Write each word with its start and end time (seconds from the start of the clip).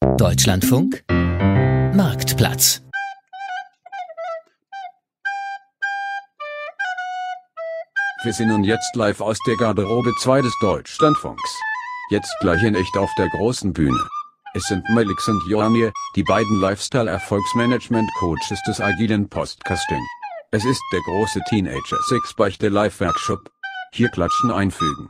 Deutschlandfunk 0.00 1.04
Marktplatz. 1.92 2.82
Wir 8.22 8.32
sind 8.32 8.48
nun 8.48 8.64
jetzt 8.64 8.96
live 8.96 9.20
aus 9.20 9.38
der 9.46 9.56
Garderobe 9.56 10.12
2 10.20 10.42
des 10.42 10.52
Deutschlandfunks. 10.60 11.60
Jetzt 12.10 12.34
gleich 12.40 12.62
in 12.62 12.74
echt 12.74 12.96
auf 12.96 13.10
der 13.16 13.28
großen 13.28 13.72
Bühne. 13.72 14.00
Es 14.54 14.64
sind 14.64 14.82
Melix 14.90 15.28
und 15.28 15.42
Joanir, 15.48 15.92
die 16.16 16.24
beiden 16.24 16.60
Lifestyle-Erfolgsmanagement-Coaches 16.60 18.60
des 18.66 18.80
agilen 18.80 19.28
Postcasting. 19.28 20.04
Es 20.50 20.64
ist 20.64 20.82
der 20.92 21.00
große 21.02 21.40
Teenager 21.48 21.98
Six 22.08 22.34
Beichte 22.34 22.68
Live 22.68 23.00
Workshop. 23.00 23.50
Hier 23.92 24.08
klatschen 24.08 24.50
einfügen. 24.50 25.08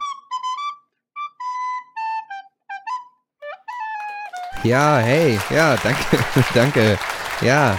Ja, 4.68 4.98
hey, 4.98 5.40
ja, 5.48 5.76
danke, 5.82 6.18
danke. 6.54 6.98
Ja. 7.40 7.78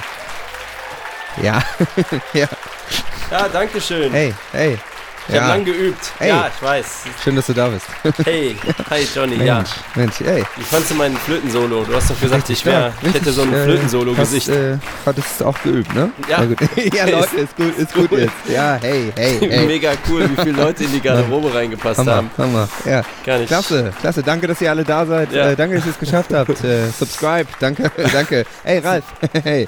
Ja, 1.37 1.61
ja. 2.33 2.47
Ja, 3.29 3.47
danke 3.47 3.79
schön. 3.79 4.11
Hey, 4.11 4.33
hey. 4.51 4.79
Ich 5.29 5.35
ja. 5.35 5.41
habe 5.41 5.51
lang 5.53 5.65
geübt. 5.65 6.11
Hey. 6.17 6.29
Ja, 6.29 6.49
ich 6.53 6.61
weiß. 6.61 6.85
Schön, 7.23 7.35
dass 7.35 7.45
du 7.45 7.53
da 7.53 7.67
bist. 7.67 7.85
Hey, 8.25 8.55
hi 8.89 9.07
Johnny, 9.13 9.37
Mensch, 9.37 9.45
ja. 9.45 9.63
Mensch, 9.93 10.19
hey. 10.19 10.43
Wie 10.55 10.63
fandst 10.63 10.89
du 10.89 10.95
mein 10.95 11.15
Flötensolo? 11.15 11.83
Du 11.83 11.95
hast 11.95 12.09
doch 12.09 12.19
gesagt, 12.19 12.49
ich, 12.49 12.65
wär, 12.65 12.91
ich 13.03 13.13
hätte 13.13 13.31
so 13.31 13.43
ein 13.43 13.53
äh, 13.53 13.63
Flötensolo-Gesicht. 13.63 14.49
Äh, 14.49 14.77
hattest 15.05 15.39
du 15.39 15.45
auch 15.45 15.61
geübt, 15.61 15.93
ne? 15.93 16.11
Ja. 16.27 16.39
Ja, 16.95 17.05
Leute, 17.05 17.35
ist 17.37 17.55
gut, 17.55 17.77
ist 17.77 17.93
gut 17.93 18.11
jetzt. 18.11 18.33
Ja, 18.47 18.79
hey, 18.81 19.13
hey, 19.15 19.37
hey. 19.49 19.65
Mega 19.67 19.91
cool, 20.09 20.27
wie 20.29 20.41
viele 20.41 20.63
Leute 20.63 20.85
in 20.85 20.91
die 20.91 20.99
Garderobe 21.03 21.53
reingepasst 21.53 21.99
Hammer, 21.99 22.15
haben. 22.15 22.31
Hammer. 22.37 22.67
Ja. 22.85 23.03
Gar 23.25 23.37
nicht. 23.37 23.49
Klasse, 23.49 23.93
klasse. 23.99 24.23
Danke, 24.23 24.47
dass 24.47 24.59
ihr 24.61 24.71
alle 24.71 24.83
da 24.83 25.05
seid. 25.05 25.31
Ja. 25.31 25.51
Äh, 25.51 25.55
danke, 25.55 25.75
dass 25.75 25.85
ihr 25.85 25.91
es 25.91 25.99
geschafft 25.99 26.33
habt. 26.33 26.63
Äh, 26.63 26.89
subscribe. 26.89 27.47
Danke, 27.59 27.91
danke. 28.11 28.45
Hey, 28.63 28.79
Ralf. 28.79 29.03
hey. 29.43 29.67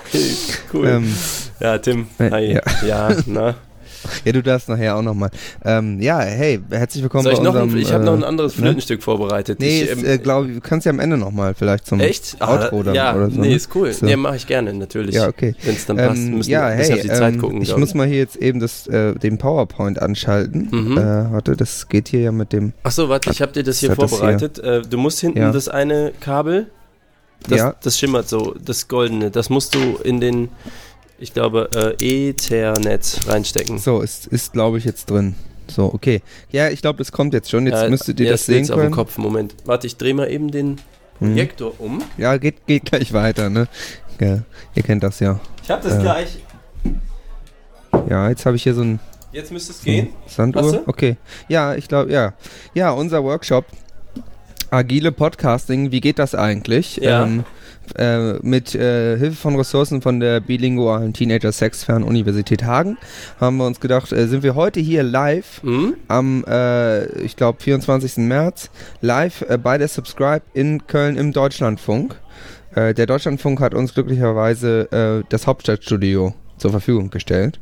Cool. 0.74 0.88
Ähm, 0.88 1.16
ja, 1.60 1.78
Tim. 1.78 2.08
Hi. 2.20 2.54
ja. 2.54 2.62
Ja, 2.84 3.10
na. 3.28 3.56
ja, 4.26 4.32
du 4.32 4.42
darfst 4.44 4.70
nachher 4.70 4.96
auch 4.96 5.02
nochmal. 5.02 5.30
Ähm, 5.64 6.02
ja, 6.02 6.20
hey, 6.20 6.60
herzlich 6.70 7.04
willkommen 7.04 7.24
Soll 7.24 7.34
ich 7.34 7.40
bei 7.40 7.46
noch 7.46 7.56
ein, 7.56 7.64
unserem, 7.64 7.82
ich 7.82 7.92
habe 7.94 8.04
noch 8.04 8.14
ein 8.14 8.24
äh, 8.24 8.26
anderes 8.26 8.56
ne? 8.58 8.64
Flötenstück 8.64 9.04
vorbereitet. 9.04 9.60
Nee, 9.60 9.84
ich, 9.84 9.92
ähm, 9.92 10.06
äh, 10.06 10.18
glaube 10.18 10.48
du 10.48 10.62
kannst 10.62 10.86
ja 10.86 10.92
am 10.92 11.00
Ende 11.00 11.18
nochmal 11.18 11.54
vielleicht 11.54 11.86
zum 11.86 12.00
Echt? 12.00 12.38
Outro 12.42 12.84
dann 12.84 12.96
ja, 12.96 13.16
oder 13.16 13.30
so. 13.30 13.40
nee, 13.40 13.50
ne? 13.50 13.56
ist 13.56 13.70
cool. 13.76 13.92
So. 13.94 14.06
Nee, 14.06 14.16
mache 14.16 14.36
ich 14.38 14.48
gerne, 14.48 14.74
natürlich. 14.74 15.16
Ja, 15.16 15.28
okay. 15.28 15.56
Wenn 15.64 15.76
es 15.76 15.86
dann 15.86 15.98
passt, 15.98 16.18
Ähm, 16.18 16.38
müssen 16.38 16.50
ja, 16.50 16.62
wir 16.62 16.66
ein 16.68 16.78
hey, 16.80 16.94
auf 16.94 17.02
die 17.02 17.08
Zeit 17.08 17.34
ähm, 17.34 17.42
gucken. 17.42 17.62
ich 17.62 17.76
muss 17.76 17.94
mal 17.94 18.08
hier 18.08 18.18
jetzt 18.18 18.36
eben 18.38 18.60
das, 18.60 18.88
äh, 18.88 19.14
den 19.16 19.38
PowerPoint 19.38 20.02
anschalten. 20.02 20.68
Mhm. 20.72 20.98
Äh, 20.98 21.32
warte, 21.32 21.56
das 21.56 21.88
geht 21.90 22.08
hier 22.10 22.22
ja 22.22 22.32
mit 22.32 22.54
dem. 22.54 22.74
Ach 22.84 22.92
so, 22.92 23.10
warte, 23.10 23.30
ich 23.32 23.42
habe 23.42 23.52
dir 23.52 23.64
das 23.64 23.80
hier 23.80 23.92
hat 23.92 24.02
das 24.02 24.10
vorbereitet. 24.12 24.60
Äh, 24.60 24.82
du 24.82 24.98
musst 24.98 25.20
hinten 25.20 25.40
Ja. 25.40 25.52
das 25.52 25.68
eine 25.68 26.12
Kabel, 26.20 26.68
das, 27.48 27.58
Ja. 27.60 27.76
das 27.82 27.98
schimmert 27.98 28.30
so, 28.30 28.56
das 28.64 28.88
goldene, 28.88 29.32
das 29.32 29.50
musst 29.50 29.74
du 29.76 29.98
in 30.04 30.20
den, 30.22 30.50
ich 31.22 31.34
glaube, 31.34 31.70
äh, 32.00 32.30
Ethernet 32.30 33.22
reinstecken. 33.28 33.78
So, 33.80 34.02
ist, 34.02 34.28
ist 34.28 34.54
glaube 34.54 34.78
ich 34.80 34.86
jetzt 34.86 35.10
drin. 35.10 35.36
So, 35.68 35.86
okay. 35.94 36.22
Ja, 36.52 36.70
ich 36.70 36.82
glaube, 36.82 36.98
das 36.98 37.12
kommt 37.14 37.34
jetzt 37.34 37.50
schon. 37.50 37.66
Jetzt 37.66 37.82
Ja, 37.84 37.90
müsstet 37.90 38.20
ihr 38.20 38.26
ja, 38.26 38.32
das 38.34 38.46
sehen 38.46 38.64
auf 38.64 38.68
dem 38.72 38.76
können. 38.80 38.92
Kopf. 38.92 39.18
Moment, 39.18 39.56
warte, 39.66 39.88
ich 39.88 39.96
drehe 39.98 40.14
mal 40.14 40.30
eben 40.30 40.52
den 40.52 40.80
Mhm. 41.20 41.34
Projektor 41.34 41.74
um. 41.80 42.02
Ja, 42.18 42.36
geht, 42.38 42.66
geht 42.66 42.86
gleich 42.86 43.14
weiter, 43.14 43.50
ne? 43.50 43.68
Ja, 44.20 44.40
ihr 44.76 44.84
kennt 44.84 45.04
das 45.04 45.20
ja. 45.20 45.40
Ich 45.64 45.70
habe 45.70 45.84
das 45.88 45.98
Äh. 45.98 46.02
gleich. 46.02 46.40
Ja, 48.10 48.30
jetzt 48.30 48.46
habe 48.46 48.56
ich 48.56 48.64
hier 48.64 48.74
so 48.74 48.82
ein 48.82 49.00
Jetzt 49.32 49.52
müsste 49.52 49.72
es 49.72 49.82
gehen. 49.82 50.10
Sanduhr. 50.28 50.84
Okay. 50.88 51.16
Ja, 51.48 51.76
ich 51.76 51.88
glaube, 51.88 52.12
ja. 52.12 52.34
Ja, 52.74 52.92
unser 52.92 53.24
Workshop. 53.24 53.66
Agile 54.72 55.12
Podcasting, 55.14 55.92
wie 55.92 56.02
geht 56.02 56.20
das 56.20 56.34
eigentlich? 56.36 56.98
Ja. 56.98 57.24
Ähm, 57.24 57.46
äh, 57.98 58.34
mit 58.42 58.74
äh, 58.76 59.18
Hilfe 59.18 59.36
von 59.36 59.56
Ressourcen 59.56 60.02
von 60.02 60.20
der 60.20 60.40
bilingualen 60.40 61.14
Teenager 61.14 61.52
Sexfern 61.52 62.04
Universität 62.04 62.64
Hagen 62.64 62.98
haben 63.40 63.58
wir 63.58 63.66
uns 63.66 63.80
gedacht, 63.80 64.12
äh, 64.12 64.28
sind 64.28 64.44
wir 64.44 64.56
heute 64.56 64.80
hier 64.80 65.04
live 65.04 65.62
Hm? 65.64 65.96
am, 66.08 66.44
äh, 66.48 67.06
ich 67.22 67.36
glaube, 67.36 67.62
24. 67.62 68.18
März, 68.18 68.70
live 69.02 69.42
äh, 69.50 69.58
bei 69.58 69.78
der 69.78 69.88
Subscribe 69.88 70.44
in 70.54 70.88
Köln 70.88 71.18
im 71.18 71.34
Deutschlandfunk. 71.34 72.20
Der 72.74 73.06
Deutschlandfunk 73.06 73.60
hat 73.60 73.74
uns 73.74 73.94
glücklicherweise 73.94 75.24
das 75.28 75.46
Hauptstadtstudio 75.46 76.34
zur 76.58 76.72
Verfügung 76.72 77.10
gestellt. 77.10 77.60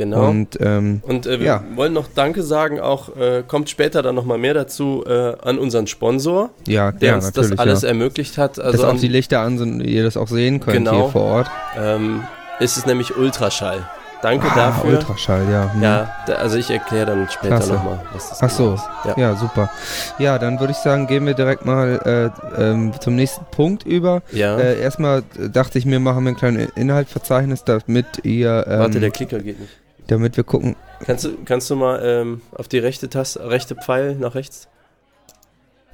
Genau. 0.00 0.30
Und 0.30 0.56
ähm, 0.62 1.02
Und 1.06 1.26
äh, 1.26 1.40
wir 1.40 1.46
Ja. 1.46 1.62
wollen 1.76 1.92
noch 1.92 2.06
Danke 2.14 2.42
sagen, 2.42 2.80
auch 2.80 3.14
äh, 3.18 3.42
kommt 3.46 3.68
später 3.68 4.00
dann 4.00 4.14
nochmal 4.14 4.38
mehr 4.38 4.54
dazu 4.54 5.04
äh, 5.06 5.34
an 5.42 5.58
unseren 5.58 5.86
Sponsor, 5.86 6.48
ja, 6.66 6.90
der 6.90 7.08
ja, 7.10 7.14
uns 7.16 7.30
das 7.32 7.58
alles 7.58 7.82
ja. 7.82 7.88
ermöglicht 7.88 8.38
hat. 8.38 8.56
dass 8.56 8.64
Also 8.64 8.86
auch 8.86 8.90
an, 8.92 8.98
die 8.98 9.08
Lichter 9.08 9.40
an 9.40 9.58
sind, 9.58 9.80
ihr 9.82 10.02
das 10.02 10.16
auch 10.16 10.28
sehen 10.28 10.60
könnt 10.60 10.76
Genau. 10.78 10.92
hier 11.02 11.08
vor 11.10 11.22
Ort. 11.22 11.50
ähm, 11.78 12.22
ist 12.60 12.78
es 12.78 12.86
nämlich 12.86 13.14
Ultraschall. 13.14 13.86
Danke 14.22 14.48
Ah, 14.50 14.54
dafür. 14.54 14.90
Ultraschall, 14.98 15.42
ja. 15.50 15.70
hm. 15.72 15.82
Ja, 15.82 16.10
also 16.38 16.56
ich 16.56 16.70
erkläre 16.70 17.06
dann 17.06 17.28
später 17.30 17.58
nochmal, 17.58 18.00
was 18.14 18.30
das 18.30 18.42
Ach 18.42 18.50
so, 18.50 18.62
genau 18.64 18.74
ist. 18.74 18.84
Ja. 19.04 19.14
Ja, 19.18 19.34
super. 19.36 19.70
Ja, 20.18 20.38
dann 20.38 20.60
würde 20.60 20.72
ich 20.72 20.78
sagen, 20.78 21.06
gehen 21.08 21.26
wir 21.26 21.34
direkt 21.34 21.66
mal 21.66 22.32
äh, 22.56 22.62
ähm, 22.62 22.92
zum 23.00 23.16
nächsten 23.16 23.44
Punkt 23.50 23.84
über. 23.84 24.22
Ja. 24.32 24.58
Äh, 24.58 24.80
erstmal 24.80 25.22
dachte 25.52 25.78
ich 25.78 25.84
mir, 25.84 26.00
machen 26.00 26.24
wir 26.24 26.32
ein 26.32 26.36
kleines 26.36 26.70
Inhaltsverzeichnis, 26.76 27.64
damit 27.64 28.06
ihr, 28.24 28.64
ähm, 28.66 28.78
Warte, 28.80 29.00
der 29.00 29.10
Klicker 29.10 29.38
geht 29.40 29.60
nicht. 29.60 29.72
Damit 30.10 30.36
wir 30.36 30.44
gucken. 30.44 30.76
Kannst 31.04 31.24
du, 31.24 31.30
kannst 31.44 31.70
du 31.70 31.76
mal 31.76 32.00
ähm, 32.04 32.42
auf 32.52 32.68
die 32.68 32.78
rechte 32.78 33.08
Taste, 33.08 33.48
rechte 33.48 33.74
Pfeil 33.76 34.14
nach 34.16 34.34
rechts? 34.34 34.68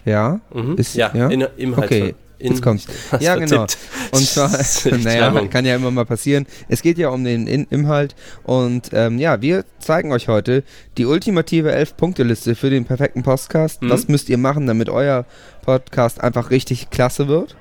Ja, 0.05 0.41
Mhm. 0.53 0.77
Ist- 0.77 0.95
ja, 0.95 1.11
ja? 1.15 1.29
In, 1.29 1.47
Inhalt. 1.57 1.85
Okay, 1.85 2.15
in, 2.39 2.53
jetzt 2.53 2.63
kommt's. 2.63 2.87
Ja, 3.21 3.35
genau. 3.35 3.67
vertippt. 3.67 3.79
Und 4.13 4.23
zwar, 4.25 4.51
naja, 4.99 5.47
kann 5.49 5.65
ja 5.65 5.75
immer 5.75 5.91
mal 5.91 6.05
passieren. 6.07 6.47
Es 6.69 6.83
geht 6.83 6.97
ja 6.99 7.09
um 7.09 7.25
den 7.25 7.47
In 7.49 7.65
Inhalt. 7.71 8.15
Und 8.45 8.91
ähm, 8.93 9.19
ja, 9.19 9.41
wir 9.43 9.65
zeigen 9.81 10.13
euch 10.13 10.29
heute 10.29 10.63
die 10.97 11.07
ultimative 11.07 11.73
11-Punkte-Liste 11.73 12.55
für 12.55 12.71
den 12.71 12.85
perfekten 12.85 13.23
Podcast. 13.25 13.83
Mhm. 13.83 13.91
Was 13.91 14.07
müsst 14.09 14.29
ihr 14.29 14.39
machen, 14.39 14.67
damit 14.69 14.89
euer 14.89 15.25
Podcast 15.67 16.23
einfach 16.23 16.51
richtig 16.51 16.89
klasse 16.91 17.29
wird? 17.29 17.57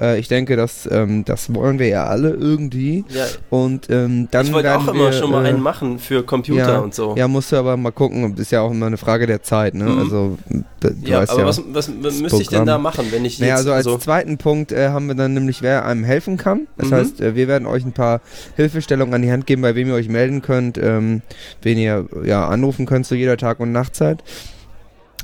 Äh, 0.00 0.18
ich 0.18 0.28
denke, 0.28 0.56
das, 0.56 0.88
ähm, 0.90 1.24
das 1.26 1.52
wollen 1.54 1.78
wir 1.78 1.88
ja 1.88 2.04
alle 2.06 2.30
irgendwie. 2.30 3.04
Ja, 3.10 3.26
Und 3.50 3.90
ähm, 3.90 4.28
dann 4.30 4.46
ich 4.46 4.52
wollte 4.54 4.68
werden 4.68 4.88
auch 4.88 4.94
immer 4.94 5.04
wir, 5.06 5.12
schon 5.12 5.30
mal 5.30 5.44
äh, 5.44 5.48
einen 5.50 5.60
machen 5.60 5.98
für 5.98 6.22
Computer 6.22 6.74
ja, 6.74 6.78
und 6.78 6.94
so. 6.94 7.14
Ja, 7.16 7.28
musst 7.28 7.52
du 7.52 7.56
aber 7.56 7.76
mal 7.76 7.90
gucken. 7.90 8.32
Das 8.32 8.40
ist 8.46 8.52
ja 8.52 8.62
auch 8.62 8.70
immer 8.70 8.86
eine 8.86 8.96
Frage 8.96 9.26
der 9.26 9.42
Zeit. 9.42 9.74
Ne? 9.74 9.84
Mhm. 9.84 9.98
Also, 9.98 10.38
du 10.80 10.94
Ja, 11.02 11.18
weißt 11.18 11.32
aber 11.32 11.40
ja. 11.42 11.46
was, 11.46 11.62
was 11.74 11.88
müsste 12.20 12.40
ich 12.40 12.48
denn 12.48 12.64
da 12.64 12.78
machen, 12.78 13.06
wenn 13.10 13.24
ich 13.26 13.38
Naja, 13.38 13.52
jetzt 13.56 13.58
also 13.66 13.72
als 13.72 13.84
so 13.84 13.98
zweiten 13.98 14.38
Punkt 14.38 14.72
äh, 14.72 14.88
haben 14.88 15.08
wir 15.08 15.14
dann 15.14 15.34
nämlich, 15.34 15.60
wer 15.60 15.84
einem 15.84 16.04
helfen 16.04 16.38
kann. 16.38 16.66
Das 16.78 16.88
Mhm. 16.88 16.94
heißt, 16.94 17.20
äh, 17.20 17.34
wir 17.34 17.46
werden 17.48 17.66
euch 17.66 17.84
ein 17.84 17.92
paar 17.92 18.22
Hilfestellungen 18.56 19.12
an 19.14 19.20
die 19.22 19.30
Hand 19.30 19.46
geben, 19.46 19.60
bei 19.60 19.74
wem 19.74 19.88
ihr 19.88 19.94
euch 19.94 20.08
melden 20.08 20.40
könnt, 20.40 20.78
ähm, 20.78 21.20
wen 21.60 21.76
ihr 21.76 22.06
ja 22.24 22.48
anrufen 22.48 22.86
könnt 22.86 23.04
zu 23.04 23.14
jeder 23.14 23.36
Tag- 23.36 23.60
und 23.60 23.72
Nachtzeit. 23.72 24.22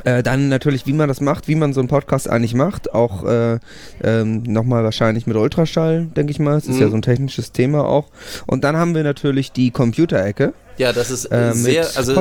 Äh, 0.04 0.22
dann 0.22 0.48
natürlich, 0.48 0.86
wie 0.86 0.92
man 0.92 1.08
das 1.08 1.20
macht, 1.20 1.48
wie 1.48 1.54
man 1.54 1.72
so 1.72 1.80
einen 1.80 1.88
Podcast 1.88 2.28
eigentlich 2.28 2.54
macht. 2.54 2.92
Auch 2.94 3.24
äh, 3.24 3.58
ähm, 4.02 4.42
nochmal 4.42 4.84
wahrscheinlich 4.84 5.26
mit 5.26 5.36
Ultraschall, 5.36 6.06
denke 6.16 6.30
ich 6.32 6.38
mal. 6.38 6.56
Es 6.58 6.64
ist 6.66 6.76
Mhm. 6.76 6.80
ja 6.82 6.88
so 6.88 6.96
ein 6.96 7.02
technisches 7.02 7.52
Thema 7.52 7.84
auch. 7.84 8.08
Und 8.46 8.64
dann 8.64 8.76
haben 8.76 8.94
wir 8.94 9.02
natürlich 9.02 9.52
die 9.52 9.70
Computerecke. 9.70 10.52
Ja, 10.78 10.92
das 10.92 11.10
ist 11.10 11.26
Äh, 11.26 11.50
äh, 11.50 11.52
sehr, 11.54 11.86
also. 11.96 12.14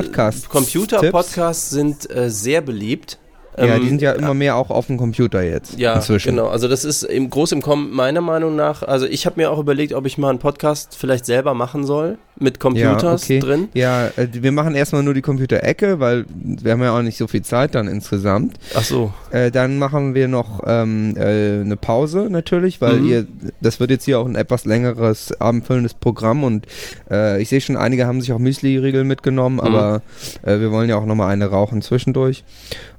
Computer-Podcasts 0.49 1.69
sind 1.69 2.09
äh, 2.09 2.29
sehr 2.29 2.61
beliebt. 2.61 3.17
Ja, 3.57 3.75
Ähm, 3.75 3.81
die 3.81 3.89
sind 3.89 4.01
ja 4.01 4.11
immer 4.13 4.33
mehr 4.33 4.55
auch 4.55 4.69
auf 4.69 4.87
dem 4.87 4.97
Computer 4.97 5.41
jetzt. 5.43 5.77
Ja, 5.79 5.95
inzwischen. 5.95 6.29
genau. 6.35 6.47
Also 6.47 6.67
das 6.67 6.83
ist 6.85 7.03
im 7.03 7.29
groß 7.29 7.51
im 7.53 7.61
Kommen 7.61 7.91
meiner 7.91 8.21
Meinung 8.21 8.55
nach. 8.55 8.83
Also 8.83 9.05
ich 9.05 9.25
habe 9.25 9.39
mir 9.39 9.51
auch 9.51 9.59
überlegt, 9.59 9.93
ob 9.93 10.05
ich 10.05 10.17
mal 10.17 10.29
einen 10.29 10.39
Podcast 10.39 10.95
vielleicht 10.97 11.25
selber 11.25 11.53
machen 11.53 11.85
soll 11.85 12.17
mit 12.37 12.59
Computers 12.59 13.23
okay. 13.23 13.39
drin. 13.39 13.69
Ja, 13.73 14.07
äh, 14.07 14.27
wir 14.31 14.51
machen 14.51 14.75
erstmal 14.75 15.03
nur 15.03 15.13
die 15.13 15.21
Computerecke, 15.21 15.99
weil 16.01 16.25
wir 16.33 16.73
haben 16.73 16.81
ja 16.81 16.97
auch 16.97 17.01
nicht 17.01 17.17
so 17.17 17.27
viel 17.27 17.43
Zeit 17.43 17.75
dann 17.75 17.87
insgesamt. 17.87 18.57
Ach 18.75 18.83
so. 18.83 19.13
Äh, 19.31 19.51
dann 19.51 19.77
machen 19.79 20.15
wir 20.15 20.27
noch 20.27 20.61
ähm, 20.65 21.15
äh, 21.17 21.61
eine 21.61 21.77
Pause 21.77 22.27
natürlich, 22.29 22.81
weil 22.81 22.95
Mhm. 22.99 23.07
ihr, 23.07 23.27
das 23.61 23.79
wird 23.79 23.89
jetzt 23.89 24.03
hier 24.05 24.19
auch 24.19 24.25
ein 24.25 24.35
etwas 24.35 24.65
längeres 24.65 25.39
abendfüllendes 25.39 25.93
Programm 25.93 26.43
und 26.43 26.65
äh, 27.09 27.41
ich 27.41 27.47
sehe 27.49 27.61
schon, 27.61 27.77
einige 27.77 28.05
haben 28.05 28.19
sich 28.19 28.33
auch 28.33 28.39
Müsli-Riegel 28.39 29.05
mitgenommen, 29.05 29.59
aber 29.61 30.01
äh, 30.43 30.59
wir 30.59 30.71
wollen 30.71 30.89
ja 30.89 30.97
auch 30.97 31.05
nochmal 31.05 31.31
eine 31.31 31.45
rauchen 31.45 31.81
zwischendurch. 31.81 32.43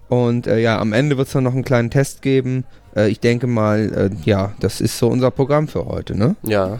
Und 0.08 0.46
äh, 0.46 0.58
ja, 0.58 0.78
am 0.78 0.92
Ende 0.92 1.16
wird 1.16 1.26
es 1.26 1.32
dann 1.32 1.44
noch 1.44 1.52
einen 1.54 1.64
kleinen 1.64 1.90
Test 1.90 2.22
geben. 2.22 2.64
Äh, 2.94 3.08
ich 3.08 3.20
denke 3.20 3.46
mal, 3.46 4.10
äh, 4.12 4.16
ja, 4.24 4.52
das 4.60 4.80
ist 4.80 4.98
so 4.98 5.08
unser 5.08 5.30
Programm 5.30 5.66
für 5.68 5.86
heute, 5.86 6.16
ne? 6.16 6.36
Ja. 6.42 6.78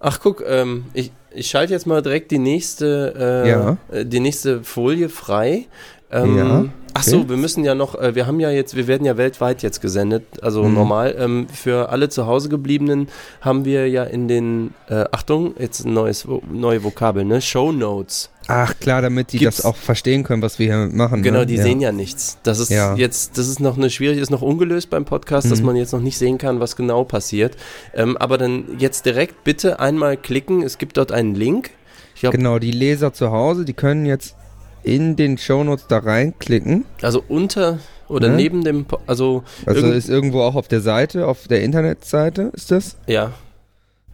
Ach 0.00 0.20
guck, 0.20 0.42
ähm, 0.46 0.86
ich, 0.92 1.12
ich 1.30 1.48
schalte 1.48 1.72
jetzt 1.72 1.86
mal 1.86 2.02
direkt 2.02 2.30
die 2.30 2.38
nächste, 2.38 3.14
äh, 3.44 3.48
Ja. 3.50 3.76
äh, 3.90 4.04
die 4.06 4.20
nächste 4.20 4.62
Folie 4.64 5.08
frei. 5.08 5.66
Ähm, 6.10 6.36
Ja. 6.36 6.64
Ach 6.94 7.02
so, 7.02 7.28
wir 7.28 7.36
müssen 7.36 7.64
ja 7.64 7.74
noch, 7.74 7.94
äh, 7.94 8.14
wir 8.14 8.26
haben 8.26 8.40
ja 8.40 8.50
jetzt, 8.50 8.76
wir 8.76 8.86
werden 8.86 9.04
ja 9.04 9.16
weltweit 9.16 9.62
jetzt 9.62 9.80
gesendet, 9.80 10.24
also 10.42 10.64
mhm. 10.64 10.74
normal. 10.74 11.16
Ähm, 11.18 11.46
für 11.48 11.90
alle 11.90 12.08
zu 12.08 12.26
Hause 12.26 12.48
gebliebenen 12.48 13.08
haben 13.40 13.64
wir 13.64 13.88
ja 13.88 14.04
in 14.04 14.28
den, 14.28 14.74
äh, 14.88 15.04
Achtung, 15.12 15.54
jetzt 15.58 15.84
ein 15.84 15.92
neues, 15.92 16.26
neue 16.50 16.82
Vokabel, 16.82 17.24
ne? 17.24 17.40
Show 17.40 17.72
Notes. 17.72 18.30
Ach 18.48 18.74
klar, 18.80 19.00
damit 19.00 19.32
die 19.32 19.38
Gibt's, 19.38 19.58
das 19.58 19.66
auch 19.66 19.76
verstehen 19.76 20.24
können, 20.24 20.42
was 20.42 20.58
wir 20.58 20.66
hier 20.66 20.90
machen. 20.92 21.22
Genau, 21.22 21.40
ne? 21.40 21.46
die 21.46 21.54
ja. 21.54 21.62
sehen 21.62 21.80
ja 21.80 21.92
nichts. 21.92 22.38
Das 22.42 22.58
ist 22.58 22.70
ja. 22.70 22.96
jetzt, 22.96 23.38
das 23.38 23.46
ist 23.46 23.60
noch 23.60 23.76
eine 23.76 23.90
schwierige, 23.90 24.20
ist 24.20 24.30
noch 24.30 24.42
ungelöst 24.42 24.90
beim 24.90 25.04
Podcast, 25.04 25.46
mhm. 25.46 25.50
dass 25.50 25.62
man 25.62 25.76
jetzt 25.76 25.92
noch 25.92 26.00
nicht 26.00 26.18
sehen 26.18 26.38
kann, 26.38 26.58
was 26.58 26.74
genau 26.74 27.04
passiert. 27.04 27.56
Ähm, 27.94 28.16
aber 28.16 28.38
dann 28.38 28.64
jetzt 28.78 29.06
direkt 29.06 29.44
bitte 29.44 29.78
einmal 29.78 30.16
klicken. 30.16 30.62
Es 30.62 30.78
gibt 30.78 30.96
dort 30.96 31.12
einen 31.12 31.34
Link. 31.34 31.70
Glaub, 32.18 32.32
genau, 32.32 32.58
die 32.58 32.72
Leser 32.72 33.12
zu 33.12 33.30
Hause, 33.30 33.64
die 33.64 33.72
können 33.72 34.04
jetzt 34.04 34.34
in 34.82 35.16
den 35.16 35.38
Shownotes 35.38 35.86
da 35.88 35.98
reinklicken. 35.98 36.84
Also 37.02 37.22
unter 37.28 37.78
oder 38.08 38.28
ja. 38.28 38.34
neben 38.34 38.64
dem, 38.64 38.86
also. 39.06 39.44
Also 39.66 39.86
ist 39.86 40.08
irgendwo 40.08 40.42
auch 40.42 40.56
auf 40.56 40.68
der 40.68 40.80
Seite, 40.80 41.26
auf 41.26 41.46
der 41.48 41.62
Internetseite 41.62 42.50
ist 42.54 42.70
das? 42.70 42.96
Ja. 43.06 43.32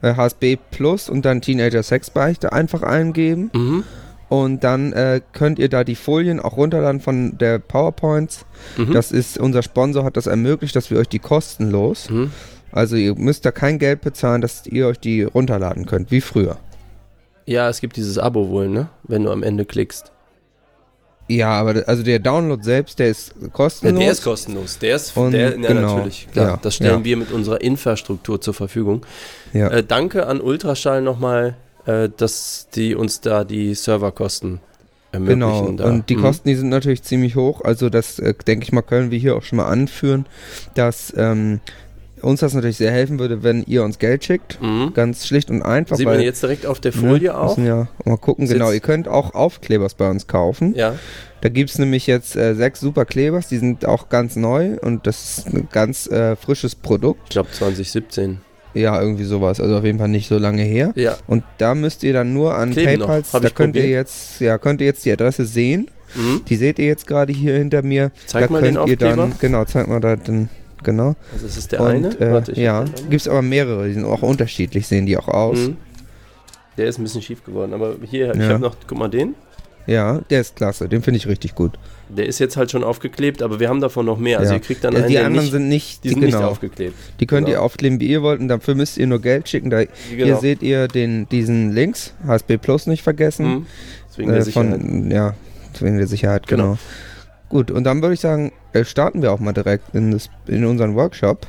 HSB 0.02 0.52
äh, 0.52 0.58
Plus 0.70 1.08
und 1.08 1.24
dann 1.24 1.40
Teenager 1.40 1.82
Sexbeichte 1.82 2.52
einfach 2.52 2.82
eingeben. 2.82 3.50
Mhm. 3.54 3.84
Und 4.28 4.64
dann 4.64 4.92
äh, 4.92 5.20
könnt 5.32 5.58
ihr 5.58 5.68
da 5.68 5.84
die 5.84 5.94
Folien 5.94 6.40
auch 6.40 6.56
runterladen 6.56 7.00
von 7.00 7.38
der 7.38 7.58
PowerPoints. 7.60 8.44
Mhm. 8.76 8.92
Das 8.92 9.12
ist, 9.12 9.38
unser 9.38 9.62
Sponsor 9.62 10.04
hat 10.04 10.16
das 10.16 10.26
ermöglicht, 10.26 10.74
dass 10.74 10.90
wir 10.90 10.98
euch 10.98 11.08
die 11.08 11.20
kostenlos. 11.20 12.10
Mhm. 12.10 12.32
Also 12.72 12.96
ihr 12.96 13.14
müsst 13.14 13.46
da 13.46 13.52
kein 13.52 13.78
Geld 13.78 14.00
bezahlen, 14.00 14.42
dass 14.42 14.66
ihr 14.66 14.88
euch 14.88 14.98
die 14.98 15.22
runterladen 15.22 15.86
könnt, 15.86 16.10
wie 16.10 16.20
früher. 16.20 16.58
Ja, 17.46 17.68
es 17.68 17.80
gibt 17.80 17.96
dieses 17.96 18.18
Abo 18.18 18.48
wohl, 18.48 18.68
ne? 18.68 18.88
Wenn 19.04 19.22
du 19.22 19.30
am 19.30 19.44
Ende 19.44 19.64
klickst. 19.64 20.10
Ja, 21.28 21.50
aber 21.50 21.82
also 21.86 22.02
der 22.02 22.18
Download 22.20 22.62
selbst, 22.62 22.98
der 22.98 23.08
ist 23.08 23.34
kostenlos. 23.52 23.98
Ja, 23.98 24.04
der 24.04 24.12
ist 24.12 24.22
kostenlos. 24.22 24.78
Der 24.78 24.96
ist, 24.96 25.16
Und 25.16 25.32
der, 25.32 25.50
ja, 25.50 25.68
genau, 25.68 25.96
natürlich. 25.96 26.28
Klar, 26.32 26.46
ja, 26.46 26.58
das 26.60 26.76
stellen 26.76 27.04
wir 27.04 27.16
mit 27.16 27.32
unserer 27.32 27.60
Infrastruktur 27.60 28.40
zur 28.40 28.54
Verfügung. 28.54 29.04
Äh, 29.52 29.82
danke 29.82 30.26
an 30.26 30.40
Ultraschall 30.40 31.02
nochmal, 31.02 31.56
äh, 31.86 32.08
dass 32.16 32.68
die 32.74 32.94
uns 32.94 33.20
da 33.20 33.44
die 33.44 33.74
Serverkosten 33.74 34.60
ermöglichen. 35.12 35.40
Genau. 35.40 35.72
Da. 35.72 35.84
Und 35.86 36.08
die 36.08 36.16
mhm. 36.16 36.22
Kosten, 36.22 36.48
die 36.48 36.54
sind 36.54 36.68
natürlich 36.68 37.02
ziemlich 37.02 37.34
hoch. 37.34 37.62
Also 37.62 37.90
das, 37.90 38.18
äh, 38.18 38.34
denke 38.46 38.64
ich 38.64 38.72
mal, 38.72 38.82
können 38.82 39.10
wir 39.10 39.18
hier 39.18 39.36
auch 39.36 39.42
schon 39.42 39.56
mal 39.56 39.66
anführen, 39.66 40.26
dass 40.74 41.12
ähm, 41.16 41.60
uns 42.22 42.40
das 42.40 42.54
natürlich 42.54 42.76
sehr 42.76 42.90
helfen 42.90 43.18
würde, 43.18 43.42
wenn 43.42 43.62
ihr 43.64 43.84
uns 43.84 43.98
Geld 43.98 44.24
schickt. 44.24 44.60
Mhm. 44.62 44.92
Ganz 44.94 45.26
schlicht 45.26 45.50
und 45.50 45.62
einfach. 45.62 45.96
Sieht 45.96 46.06
man 46.06 46.20
jetzt 46.20 46.42
direkt 46.42 46.66
auf 46.66 46.80
der 46.80 46.92
Folie 46.92 47.28
ne, 47.28 47.38
auch? 47.38 47.58
Ja, 47.58 47.88
mal 48.04 48.16
gucken, 48.16 48.48
genau. 48.48 48.70
Ihr 48.70 48.80
könnt 48.80 49.08
auch 49.08 49.34
Aufklebers 49.34 49.94
bei 49.94 50.08
uns 50.10 50.26
kaufen. 50.26 50.74
Ja. 50.74 50.94
Da 51.42 51.48
gibt 51.48 51.70
es 51.70 51.78
nämlich 51.78 52.06
jetzt 52.06 52.34
äh, 52.34 52.54
sechs 52.54 52.80
super 52.80 53.04
Klebers, 53.04 53.48
die 53.48 53.58
sind 53.58 53.86
auch 53.86 54.08
ganz 54.08 54.36
neu 54.36 54.78
und 54.80 55.06
das 55.06 55.38
ist 55.38 55.46
ein 55.48 55.68
ganz 55.70 56.06
äh, 56.06 56.34
frisches 56.34 56.74
Produkt. 56.74 57.20
Ich 57.24 57.30
glaube 57.30 57.50
2017. 57.52 58.38
Ja, 58.74 59.00
irgendwie 59.00 59.24
sowas. 59.24 59.60
Also 59.60 59.76
auf 59.78 59.84
jeden 59.84 59.98
Fall 59.98 60.08
nicht 60.08 60.28
so 60.28 60.38
lange 60.38 60.62
her. 60.62 60.92
Ja. 60.96 61.16
Und 61.26 61.44
da 61.58 61.74
müsst 61.74 62.02
ihr 62.02 62.12
dann 62.12 62.34
nur 62.34 62.54
an 62.56 62.74
PayPal, 62.74 63.22
da 63.32 63.40
könnt 63.40 63.54
probiert. 63.54 63.84
ihr 63.84 63.90
jetzt, 63.90 64.40
ja, 64.40 64.58
könnt 64.58 64.80
ihr 64.80 64.86
jetzt 64.86 65.04
die 65.04 65.12
Adresse 65.12 65.46
sehen. 65.46 65.88
Mhm. 66.14 66.42
Die 66.48 66.56
seht 66.56 66.78
ihr 66.78 66.86
jetzt 66.86 67.06
gerade 67.06 67.32
hier 67.32 67.54
hinter 67.54 67.82
mir. 67.82 68.10
Zeig 68.26 68.46
da 68.46 68.52
mal 68.52 68.62
könnt 68.62 68.76
den 68.76 68.86
ihr 68.86 68.96
dann, 68.96 69.34
genau, 69.38 69.64
zeig 69.64 69.88
mal 69.88 70.00
da 70.00 70.16
den 70.16 70.48
genau. 70.86 71.16
Also 71.34 71.46
das 71.46 71.58
ist 71.58 71.72
der 71.72 71.80
und, 71.80 71.88
eine? 71.88 72.08
Äh, 72.18 72.32
Warte, 72.32 72.58
ja, 72.58 72.84
gibt 72.84 73.20
es 73.20 73.28
aber 73.28 73.42
mehrere, 73.42 73.86
die 73.88 73.92
sind 73.92 74.06
auch 74.06 74.22
unterschiedlich, 74.22 74.86
sehen 74.86 75.04
die 75.04 75.18
auch 75.18 75.28
aus. 75.28 75.58
Mhm. 75.58 75.76
Der 76.78 76.86
ist 76.86 76.98
ein 76.98 77.02
bisschen 77.02 77.20
schief 77.20 77.44
geworden, 77.44 77.74
aber 77.74 77.96
hier, 78.02 78.34
ich 78.34 78.42
habe 78.42 78.58
noch, 78.58 78.76
guck 78.86 78.96
mal 78.96 79.08
den. 79.08 79.34
Ja, 79.86 80.20
der 80.30 80.40
ist 80.40 80.56
klasse, 80.56 80.88
den 80.88 81.02
finde 81.02 81.18
ich 81.18 81.26
richtig 81.26 81.54
gut. 81.54 81.78
Der 82.08 82.26
ist 82.26 82.38
jetzt 82.38 82.56
halt 82.56 82.70
schon 82.70 82.84
aufgeklebt, 82.84 83.42
aber 83.42 83.60
wir 83.60 83.68
haben 83.68 83.80
davon 83.80 84.06
noch 84.06 84.18
mehr. 84.18 84.38
Also 84.38 84.52
ja. 84.52 84.58
ihr 84.58 84.62
kriegt 84.62 84.82
dann 84.84 84.94
einen, 84.96 85.08
Die 85.08 85.18
anderen 85.18 85.44
nicht, 85.44 85.52
sind 85.52 85.68
nicht, 85.68 86.04
die 86.04 86.08
sind 86.10 86.20
genau. 86.20 86.38
nicht 86.38 86.46
aufgeklebt. 86.46 86.94
Die 87.20 87.26
könnt 87.26 87.46
genau. 87.46 87.58
ihr 87.58 87.62
aufkleben, 87.62 88.00
wie 88.00 88.06
ihr 88.06 88.22
wollt, 88.22 88.40
und 88.40 88.48
dafür 88.48 88.74
müsst 88.74 88.96
ihr 88.98 89.06
nur 89.06 89.20
Geld 89.20 89.48
schicken. 89.48 89.70
Da, 89.70 89.84
genau. 89.84 89.92
Hier 90.10 90.36
seht 90.36 90.62
ihr 90.62 90.88
den, 90.88 91.28
diesen 91.28 91.72
Links, 91.72 92.14
HSB 92.26 92.58
Plus 92.58 92.86
nicht 92.86 93.02
vergessen. 93.02 93.46
Mhm. 93.46 93.66
Deswegen 94.08 94.30
der 94.30 94.38
äh, 94.38 94.42
Sicherheit. 94.42 94.80
ja, 95.10 95.34
wegen 95.80 95.98
der 95.98 96.06
Sicherheit, 96.06 96.46
genau. 96.46 96.78
Gut, 97.48 97.70
und 97.70 97.84
dann 97.84 98.02
würde 98.02 98.14
ich 98.14 98.20
sagen, 98.20 98.52
äh, 98.72 98.84
starten 98.84 99.22
wir 99.22 99.32
auch 99.32 99.40
mal 99.40 99.52
direkt 99.52 99.94
in, 99.94 100.10
das, 100.10 100.28
in 100.46 100.64
unseren 100.64 100.96
Workshop 100.96 101.46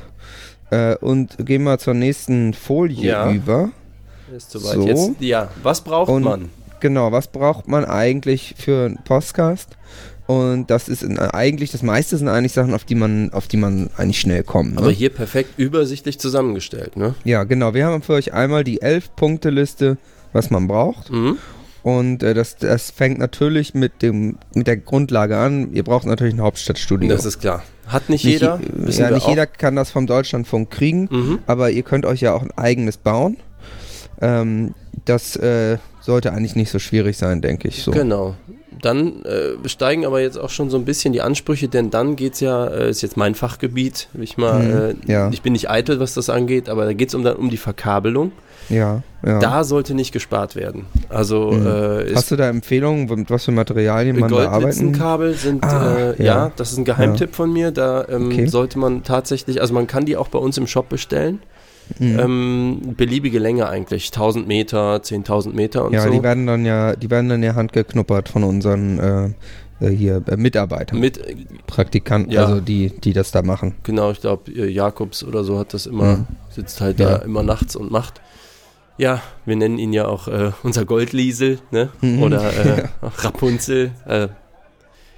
äh, 0.70 0.96
und 0.96 1.36
gehen 1.44 1.64
mal 1.64 1.78
zur 1.78 1.94
nächsten 1.94 2.54
Folie 2.54 3.08
ja. 3.08 3.32
über. 3.32 3.70
Ist 4.36 4.50
soweit. 4.50 4.74
So. 4.74 4.86
Jetzt, 4.86 5.20
ja, 5.20 5.48
was 5.62 5.80
braucht 5.82 6.10
und, 6.10 6.22
man? 6.22 6.50
Genau, 6.80 7.10
was 7.10 7.26
braucht 7.26 7.66
man 7.66 7.84
eigentlich 7.84 8.54
für 8.56 8.86
einen 8.86 8.98
Podcast? 9.04 9.76
Und 10.28 10.70
das 10.70 10.90
ist 10.90 11.02
eigentlich, 11.18 11.72
das 11.72 11.82
meiste 11.82 12.18
sind 12.18 12.28
eigentlich 12.28 12.52
Sachen, 12.52 12.74
auf 12.74 12.84
die 12.84 12.94
man, 12.94 13.32
auf 13.32 13.48
die 13.48 13.56
man 13.56 13.88
eigentlich 13.96 14.20
schnell 14.20 14.42
kommt. 14.42 14.74
Ne? 14.74 14.78
Aber 14.82 14.90
hier 14.90 15.08
perfekt 15.08 15.58
übersichtlich 15.58 16.20
zusammengestellt, 16.20 16.98
ne? 16.98 17.14
Ja, 17.24 17.44
genau. 17.44 17.72
Wir 17.72 17.86
haben 17.86 18.02
für 18.02 18.12
euch 18.12 18.34
einmal 18.34 18.62
die 18.62 18.82
elf 18.82 19.08
Punkte 19.16 19.48
Liste, 19.48 19.96
was 20.34 20.50
man 20.50 20.68
braucht. 20.68 21.10
Mhm. 21.10 21.38
Und 21.82 22.22
äh, 22.22 22.34
das, 22.34 22.56
das 22.56 22.90
fängt 22.90 23.18
natürlich 23.18 23.74
mit, 23.74 24.02
dem, 24.02 24.38
mit 24.54 24.66
der 24.66 24.76
Grundlage 24.76 25.36
an. 25.36 25.72
Ihr 25.72 25.84
braucht 25.84 26.06
natürlich 26.06 26.34
ein 26.34 26.40
Hauptstadtstudio. 26.40 27.08
Das 27.08 27.24
ist 27.24 27.40
klar. 27.40 27.62
Hat 27.86 28.08
nicht, 28.08 28.24
nicht 28.24 28.34
jeder. 28.34 28.60
Ja, 28.86 29.10
nicht 29.10 29.26
jeder 29.26 29.46
kann 29.46 29.76
das 29.76 29.90
vom 29.90 30.06
Deutschlandfunk 30.06 30.70
kriegen, 30.70 31.08
mhm. 31.10 31.38
aber 31.46 31.70
ihr 31.70 31.82
könnt 31.82 32.04
euch 32.04 32.20
ja 32.20 32.34
auch 32.34 32.42
ein 32.42 32.50
eigenes 32.56 32.98
bauen. 32.98 33.38
Ähm, 34.20 34.74
das 35.04 35.36
äh, 35.36 35.78
sollte 36.00 36.32
eigentlich 36.32 36.56
nicht 36.56 36.70
so 36.70 36.78
schwierig 36.78 37.16
sein, 37.16 37.40
denke 37.40 37.68
ich. 37.68 37.82
So. 37.82 37.92
Genau 37.92 38.34
dann 38.82 39.22
äh, 39.24 39.68
steigen 39.68 40.06
aber 40.06 40.20
jetzt 40.20 40.38
auch 40.38 40.50
schon 40.50 40.70
so 40.70 40.76
ein 40.76 40.84
bisschen 40.84 41.12
die 41.12 41.22
Ansprüche, 41.22 41.68
denn 41.68 41.90
dann 41.90 42.16
geht 42.16 42.34
es 42.34 42.40
ja, 42.40 42.66
äh, 42.66 42.90
ist 42.90 43.02
jetzt 43.02 43.16
mein 43.16 43.34
Fachgebiet, 43.34 44.08
ich 44.18 44.36
mal, 44.36 44.62
mhm, 44.62 45.00
äh, 45.08 45.12
ja. 45.12 45.30
ich 45.30 45.42
bin 45.42 45.52
nicht 45.52 45.70
eitel, 45.70 46.00
was 46.00 46.14
das 46.14 46.30
angeht, 46.30 46.68
aber 46.68 46.84
da 46.84 46.92
geht 46.92 47.08
es 47.08 47.14
um, 47.14 47.24
um 47.26 47.50
die 47.50 47.56
Verkabelung. 47.56 48.32
Ja, 48.68 49.02
ja. 49.24 49.38
Da 49.40 49.64
sollte 49.64 49.94
nicht 49.94 50.12
gespart 50.12 50.54
werden. 50.54 50.86
Also 51.08 51.50
mhm. 51.50 51.66
äh, 51.66 52.14
Hast 52.14 52.30
du 52.30 52.36
da 52.36 52.48
Empfehlungen, 52.48 53.06
mit 53.06 53.30
was 53.30 53.44
für 53.46 53.52
Materialien 53.52 54.18
man 54.18 54.30
da 54.30 54.48
arbeiten? 54.50 54.92
Kabel 54.92 55.34
sind 55.34 55.64
ah, 55.64 55.96
äh, 55.96 56.22
ja. 56.22 56.24
ja. 56.24 56.52
das 56.54 56.72
ist 56.72 56.78
ein 56.78 56.84
Geheimtipp 56.84 57.30
ja. 57.30 57.36
von 57.36 57.52
mir. 57.52 57.70
Da 57.72 58.06
ähm, 58.08 58.26
okay. 58.26 58.46
sollte 58.46 58.78
man 58.78 59.02
tatsächlich, 59.02 59.60
also 59.60 59.74
man 59.74 59.86
kann 59.86 60.04
die 60.04 60.16
auch 60.16 60.28
bei 60.28 60.38
uns 60.38 60.56
im 60.58 60.66
Shop 60.66 60.88
bestellen. 60.88 61.40
Mhm. 61.98 62.18
Ähm, 62.18 62.80
beliebige 62.96 63.38
Länge 63.38 63.68
eigentlich, 63.68 64.08
1000 64.08 64.46
Meter, 64.46 64.96
10.000 64.96 65.54
Meter 65.54 65.86
und 65.86 65.94
ja, 65.94 66.02
so. 66.02 66.08
Ja, 66.08 66.14
die 66.14 66.22
werden 66.22 66.46
dann 66.46 66.66
ja, 66.66 66.94
die 66.94 67.10
werden 67.10 67.30
dann 67.30 67.42
ja 67.42 67.54
handgeknuppert 67.54 68.28
von 68.28 68.44
unseren 68.44 68.98
äh, 69.80 69.86
äh 69.86 69.90
hier 69.90 70.22
äh, 70.28 70.36
Mitarbeitern, 70.36 71.00
Mit, 71.00 71.18
Praktikanten, 71.66 72.30
ja. 72.30 72.44
also 72.44 72.60
die, 72.60 72.90
die 72.90 73.14
das 73.14 73.30
da 73.30 73.40
machen. 73.40 73.74
Genau, 73.84 74.10
ich 74.10 74.20
glaube 74.20 74.52
Jakobs 74.52 75.24
oder 75.24 75.44
so 75.44 75.58
hat 75.58 75.72
das 75.72 75.86
immer, 75.86 76.18
mhm. 76.18 76.26
sitzt 76.50 76.82
halt 76.82 77.00
ja. 77.00 77.10
da 77.10 77.16
immer 77.24 77.42
nachts 77.42 77.74
und 77.74 77.90
macht. 77.90 78.20
Ja, 78.98 79.22
wir 79.46 79.54
nennen 79.56 79.78
ihn 79.78 79.92
ja 79.92 80.06
auch 80.06 80.26
äh, 80.26 80.50
unser 80.64 80.84
Goldliesel, 80.84 81.60
ne? 81.70 81.88
Mhm. 82.00 82.22
Oder 82.22 82.52
äh, 82.52 82.88
Rapunzel. 83.02 83.92
Äh, 84.06 84.28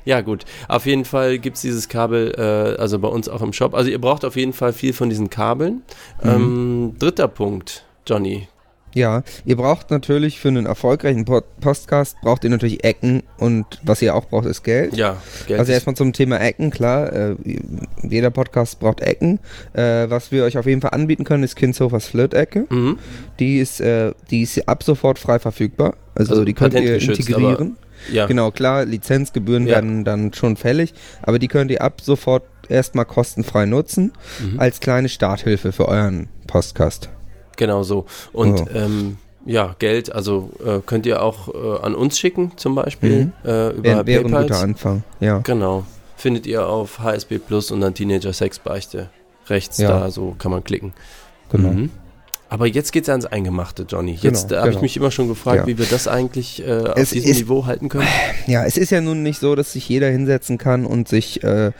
ja, 0.04 0.20
gut. 0.20 0.44
Auf 0.68 0.86
jeden 0.86 1.04
Fall 1.04 1.38
gibt 1.38 1.56
es 1.56 1.62
dieses 1.62 1.88
Kabel, 1.88 2.34
äh, 2.36 2.80
also 2.80 2.98
bei 2.98 3.08
uns 3.08 3.28
auch 3.28 3.42
im 3.42 3.52
Shop. 3.52 3.74
Also 3.74 3.90
ihr 3.90 4.00
braucht 4.00 4.24
auf 4.24 4.36
jeden 4.36 4.52
Fall 4.52 4.72
viel 4.72 4.92
von 4.92 5.08
diesen 5.08 5.30
Kabeln. 5.30 5.82
Mhm. 6.22 6.30
Ähm, 6.30 6.94
dritter 6.98 7.28
Punkt, 7.28 7.84
Johnny. 8.06 8.48
Ja, 8.94 9.22
ihr 9.44 9.56
braucht 9.56 9.90
natürlich 9.90 10.40
für 10.40 10.48
einen 10.48 10.66
erfolgreichen 10.66 11.24
Podcast 11.24 12.16
braucht 12.22 12.44
ihr 12.44 12.50
natürlich 12.50 12.84
Ecken 12.84 13.22
und 13.38 13.64
was 13.82 14.02
ihr 14.02 14.14
auch 14.14 14.26
braucht 14.26 14.46
ist 14.46 14.64
Geld. 14.64 14.96
Ja, 14.96 15.16
Geld. 15.46 15.60
Also 15.60 15.72
erstmal 15.72 15.94
zum 15.94 16.12
Thema 16.12 16.40
Ecken, 16.40 16.70
klar, 16.70 17.12
äh, 17.12 17.36
jeder 18.02 18.30
Podcast 18.30 18.80
braucht 18.80 19.00
Ecken. 19.00 19.38
Äh, 19.72 20.10
was 20.10 20.32
wir 20.32 20.44
euch 20.44 20.58
auf 20.58 20.66
jeden 20.66 20.80
Fall 20.80 20.90
anbieten 20.90 21.24
können, 21.24 21.44
ist 21.44 21.54
Kinshofers 21.56 22.06
Flirt-Ecke. 22.06 22.66
Mhm. 22.68 22.98
Die 23.38 23.58
ist, 23.58 23.80
äh, 23.80 24.12
die 24.30 24.42
ist 24.42 24.68
ab 24.68 24.82
sofort 24.82 25.18
frei 25.18 25.38
verfügbar. 25.38 25.94
Also, 26.14 26.32
also 26.32 26.44
die 26.44 26.54
könnt 26.54 26.74
ihr 26.74 27.00
integrieren. 27.00 27.76
Ja. 28.10 28.26
Genau, 28.26 28.50
klar, 28.50 28.84
Lizenzgebühren 28.86 29.66
ja. 29.66 29.74
werden 29.74 30.04
dann 30.04 30.32
schon 30.32 30.56
fällig, 30.56 30.94
aber 31.22 31.38
die 31.38 31.48
könnt 31.48 31.70
ihr 31.70 31.82
ab 31.82 32.00
sofort 32.00 32.44
erstmal 32.68 33.04
kostenfrei 33.04 33.66
nutzen 33.66 34.12
mhm. 34.40 34.58
als 34.58 34.80
kleine 34.80 35.08
Starthilfe 35.08 35.72
für 35.72 35.86
euren 35.86 36.28
Podcast. 36.46 37.10
Genau 37.60 37.82
so. 37.82 38.06
Und 38.32 38.62
oh. 38.62 38.66
ähm, 38.74 39.18
ja, 39.44 39.76
Geld, 39.78 40.10
also 40.10 40.48
äh, 40.64 40.78
könnt 40.84 41.04
ihr 41.04 41.22
auch 41.22 41.48
äh, 41.48 41.84
an 41.84 41.94
uns 41.94 42.18
schicken, 42.18 42.52
zum 42.56 42.74
Beispiel. 42.74 43.26
Mhm. 43.26 43.32
Äh, 43.44 43.68
über 43.72 43.84
Wäre 43.84 44.06
wär 44.06 44.20
ein 44.20 44.30
guter 44.30 44.60
Anfang, 44.60 45.02
ja. 45.20 45.38
Genau. 45.40 45.84
Findet 46.16 46.46
ihr 46.46 46.66
auf 46.66 47.00
HSB 47.00 47.38
Plus 47.38 47.70
und 47.70 47.82
dann 47.82 47.92
Teenager 47.92 48.32
Sex 48.32 48.58
Beichte. 48.58 49.10
Rechts 49.48 49.76
ja. 49.76 49.88
da, 49.88 50.10
so 50.10 50.34
kann 50.38 50.50
man 50.50 50.64
klicken. 50.64 50.94
Genau. 51.50 51.68
Mhm. 51.68 51.90
Aber 52.50 52.66
jetzt 52.66 52.90
geht 52.90 53.04
es 53.04 53.08
ans 53.08 53.26
Eingemachte, 53.26 53.86
Johnny. 53.88 54.18
Jetzt 54.20 54.48
genau, 54.48 54.60
habe 54.60 54.70
genau. 54.70 54.78
ich 54.78 54.82
mich 54.82 54.96
immer 54.96 55.12
schon 55.12 55.28
gefragt, 55.28 55.60
ja. 55.60 55.66
wie 55.68 55.78
wir 55.78 55.86
das 55.86 56.08
eigentlich 56.08 56.66
äh, 56.66 56.80
auf 56.80 56.94
diesem 56.96 57.30
ist, 57.30 57.38
Niveau 57.38 57.64
halten 57.66 57.88
können. 57.88 58.08
Ja, 58.48 58.64
es 58.64 58.76
ist 58.76 58.90
ja 58.90 59.00
nun 59.00 59.22
nicht 59.22 59.38
so, 59.38 59.54
dass 59.54 59.72
sich 59.72 59.88
jeder 59.88 60.10
hinsetzen 60.10 60.58
kann 60.58 60.84
und 60.84 61.06
sich, 61.06 61.44
äh, 61.44 61.68
äh, 61.68 61.72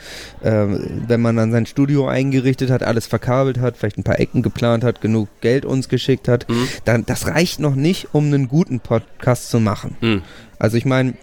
wenn 0.42 1.20
man 1.20 1.34
dann 1.34 1.50
sein 1.50 1.66
Studio 1.66 2.06
eingerichtet 2.06 2.70
hat, 2.70 2.84
alles 2.84 3.06
verkabelt 3.06 3.58
hat, 3.58 3.76
vielleicht 3.76 3.98
ein 3.98 4.04
paar 4.04 4.20
Ecken 4.20 4.42
geplant 4.42 4.84
hat, 4.84 5.00
genug 5.00 5.28
Geld 5.40 5.64
uns 5.64 5.88
geschickt 5.88 6.28
hat, 6.28 6.48
mhm. 6.48 6.68
dann 6.84 7.04
das 7.04 7.26
reicht 7.26 7.58
noch 7.58 7.74
nicht, 7.74 8.14
um 8.14 8.26
einen 8.26 8.46
guten 8.46 8.78
Podcast 8.78 9.50
zu 9.50 9.58
machen. 9.58 9.96
Mhm. 10.00 10.22
Also 10.60 10.76
ich 10.76 10.84
meine, 10.84 11.14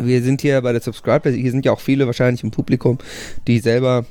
wir 0.00 0.22
sind 0.22 0.40
hier 0.40 0.58
bei 0.62 0.72
der 0.72 0.80
Subscribe, 0.80 1.28
hier 1.28 1.50
sind 1.50 1.66
ja 1.66 1.72
auch 1.72 1.80
viele 1.80 2.06
wahrscheinlich 2.06 2.42
im 2.44 2.50
Publikum, 2.50 2.96
die 3.46 3.58
selber 3.58 4.06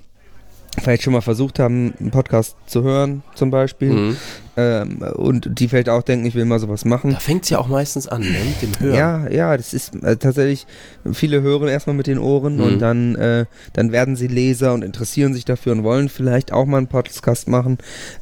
vielleicht 0.80 1.04
schon 1.04 1.14
mal 1.14 1.22
versucht 1.22 1.60
haben, 1.60 1.94
einen 2.00 2.12
Podcast 2.12 2.56
zu 2.66 2.84
hören, 2.84 3.24
zum 3.36 3.52
Beispiel. 3.52 3.92
Mhm. 3.92 4.18
Ähm, 4.58 4.98
und 5.16 5.60
die 5.60 5.68
vielleicht 5.70 5.88
auch 5.90 6.02
denken, 6.04 6.26
ich 6.26 6.36
will 6.36 6.44
mal 6.46 6.60
sowas 6.60 6.84
machen. 6.84 7.12
Da 7.14 7.20
fängt 7.20 7.44
es 7.44 7.50
ja 7.50 7.60
auch 7.60 7.68
meistens 7.70 8.08
an, 8.08 8.22
ne? 8.22 8.28
mit 8.46 8.62
dem 8.62 8.80
Hören. 8.80 8.96
Ja, 8.98 9.30
ja, 9.30 9.56
das 9.56 9.74
ist 9.74 9.96
äh, 10.04 10.18
tatsächlich, 10.18 10.68
viele 11.14 11.42
hören 11.42 11.68
erstmal 11.70 11.96
mit 11.96 12.08
den 12.08 12.18
Ohren 12.20 12.58
Mhm. 12.58 12.64
und 12.64 12.80
dann, 12.80 13.16
äh, 13.16 13.46
dann 13.74 13.92
werden 13.92 14.16
sie 14.18 14.28
Leser 14.28 14.74
und 14.74 14.84
interessieren 14.84 15.34
sich 15.34 15.46
dafür 15.46 15.72
und 15.72 15.84
wollen 15.84 16.10
vielleicht 16.10 16.52
auch 16.52 16.66
mal 16.66 16.78
einen 16.78 16.88
Podcast 16.88 17.48
machen. 17.48 17.78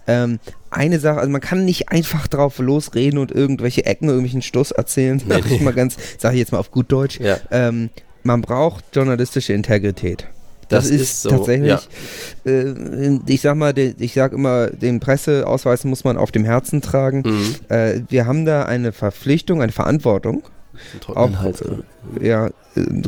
Ähm, 0.05 0.39
eine 0.69 0.99
Sache, 0.99 1.19
also 1.19 1.31
man 1.31 1.41
kann 1.41 1.65
nicht 1.65 1.89
einfach 1.89 2.27
drauf 2.27 2.59
losreden 2.59 3.17
und 3.19 3.31
irgendwelche 3.31 3.85
Ecken, 3.85 4.09
irgendwelchen 4.09 4.41
Stuss 4.43 4.71
erzählen, 4.71 5.17
Nee, 5.25 5.33
sag 5.33 5.45
ich 5.45 5.59
nee. 5.59 5.63
mal 5.65 5.73
ganz, 5.73 5.95
sag 6.19 6.33
ich 6.33 6.39
jetzt 6.39 6.51
mal 6.51 6.59
auf 6.59 6.69
gut 6.71 6.91
Deutsch. 6.91 7.19
Ja. 7.19 7.37
Ähm, 7.51 7.89
man 8.23 8.41
braucht 8.41 8.83
journalistische 8.93 9.53
Integrität. 9.53 10.27
Das 10.69 10.85
Das, 10.85 10.91
ist 10.91 11.01
ist, 11.01 11.21
so, 11.23 11.29
tatsächlich, 11.29 11.87
äh, 12.45 13.19
ich 13.25 13.41
sag 13.41 13.55
mal, 13.55 13.73
ich 13.77 14.13
sag 14.13 14.33
immer, 14.33 14.67
den 14.67 14.99
Presseausweis 14.99 15.83
muss 15.85 16.03
man 16.03 16.17
auf 16.17 16.31
dem 16.31 16.43
Herzen 16.45 16.81
tragen. 16.81 17.23
Mhm. 17.25 17.55
Äh, 17.69 18.01
wir 18.09 18.25
haben 18.25 18.45
da 18.45 18.63
eine 18.63 18.91
Verpflichtung, 18.91 19.61
eine 19.61 19.71
Verantwortung, 19.71 20.43
auch 21.15 21.31
Hals. 21.39 21.61
äh, 21.61 22.27
ja, 22.27 22.47
äh, 22.47 22.51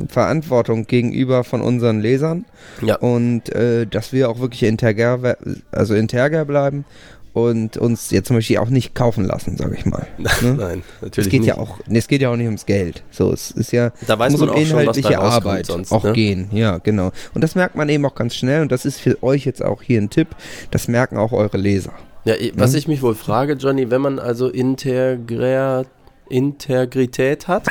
Verantwortung 0.07 0.87
gegenüber 0.87 1.43
von 1.43 1.61
unseren 1.61 1.99
Lesern 1.99 2.45
Ja. 2.81 2.95
und 2.97 3.53
äh, 3.53 3.85
dass 3.85 4.13
wir 4.13 4.29
auch 4.29 4.39
wirklich 4.39 4.63
integer, 4.63 5.37
also 5.71 5.93
integer 5.95 6.45
bleiben 6.45 6.85
und 7.33 7.77
uns 7.77 8.11
jetzt 8.11 8.27
zum 8.27 8.37
Beispiel 8.37 8.57
auch 8.57 8.69
nicht 8.69 8.95
kaufen 8.95 9.23
lassen, 9.25 9.57
sage 9.57 9.75
ich 9.77 9.85
mal. 9.85 10.07
Ne? 10.41 10.53
Nein, 10.57 10.83
Es 10.97 11.01
natürlich 11.03 11.29
geht 11.29 11.41
nicht. 11.41 11.47
ja 11.49 11.57
auch, 11.57 11.79
nee, 11.87 11.97
es 11.99 12.07
geht 12.07 12.21
ja 12.21 12.29
auch 12.31 12.35
nicht 12.35 12.45
ums 12.47 12.65
Geld. 12.65 13.03
So, 13.11 13.31
es 13.33 13.51
ist 13.51 13.71
ja 13.71 13.91
Da 14.07 14.17
weiß 14.17 14.31
muss 14.31 14.41
man 14.41 14.49
um 14.49 14.55
auch 14.55 14.59
schon, 14.59 14.85
was 14.85 14.97
inhaltliche 14.97 15.19
Arbeit 15.19 15.65
sonst, 15.65 15.91
auch 15.91 16.03
ne? 16.03 16.13
gehen. 16.13 16.49
Ja, 16.51 16.77
genau. 16.77 17.11
Und 17.33 17.43
das 17.43 17.55
merkt 17.55 17.75
man 17.75 17.89
eben 17.89 18.05
auch 18.05 18.15
ganz 18.15 18.35
schnell 18.35 18.61
und 18.61 18.71
das 18.71 18.85
ist 18.85 18.99
für 18.99 19.21
euch 19.23 19.45
jetzt 19.45 19.63
auch 19.63 19.81
hier 19.81 19.99
ein 20.01 20.09
Tipp. 20.09 20.29
Das 20.71 20.87
merken 20.87 21.17
auch 21.17 21.31
eure 21.33 21.57
Leser. 21.57 21.93
Ja, 22.25 22.35
was 22.55 22.73
Ne? 22.73 22.77
ich 22.79 22.87
mich 22.87 23.01
wohl 23.01 23.15
frage, 23.15 23.53
Johnny, 23.53 23.89
wenn 23.91 24.01
man 24.01 24.19
also 24.19 24.49
Integria 24.49 25.83
Integrität 26.29 27.47
hat, 27.47 27.67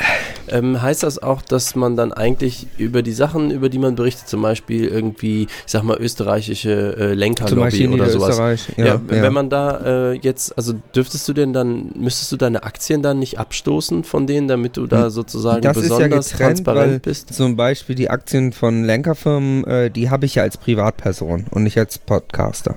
ähm, 0.49 0.81
heißt 0.81 1.03
das 1.03 1.21
auch, 1.21 1.41
dass 1.41 1.75
man 1.75 1.95
dann 1.95 2.11
eigentlich 2.11 2.67
über 2.77 3.01
die 3.01 3.11
Sachen, 3.11 3.51
über 3.51 3.69
die 3.69 3.79
man 3.79 3.95
berichtet, 3.95 4.27
zum 4.27 4.41
Beispiel 4.41 4.87
irgendwie, 4.87 5.43
ich 5.43 5.71
sag 5.71 5.83
mal, 5.83 5.97
österreichische 5.97 6.95
äh, 6.97 7.13
Lenkerlobby 7.13 7.87
oder 7.87 8.09
sowas. 8.09 8.67
Ja, 8.77 8.85
Ja, 8.85 8.93
ja. 8.93 9.01
wenn 9.07 9.33
man 9.33 9.49
da 9.49 10.11
äh, 10.11 10.13
jetzt, 10.13 10.57
also 10.57 10.73
dürftest 10.95 11.27
du 11.27 11.33
denn 11.33 11.53
dann, 11.53 11.91
müsstest 11.95 12.31
du 12.31 12.37
deine 12.37 12.63
Aktien 12.63 13.01
dann 13.01 13.19
nicht 13.19 13.39
abstoßen 13.39 14.03
von 14.03 14.27
denen, 14.27 14.47
damit 14.47 14.77
du 14.77 14.87
da 14.87 15.09
sozusagen 15.09 15.57
Hm. 15.57 15.61
Das 15.61 15.77
ist 15.77 15.89
ja 15.89 15.97
besonders 15.97 16.31
getrennt, 16.31 16.49
transparent 16.49 17.01
bist? 17.03 17.33
Zum 17.33 17.55
Beispiel 17.55 17.95
die 17.95 18.09
Aktien 18.09 18.51
von 18.53 18.83
Lenkerfirmen, 18.83 19.63
äh, 19.65 19.91
die 19.91 20.09
habe 20.09 20.25
ich 20.25 20.35
ja 20.35 20.43
als 20.43 20.57
Privatperson 20.57 21.45
und 21.49 21.63
nicht 21.63 21.77
als 21.77 21.97
Podcaster. 21.97 22.75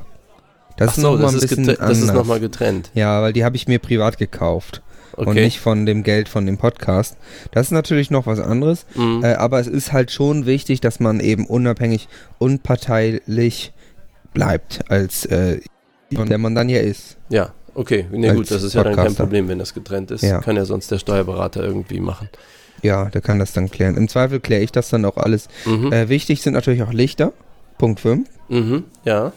Das 0.76 0.90
Ach 0.90 0.96
ist 0.96 1.02
so, 1.02 1.12
noch 1.12 1.18
mal 1.18 1.24
das 1.24 1.34
ein 1.34 1.40
bisschen 1.40 1.76
das 1.78 1.98
ist 1.98 2.14
nochmal 2.14 2.40
getrennt. 2.40 2.90
Ja, 2.94 3.22
weil 3.22 3.32
die 3.32 3.44
habe 3.44 3.56
ich 3.56 3.68
mir 3.68 3.78
privat 3.78 4.18
gekauft 4.18 4.82
und 5.16 5.28
Okay. 5.28 5.44
nicht 5.44 5.60
von 5.60 5.86
dem 5.86 6.02
Geld 6.02 6.28
von 6.28 6.46
dem 6.46 6.58
Podcast. 6.58 7.16
Das 7.52 7.66
ist 7.66 7.70
natürlich 7.72 8.10
noch 8.10 8.26
was 8.26 8.40
anderes, 8.40 8.86
Mhm. 8.94 9.22
äh, 9.24 9.34
aber 9.34 9.60
es 9.60 9.66
ist 9.66 9.92
halt 9.92 10.10
schon 10.10 10.46
wichtig, 10.46 10.80
dass 10.80 11.00
man 11.00 11.20
eben 11.20 11.46
unabhängig, 11.46 12.08
unparteilich 12.38 13.72
bleibt, 14.32 14.90
als 14.90 15.24
äh, 15.26 15.60
von 16.14 16.28
der 16.28 16.38
man 16.38 16.54
dann 16.54 16.68
ja 16.68 16.80
ist. 16.80 17.16
Ja, 17.28 17.52
okay. 17.74 18.06
Nee, 18.10 18.32
gut, 18.34 18.50
das 18.50 18.62
ist 18.62 18.74
ja 18.74 18.82
dann 18.84 18.96
kein. 18.96 19.14
Problem, 19.14 19.48
wenn 19.48 19.58
das 19.58 19.74
getrennt 19.74 20.10
ist. 20.10 20.22
Ja. 20.22 20.40
Kann 20.40 20.56
ja 20.56 20.64
sonst 20.64 20.90
der 20.90 20.98
Steuerberater 20.98 21.62
irgendwie 21.62 22.00
machen. 22.00 22.28
Ja, 22.82 23.06
der 23.06 23.20
kann 23.20 23.38
das 23.38 23.52
dann 23.52 23.70
klären. 23.70 23.96
Im 23.96 24.08
Zweifel 24.08 24.40
kläre 24.40 24.62
ich 24.62 24.72
das 24.72 24.88
dann 24.90 25.04
auch 25.04 25.16
alles. 25.16 25.48
Mhm. 25.66 25.92
Äh, 25.92 26.08
wichtig 26.08 26.42
sind 26.42 26.54
natürlich 26.54 26.82
auch 26.82 26.92
Lichter. 26.92 27.32
Punkt 27.78 28.00
5. 28.00 28.28
Mhm. 28.48 28.84
Ja. 29.04 29.32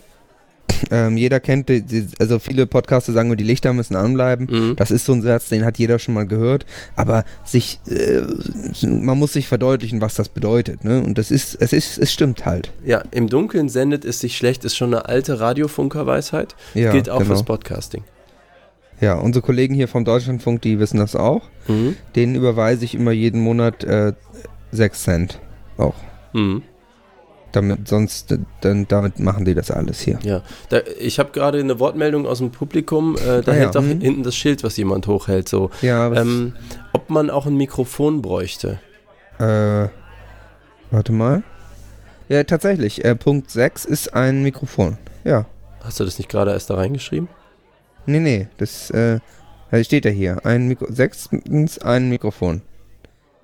Ähm, 0.91 1.17
jeder 1.17 1.39
kennt, 1.39 1.69
die, 1.69 1.81
die, 1.81 2.07
also 2.19 2.39
viele 2.39 2.67
Podcaster 2.67 3.13
sagen 3.13 3.29
nur, 3.29 3.37
die 3.37 3.43
Lichter 3.43 3.73
müssen 3.73 3.95
anbleiben. 3.95 4.47
Mhm. 4.49 4.75
Das 4.75 4.91
ist 4.91 5.05
so 5.05 5.13
ein 5.13 5.21
Satz, 5.21 5.49
den 5.49 5.65
hat 5.65 5.77
jeder 5.77 5.99
schon 5.99 6.13
mal 6.13 6.27
gehört. 6.27 6.65
Aber 6.95 7.23
sich, 7.43 7.79
äh, 7.87 8.21
man 8.85 9.17
muss 9.17 9.33
sich 9.33 9.47
verdeutlichen, 9.47 10.01
was 10.01 10.15
das 10.15 10.29
bedeutet. 10.29 10.83
Ne? 10.83 11.01
Und 11.01 11.17
das 11.17 11.31
ist, 11.31 11.55
es 11.55 11.73
ist, 11.73 11.97
es 11.97 12.11
stimmt 12.11 12.45
halt. 12.45 12.71
Ja, 12.83 13.03
im 13.11 13.29
Dunkeln 13.29 13.69
sendet 13.69 14.05
es 14.05 14.19
sich 14.19 14.37
schlecht, 14.37 14.65
ist 14.65 14.75
schon 14.75 14.93
eine 14.93 15.05
alte 15.05 15.39
Radiofunkerweisheit. 15.39 16.55
Ja, 16.73 16.91
Gilt 16.91 17.09
auch 17.09 17.19
genau. 17.19 17.29
fürs 17.29 17.43
Podcasting. 17.43 18.03
Ja, 19.01 19.15
unsere 19.15 19.45
Kollegen 19.45 19.75
hier 19.75 19.87
vom 19.87 20.05
Deutschlandfunk, 20.05 20.61
die 20.61 20.79
wissen 20.79 20.97
das 20.97 21.15
auch. 21.15 21.43
Mhm. 21.67 21.97
Denen 22.15 22.35
überweise 22.35 22.85
ich 22.85 22.95
immer 22.95 23.11
jeden 23.11 23.41
Monat 23.41 23.83
äh, 23.83 24.13
6 24.71 25.03
Cent. 25.03 25.39
Auch. 25.77 25.95
Mhm. 26.33 26.63
Damit, 27.55 27.87
sonst, 27.87 28.35
dann, 28.61 28.87
damit 28.87 29.19
machen 29.19 29.45
die 29.45 29.53
das 29.53 29.71
alles 29.71 30.01
hier. 30.01 30.19
Ja, 30.23 30.41
da, 30.69 30.81
ich 30.99 31.19
habe 31.19 31.31
gerade 31.31 31.59
eine 31.59 31.79
Wortmeldung 31.79 32.25
aus 32.27 32.39
dem 32.39 32.51
Publikum. 32.51 33.15
Äh, 33.15 33.41
da 33.41 33.51
Ah 33.51 33.55
ja, 33.55 33.61
hält 33.61 33.77
auch 33.77 33.81
mhm. 33.81 34.01
hinten 34.01 34.23
das 34.23 34.35
Schild, 34.35 34.63
was 34.63 34.75
jemand 34.77 35.07
hochhält. 35.07 35.47
So, 35.47 35.69
Ja, 35.81 36.11
was, 36.11 36.19
ähm, 36.19 36.53
ob 36.93 37.09
man 37.09 37.29
auch 37.29 37.45
ein 37.45 37.55
Mikrofon 37.55 38.21
bräuchte. 38.21 38.79
äh, 39.39 39.87
warte 40.91 41.11
mal. 41.11 41.43
Ja, 42.27 42.43
tatsächlich. 42.43 43.05
Äh, 43.05 43.15
Punkt 43.15 43.51
6 43.51 43.85
ist 43.85 44.13
ein 44.13 44.41
Mikrofon. 44.43 44.97
Ja. 45.23 45.45
Hast 45.83 45.99
du 45.99 46.05
das 46.05 46.17
nicht 46.17 46.29
gerade 46.29 46.51
erst 46.51 46.69
da 46.69 46.75
reingeschrieben? 46.75 47.29
Nee, 48.07 48.19
nee, 48.19 48.47
das 48.57 48.89
äh, 48.91 49.19
steht 49.83 50.05
ja 50.05 50.11
hier. 50.11 50.45
Ein 50.45 50.67
Mikro 50.67 50.87
sechstens 50.91 51.79
ein 51.79 52.09
Mikrofon. 52.09 52.61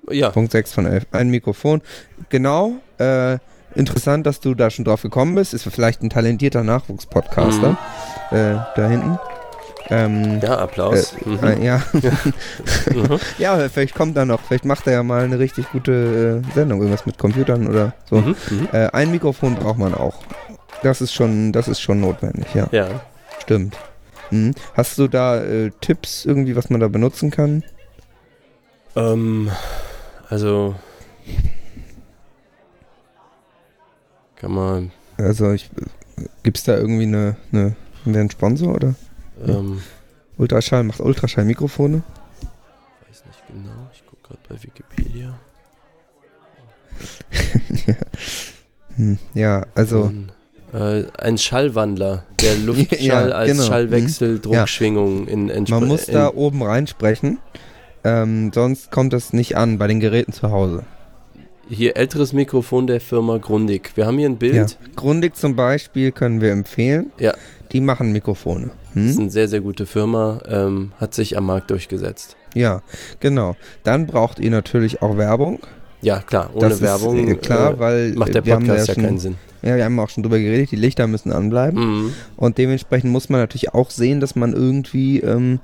Ja, 0.10 0.32
Punkt 0.32 0.52
6 0.52 0.74
von 0.74 0.86
11. 0.86 1.06
Ein 1.12 1.30
Mikrofon. 1.30 1.82
Genau. 2.30 2.74
Äh, 2.98 3.38
interessant, 3.76 4.26
dass 4.26 4.40
du 4.40 4.54
da 4.54 4.70
schon 4.70 4.86
drauf 4.86 5.02
gekommen 5.02 5.36
bist. 5.36 5.54
Ist 5.54 5.64
vielleicht 5.64 6.02
ein 6.02 6.10
talentierter 6.10 6.64
Nachwuchspodcaster. 6.64 7.78
Äh, 8.32 8.56
da 8.76 8.88
hinten. 8.88 9.20
Ähm, 9.90 10.40
ja, 10.42 10.58
Applaus. 10.58 11.14
Äh, 11.14 11.30
mhm. 11.30 11.44
äh, 11.44 11.66
ja. 11.66 11.84
Mhm. 12.92 13.20
ja, 13.38 13.70
vielleicht 13.70 13.96
kommt 13.96 14.18
er 14.18 14.26
noch. 14.26 14.42
Vielleicht 14.42 14.66
macht 14.66 14.88
er 14.88 14.94
ja 14.94 15.04
mal 15.04 15.24
eine 15.24 15.40
richtig 15.40 15.70
gute 15.72 16.42
äh, 16.44 16.54
Sendung. 16.54 16.80
Irgendwas 16.80 17.06
mit 17.06 17.18
Computern 17.18 17.68
oder 17.68 17.94
so. 18.10 18.18
Mhm. 18.18 18.36
Mhm. 18.50 18.68
Äh, 18.72 18.88
ein 18.88 19.12
Mikrofon 19.12 19.56
braucht 19.56 19.78
man 19.78 19.94
auch. 19.94 20.16
Das 20.84 21.02
ist 21.02 21.14
schon, 21.14 21.52
das 21.52 21.68
ist 21.68 21.82
schon 21.82 22.00
notwendig, 22.00 22.48
ja. 22.54 22.68
Ja. 22.72 22.88
Stimmt. 23.42 23.78
Mhm. 24.32 24.54
Hast 24.74 24.98
du 24.98 25.08
da 25.08 25.44
äh, 25.44 25.72
Tipps 25.82 26.26
irgendwie, 26.26 26.56
was 26.56 26.70
man 26.70 26.80
da 26.80 26.88
benutzen 26.88 27.32
kann? 27.32 27.64
Ähm, 28.96 29.52
also 30.30 30.76
kann 34.42 34.52
man 34.52 34.92
Also 35.18 35.52
ich 35.52 35.70
gibt's 36.44 36.64
da 36.64 36.76
irgendwie 36.78 37.04
eine, 37.04 37.36
eine 37.54 37.76
einen 38.06 38.30
Sponsor 38.32 38.74
oder? 38.76 38.96
ähm, 39.46 39.82
Ultraschall 40.38 40.84
macht 40.84 41.00
Ultraschall 41.00 41.46
Mikrofone. 41.46 42.02
weiß 43.08 43.24
nicht 43.28 43.44
genau. 43.48 43.88
Ich 43.94 44.04
gucke 44.06 44.28
gerade 44.28 44.40
bei 44.50 44.64
Wikipedia. 44.64 45.34
Hm, 48.98 49.18
ja, 49.34 49.66
also 49.74 50.12
äh, 50.74 51.04
ein 51.18 51.38
Schallwandler, 51.38 52.26
der 52.42 52.58
Luftschall 52.66 53.00
Ja, 53.02 53.20
als 53.36 53.52
genau. 53.52 53.64
Schallwechsel, 53.64 54.36
Mhm. 54.36 54.42
Druckschwingung 54.42 55.28
in 55.28 55.46
man 55.46 55.66
Entspre- 55.66 55.86
muss 55.86 56.06
da 56.08 56.28
oben 56.34 56.62
reinsprechen. 56.62 57.40
Ähm, 58.04 58.52
sonst 58.54 58.92
kommt 58.92 59.14
das 59.14 59.32
nicht 59.32 59.56
an 59.56 59.78
bei 59.78 59.88
den 59.88 60.00
Geräten 60.02 60.34
zu 60.34 60.52
Hause. 60.52 60.84
Hier 61.74 61.96
älteres 61.96 62.34
Mikrofon 62.34 62.86
der 62.86 63.00
Firma 63.00 63.38
Grundig. 63.38 63.92
Wir 63.96 64.06
haben 64.06 64.18
hier 64.18 64.28
ein 64.28 64.34
Ja. 64.34 64.38
Bild. 64.40 64.78
Grundig 64.98 65.38
zum 65.38 65.56
Beispiel 65.56 66.12
können 66.12 66.42
wir 66.42 66.52
empfehlen. 66.52 67.12
Ja. 67.18 67.34
Die 67.72 67.80
machen 67.80 68.12
Mikrofone. 68.12 68.72
Das 68.94 69.04
ist 69.06 69.16
Hm? 69.16 69.22
eine 69.22 69.32
sehr, 69.32 69.48
sehr 69.48 69.62
gute 69.62 69.86
Firma, 69.86 70.42
ähm, 70.50 70.92
hat 70.98 71.14
sich 71.14 71.38
am 71.38 71.46
Markt 71.46 71.72
durchgesetzt. 71.72 72.36
Ja, 72.54 72.82
genau. 73.22 73.56
Dann 73.84 74.06
braucht 74.06 74.40
ihr 74.40 74.52
natürlich 74.52 75.02
auch 75.02 75.16
Werbung. 75.16 75.60
Ja, 76.02 76.20
klar, 76.20 76.50
ohne 76.54 76.68
das 76.68 76.82
Werbung 76.82 77.26
ist 77.28 77.36
äh, 77.38 77.40
klar, 77.40 77.76
äh, 77.76 77.80
weil 77.80 78.14
macht 78.16 78.34
der 78.34 78.46
wir 78.46 78.56
haben 78.56 78.68
da 78.68 78.74
Podcast 78.74 78.88
ja, 78.90 78.94
schon, 78.96 79.04
keinen 79.06 79.20
Sinn. 79.20 79.36
Ja, 79.62 79.78
wir 79.78 79.86
haben 79.86 79.98
auch 80.00 80.10
schon 80.10 80.24
drüber 80.24 80.40
geredet, 80.40 80.72
die 80.72 80.76
Lichter 80.76 81.08
müssen 81.08 81.32
anbleiben. 81.32 81.80
Mhm. 82.06 82.14
Und 82.36 82.58
dementsprechend 82.58 83.12
muss 83.12 83.30
man 83.30 83.40
natürlich 83.40 83.74
auch 83.74 83.92
sehen, 83.92 84.20
dass 84.20 84.36
man 84.36 84.52
irgendwie 84.52 85.20
ähm, 85.22 85.60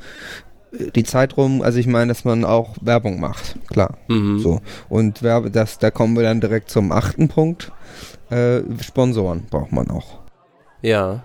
die 0.95 1.03
Zeit 1.03 1.37
rum, 1.37 1.61
also 1.61 1.79
ich 1.79 1.87
meine, 1.87 2.09
dass 2.09 2.23
man 2.25 2.43
auch 2.45 2.75
Werbung 2.81 3.19
macht, 3.19 3.55
klar. 3.69 3.97
Mhm. 4.07 4.39
So. 4.39 4.61
Und 4.89 5.23
Werbe, 5.23 5.49
das, 5.51 5.79
da 5.79 5.91
kommen 5.91 6.15
wir 6.15 6.23
dann 6.23 6.41
direkt 6.41 6.69
zum 6.69 6.91
achten 6.91 7.27
Punkt. 7.27 7.71
Äh, 8.29 8.61
Sponsoren 8.81 9.43
braucht 9.49 9.71
man 9.71 9.89
auch. 9.89 10.19
Ja, 10.81 11.23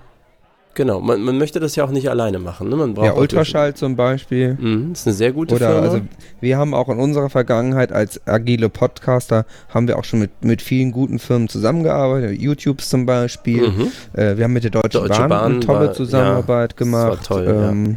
genau. 0.75 1.01
Man, 1.01 1.21
man 1.23 1.37
möchte 1.37 1.61
das 1.61 1.77
ja 1.77 1.85
auch 1.85 1.91
nicht 1.91 2.09
alleine 2.09 2.39
machen. 2.39 2.69
Ne? 2.69 2.77
Man 2.77 2.95
braucht 2.95 3.07
Ja, 3.07 3.13
Ultraschall 3.15 3.75
zum 3.75 3.97
Beispiel. 3.97 4.57
Mhm, 4.59 4.91
das 4.91 5.01
ist 5.01 5.07
eine 5.09 5.15
sehr 5.15 5.33
gute 5.33 5.57
Oder 5.57 5.69
Firma. 5.73 5.83
also 5.89 6.01
wir 6.41 6.57
haben 6.57 6.73
auch 6.75 6.89
in 6.89 6.99
unserer 6.99 7.29
Vergangenheit 7.29 7.93
als 7.93 8.21
agile 8.27 8.69
Podcaster 8.71 9.45
haben 9.69 9.89
wir 9.89 9.99
auch 9.99 10.05
schon 10.05 10.21
mit, 10.21 10.45
mit 10.45 10.63
vielen 10.63 10.93
guten 10.93 11.19
Firmen 11.19 11.49
zusammengearbeitet, 11.49 12.41
YouTubes 12.41 12.89
zum 12.89 13.05
Beispiel. 13.05 13.69
mhm. 13.69 13.89
Äh, 14.15 14.37
wir 14.39 14.45
haben 14.45 14.53
mit 14.55 14.65
der 14.65 14.71
Deutschen 14.71 15.03
Deutsche 15.03 15.21
Bahn, 15.21 15.29
Bahn 15.29 15.53
eine 15.53 15.61
tolle 15.61 15.87
war- 15.89 15.93
Zusammenarbeit 15.93 16.73
ja, 16.73 16.79
das 16.79 16.93
war 16.93 17.03
gemacht. 17.11 17.27
toll, 17.27 17.47
ähm, 17.49 17.87
Ja, 17.87 17.97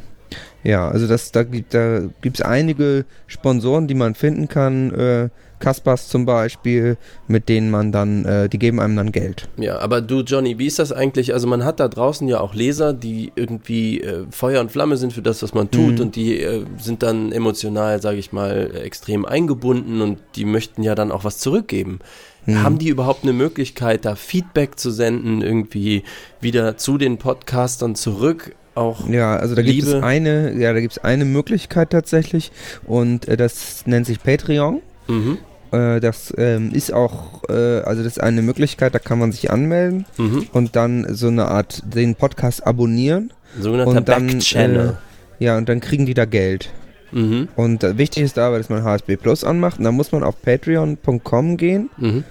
also 0.74 1.08
das, 1.08 1.32
da 1.32 1.44
gibt 1.44 1.74
da 1.74 2.02
gibt's 2.22 2.42
einige 2.42 3.06
Sponsoren, 3.28 3.88
die 3.88 3.94
man 3.94 4.16
finden 4.16 4.48
kann. 4.48 4.92
Äh, 4.92 5.30
Kaspers 5.60 6.10
zum 6.10 6.26
Beispiel, 6.26 6.98
mit 7.28 7.48
denen 7.48 7.72
man 7.72 7.92
dann, 7.92 8.26
äh, 8.26 8.50
die 8.50 8.60
geben 8.60 8.80
einem 8.82 8.96
dann 8.98 9.12
Geld. 9.12 9.48
Ja, 9.58 9.80
aber 9.80 10.02
du, 10.02 10.20
Johnny, 10.22 10.60
wie 10.60 10.66
ist 10.68 10.80
das 10.80 10.92
eigentlich? 10.92 11.34
Also 11.34 11.48
man 11.48 11.64
hat 11.64 11.80
da 11.80 11.88
draußen 11.88 12.28
ja 12.28 12.42
auch 12.42 12.54
Leser, 12.54 12.94
die 12.94 13.32
irgendwie 13.36 14.02
äh, 14.02 14.26
Feuer 14.32 14.60
und 14.60 14.72
Flamme 14.72 14.98
sind 14.98 15.14
für 15.14 15.22
das, 15.22 15.42
was 15.42 15.54
man 15.54 15.72
tut 15.72 15.96
Mhm. 15.96 16.02
und 16.02 16.16
die 16.18 16.42
äh, 16.42 16.66
sind 16.78 17.04
dann 17.04 17.32
emotional, 17.32 18.02
sage 18.02 18.18
ich 18.18 18.34
mal, 18.34 18.76
extrem 18.84 19.26
eingebunden 19.26 20.02
und 20.02 20.20
die 20.36 20.46
möchten 20.46 20.84
ja 20.84 20.94
dann 20.94 21.12
auch 21.12 21.24
was 21.24 21.38
zurückgeben. 21.38 22.00
Mhm. 22.46 22.62
Haben 22.64 22.78
die 22.78 22.90
überhaupt 22.90 23.24
eine 23.24 23.34
Möglichkeit, 23.34 24.04
da 24.04 24.16
Feedback 24.16 24.78
zu 24.78 24.92
senden, 24.92 25.42
irgendwie 25.42 26.04
wieder 26.42 26.76
zu 26.76 26.98
den 26.98 27.18
Podcastern 27.18 27.96
zurück? 27.96 28.56
Auch 28.76 29.08
Ja, 29.08 29.38
also 29.38 29.56
da 29.56 29.62
gibt 29.62 29.84
es 29.84 29.94
eine, 29.94 30.54
ja, 30.54 30.74
da 30.74 30.82
gibt 30.82 30.98
es 30.98 31.04
eine 31.04 31.26
Möglichkeit 31.26 31.90
tatsächlich 31.90 32.52
und 32.86 33.28
äh, 33.28 33.38
das 33.38 33.88
nennt 33.88 34.06
sich 34.06 34.22
Patreon. 34.22 34.82
mhm, 35.08 35.38
Äh, 35.72 36.00
das 36.00 36.34
ähm, 36.38 36.72
ist 36.74 36.94
auch, 36.94 37.44
äh, 37.50 37.80
also 37.82 38.04
das 38.04 38.14
ist 38.14 38.22
eine 38.22 38.42
Möglichkeit, 38.42 38.94
da 38.94 39.00
kann 39.00 39.18
man 39.18 39.32
sich 39.32 39.50
anmelden 39.50 40.06
mhm. 40.18 40.48
und 40.54 40.76
dann 40.76 41.08
so 41.16 41.28
eine 41.28 41.48
Art 41.48 41.84
den 41.86 42.16
Podcast 42.16 42.66
abonnieren. 42.68 43.32
sogenannter 43.60 43.98
Und 43.98 44.10
dann, 44.10 44.28
Backchannel. 44.28 44.98
Ja, 45.40 45.58
und 45.58 45.68
dann 45.68 45.80
kriegen 45.80 46.06
die 46.06 46.14
da 46.14 46.26
Geld. 46.26 46.70
mhm, 47.12 47.48
Und 47.56 47.84
äh, 47.84 47.98
wichtig 47.98 48.24
ist 48.24 48.38
dabei, 48.38 48.58
dass 48.58 48.70
man 48.70 48.84
HSB 48.84 49.18
Plus 49.18 49.44
anmacht. 49.44 49.80
Und 49.80 49.86
dann 49.86 49.96
muss 49.96 50.12
man 50.12 50.24
auf 50.24 50.42
patreon.com 50.42 51.58
gehen 51.58 51.90
mhm. 51.98 52.24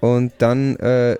und 0.00 0.32
dann, 0.38 0.76
äh, 0.76 1.16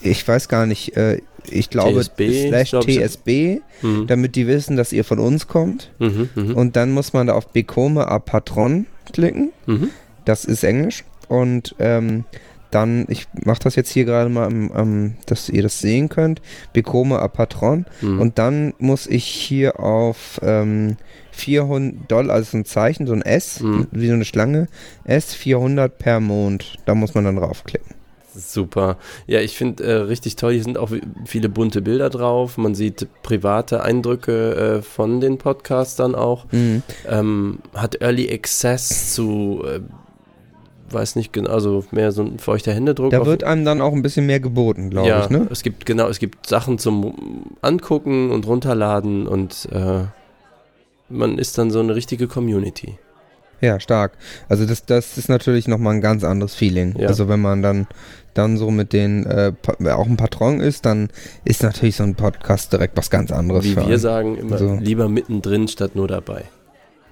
ich 0.00 0.26
weiß 0.26 0.48
gar 0.48 0.66
nicht, 0.66 0.96
äh, 0.96 1.20
ich 1.50 1.70
glaube, 1.70 2.00
TSB, 2.00 2.48
slash 2.48 2.70
glaub. 2.70 2.86
TSB, 2.86 3.60
Mhm. 3.82 4.06
damit 4.06 4.36
die 4.36 4.46
wissen, 4.46 4.76
dass 4.76 4.92
ihr 4.92 5.04
von 5.04 5.18
uns 5.18 5.48
kommt. 5.48 5.90
Mhm, 5.98 6.28
mhm, 6.34 6.54
Und 6.54 6.76
dann 6.76 6.92
muss 6.92 7.12
man 7.12 7.26
da 7.26 7.32
auf 7.34 7.48
Become 7.48 8.06
a 8.06 8.18
Patron 8.18 8.86
klicken. 9.12 9.50
mhm. 9.66 9.90
Das 10.24 10.44
ist 10.44 10.62
Englisch. 10.62 11.02
Und 11.28 11.74
ähm, 11.80 12.24
dann, 12.70 13.06
ich 13.08 13.26
mache 13.44 13.58
das 13.64 13.74
jetzt 13.74 13.90
hier 13.90 14.04
gerade 14.04 14.30
mal, 14.30 14.46
am, 14.46 14.70
am, 14.72 15.14
dass 15.26 15.48
ihr 15.48 15.62
das 15.62 15.80
sehen 15.80 16.08
könnt. 16.08 16.40
Become 16.72 17.18
a 17.18 17.26
Patron. 17.28 17.86
Mhm. 18.00 18.20
Und 18.20 18.38
dann 18.38 18.72
muss 18.78 19.06
ich 19.06 19.24
hier 19.24 19.80
auf 19.80 20.40
ähm, 20.42 20.96
400 21.32 22.10
Dollar, 22.10 22.34
also 22.36 22.52
so 22.52 22.56
ein 22.58 22.64
Zeichen, 22.64 23.06
so 23.06 23.12
ein 23.14 23.22
S, 23.22 23.60
Mhm. 23.60 23.88
wie 23.90 24.06
so 24.08 24.12
eine 24.14 24.24
Schlange, 24.24 24.68
S 25.04 25.34
400 25.34 25.98
per 25.98 26.20
Mond. 26.20 26.76
Da 26.86 26.94
muss 26.94 27.14
man 27.14 27.24
dann 27.24 27.36
draufklicken. 27.36 27.94
Super. 28.34 28.96
Ja, 29.26 29.40
ich 29.40 29.56
finde 29.56 29.84
äh, 29.84 29.92
richtig 29.92 30.36
toll. 30.36 30.54
Hier 30.54 30.62
sind 30.62 30.78
auch 30.78 30.90
viele 31.24 31.48
bunte 31.48 31.82
Bilder 31.82 32.10
drauf. 32.10 32.56
Man 32.58 32.74
sieht 32.74 33.06
private 33.22 33.82
Eindrücke 33.82 34.54
äh, 34.54 34.82
von 34.82 35.20
den 35.20 35.38
Podcastern 35.38 36.14
auch. 36.14 36.46
Mhm. 36.50 36.82
Ähm, 37.08 37.58
hat 37.74 38.00
Early 38.00 38.32
Access 38.32 39.14
zu, 39.14 39.62
äh, 39.66 39.80
weiß 40.92 41.16
nicht 41.16 41.32
genau, 41.32 41.50
also 41.50 41.84
mehr 41.90 42.12
so 42.12 42.22
ein 42.22 42.38
feuchter 42.38 42.72
Händedruck. 42.72 43.10
Da 43.10 43.26
wird 43.26 43.44
einem 43.44 43.64
dann 43.64 43.80
auch 43.80 43.92
ein 43.92 44.02
bisschen 44.02 44.26
mehr 44.26 44.40
geboten, 44.40 44.90
glaube 44.90 45.08
ja, 45.08 45.24
ich, 45.24 45.30
ne? 45.30 45.46
es 45.50 45.62
gibt 45.62 45.86
genau, 45.86 46.08
es 46.08 46.18
gibt 46.18 46.46
Sachen 46.46 46.78
zum 46.78 47.54
Angucken 47.60 48.30
und 48.30 48.46
runterladen 48.46 49.26
und 49.26 49.68
äh, 49.72 50.04
man 51.08 51.38
ist 51.38 51.58
dann 51.58 51.70
so 51.70 51.80
eine 51.80 51.94
richtige 51.94 52.26
Community. 52.26 52.98
Ja, 53.62 53.80
stark. 53.80 54.12
Also 54.48 54.66
das, 54.66 54.84
das 54.84 55.16
ist 55.16 55.28
natürlich 55.30 55.68
nochmal 55.68 55.94
ein 55.94 56.00
ganz 56.02 56.24
anderes 56.24 56.54
Feeling. 56.54 56.94
Ja. 56.98 57.08
Also 57.08 57.28
wenn 57.28 57.40
man 57.40 57.62
dann, 57.62 57.86
dann 58.34 58.56
so 58.58 58.70
mit 58.70 58.92
den, 58.92 59.24
äh, 59.24 59.52
auch 59.90 60.06
ein 60.06 60.16
Patron 60.16 60.60
ist, 60.60 60.84
dann 60.84 61.08
ist 61.44 61.62
natürlich 61.62 61.96
so 61.96 62.02
ein 62.02 62.14
Podcast 62.16 62.72
direkt 62.72 62.96
was 62.96 63.08
ganz 63.08 63.30
anderes. 63.30 63.64
Wie 63.64 63.76
wir 63.76 63.84
einen. 63.84 63.98
sagen, 63.98 64.36
immer 64.36 64.52
Also- 64.54 64.74
lieber 64.80 65.08
mittendrin 65.08 65.68
statt 65.68 65.94
nur 65.94 66.08
dabei. 66.08 66.44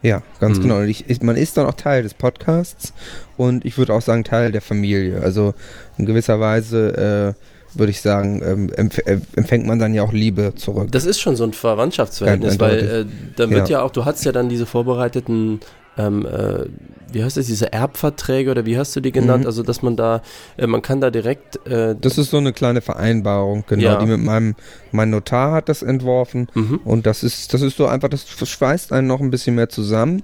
Ja, 0.02 0.22
ganz 0.40 0.58
Mhm. 0.58 0.62
genau. 0.62 0.78
Und 0.78 0.88
Ich, 0.88 1.08
ich, 1.08 1.22
man 1.22 1.36
ist 1.36 1.56
dann 1.56 1.66
auch 1.66 1.74
Teil 1.74 2.02
des 2.02 2.14
Podcasts 2.14 2.94
und 3.36 3.64
ich 3.64 3.76
würde 3.78 3.92
auch 3.94 4.00
sagen 4.02 4.24
Teil 4.24 4.50
der 4.50 4.62
Familie. 4.62 5.20
Also 5.22 5.54
in 5.98 6.06
gewisser 6.06 6.40
Weise 6.40 7.36
äh, 7.36 7.78
würde 7.78 7.90
ich 7.90 8.00
sagen, 8.00 8.42
ähm, 8.44 8.72
empf 8.74 8.98
äh, 9.06 9.20
empfängt 9.36 9.66
man 9.66 9.78
dann 9.78 9.92
ja 9.94 10.02
auch 10.02 10.12
Liebe 10.12 10.54
zurück. 10.56 10.90
Das 10.90 11.04
ist 11.04 11.20
schon 11.20 11.36
so 11.36 11.44
ein 11.44 11.52
Verwandtschaftsverhältnis, 11.52 12.58
weil 12.58 12.78
äh, 12.78 13.04
dann 13.36 13.50
wird 13.50 13.68
ja. 13.68 13.78
Ja. 13.78 13.84
auch, 13.84 13.90
du 13.92 14.04
hast 14.06 14.24
ja 14.24 14.32
dann 14.32 14.48
diese 14.48 14.64
vorbereiteten, 14.66 15.60
ähm, 15.98 16.26
äh, 16.26 16.66
wie 17.12 17.24
heißt 17.24 17.36
das, 17.36 17.46
diese 17.46 17.72
Erbverträge 17.72 18.50
oder 18.50 18.66
wie 18.66 18.78
hast 18.78 18.94
du 18.94 19.00
die 19.00 19.12
genannt? 19.12 19.42
Mhm. 19.42 19.46
Also, 19.46 19.62
dass 19.62 19.82
man 19.82 19.96
da, 19.96 20.22
äh, 20.56 20.66
man 20.66 20.82
kann 20.82 21.00
da 21.00 21.10
direkt, 21.10 21.66
äh, 21.66 21.96
Das 22.00 22.18
ist 22.18 22.30
so 22.30 22.36
eine 22.36 22.52
kleine 22.52 22.80
Vereinbarung, 22.80 23.64
genau, 23.66 23.82
Ja. 23.82 23.98
die 23.98 24.06
mit 24.06 24.20
meinem, 24.20 24.54
mein 24.92 25.10
Notar 25.10 25.52
hat 25.52 25.68
das 25.68 25.82
entworfen 25.82 26.48
mhm. 26.54 26.80
und 26.84 27.06
das 27.06 27.22
ist, 27.22 27.52
das 27.52 27.62
ist 27.62 27.76
so 27.76 27.86
einfach, 27.86 28.08
das 28.08 28.26
schweißt 28.28 28.92
einen 28.92 29.06
noch 29.06 29.20
ein 29.20 29.30
bisschen 29.30 29.56
mehr 29.56 29.68
zusammen 29.68 30.22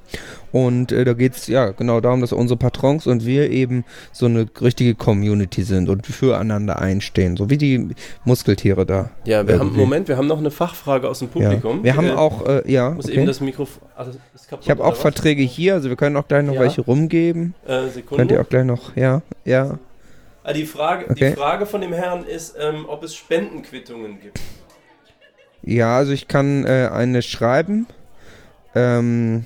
und 0.64 0.90
äh, 0.92 1.04
da 1.04 1.12
geht's 1.12 1.46
ja 1.48 1.72
genau 1.72 2.00
darum, 2.00 2.20
dass 2.22 2.32
unsere 2.32 2.56
Patrons 2.58 3.06
und 3.06 3.26
wir 3.26 3.50
eben 3.50 3.84
so 4.12 4.24
eine 4.26 4.46
richtige 4.62 4.94
Community 4.94 5.62
sind 5.62 5.88
und 5.90 6.06
füreinander 6.06 6.78
einstehen, 6.80 7.36
so 7.36 7.50
wie 7.50 7.58
die 7.58 7.88
Muskeltiere 8.24 8.86
da. 8.86 9.10
ja, 9.24 9.46
wir 9.46 9.58
haben. 9.58 9.76
Moment, 9.76 10.08
wir 10.08 10.16
haben 10.16 10.26
noch 10.28 10.38
eine 10.38 10.50
Fachfrage 10.50 11.08
aus 11.08 11.18
dem 11.18 11.28
Publikum. 11.28 11.78
Ja. 11.78 11.84
Wir 11.84 11.96
haben 11.96 12.06
Äh, 12.08 12.12
auch, 12.12 12.46
äh, 12.46 12.70
ja, 12.72 12.90
muss 12.90 13.04
okay. 13.04 13.16
eben 13.16 13.26
das 13.26 13.40
Mikrofon, 13.40 13.82
ah, 13.96 14.04
das 14.04 14.16
ist 14.34 14.48
kaputt, 14.48 14.64
ich 14.64 14.70
habe 14.70 14.82
auch 14.84 14.92
was? 14.92 14.98
Verträge 15.00 15.42
hier, 15.42 15.74
also 15.74 15.88
wir 15.90 15.96
können 15.96 16.16
auch 16.16 16.26
gleich 16.28 16.44
noch 16.44 16.54
Ja. 16.54 16.60
welche 16.60 16.80
rumgeben. 16.80 17.54
Äh, 17.64 17.68
Könnt 17.68 17.84
ihr 17.86 17.90
Sekunde. 17.92 18.40
auch 18.40 18.48
gleich 18.48 18.64
noch, 18.64 18.96
ja, 18.96 19.22
ja. 19.44 19.78
Ah, 20.44 20.52
die, 20.52 20.64
Frage, 20.64 21.10
Okay. 21.10 21.30
die 21.30 21.36
Frage 21.36 21.66
von 21.66 21.80
dem 21.80 21.92
Herrn 21.92 22.24
ist, 22.24 22.54
ähm, 22.58 22.84
ob 22.88 23.02
es 23.02 23.14
Spendenquittungen 23.14 24.20
gibt. 24.20 24.40
Ja, 25.62 25.96
also 25.96 26.12
ich 26.12 26.28
kann 26.28 26.64
äh, 26.64 26.88
eine 26.92 27.20
schreiben. 27.22 27.86
Ähm, 28.74 29.44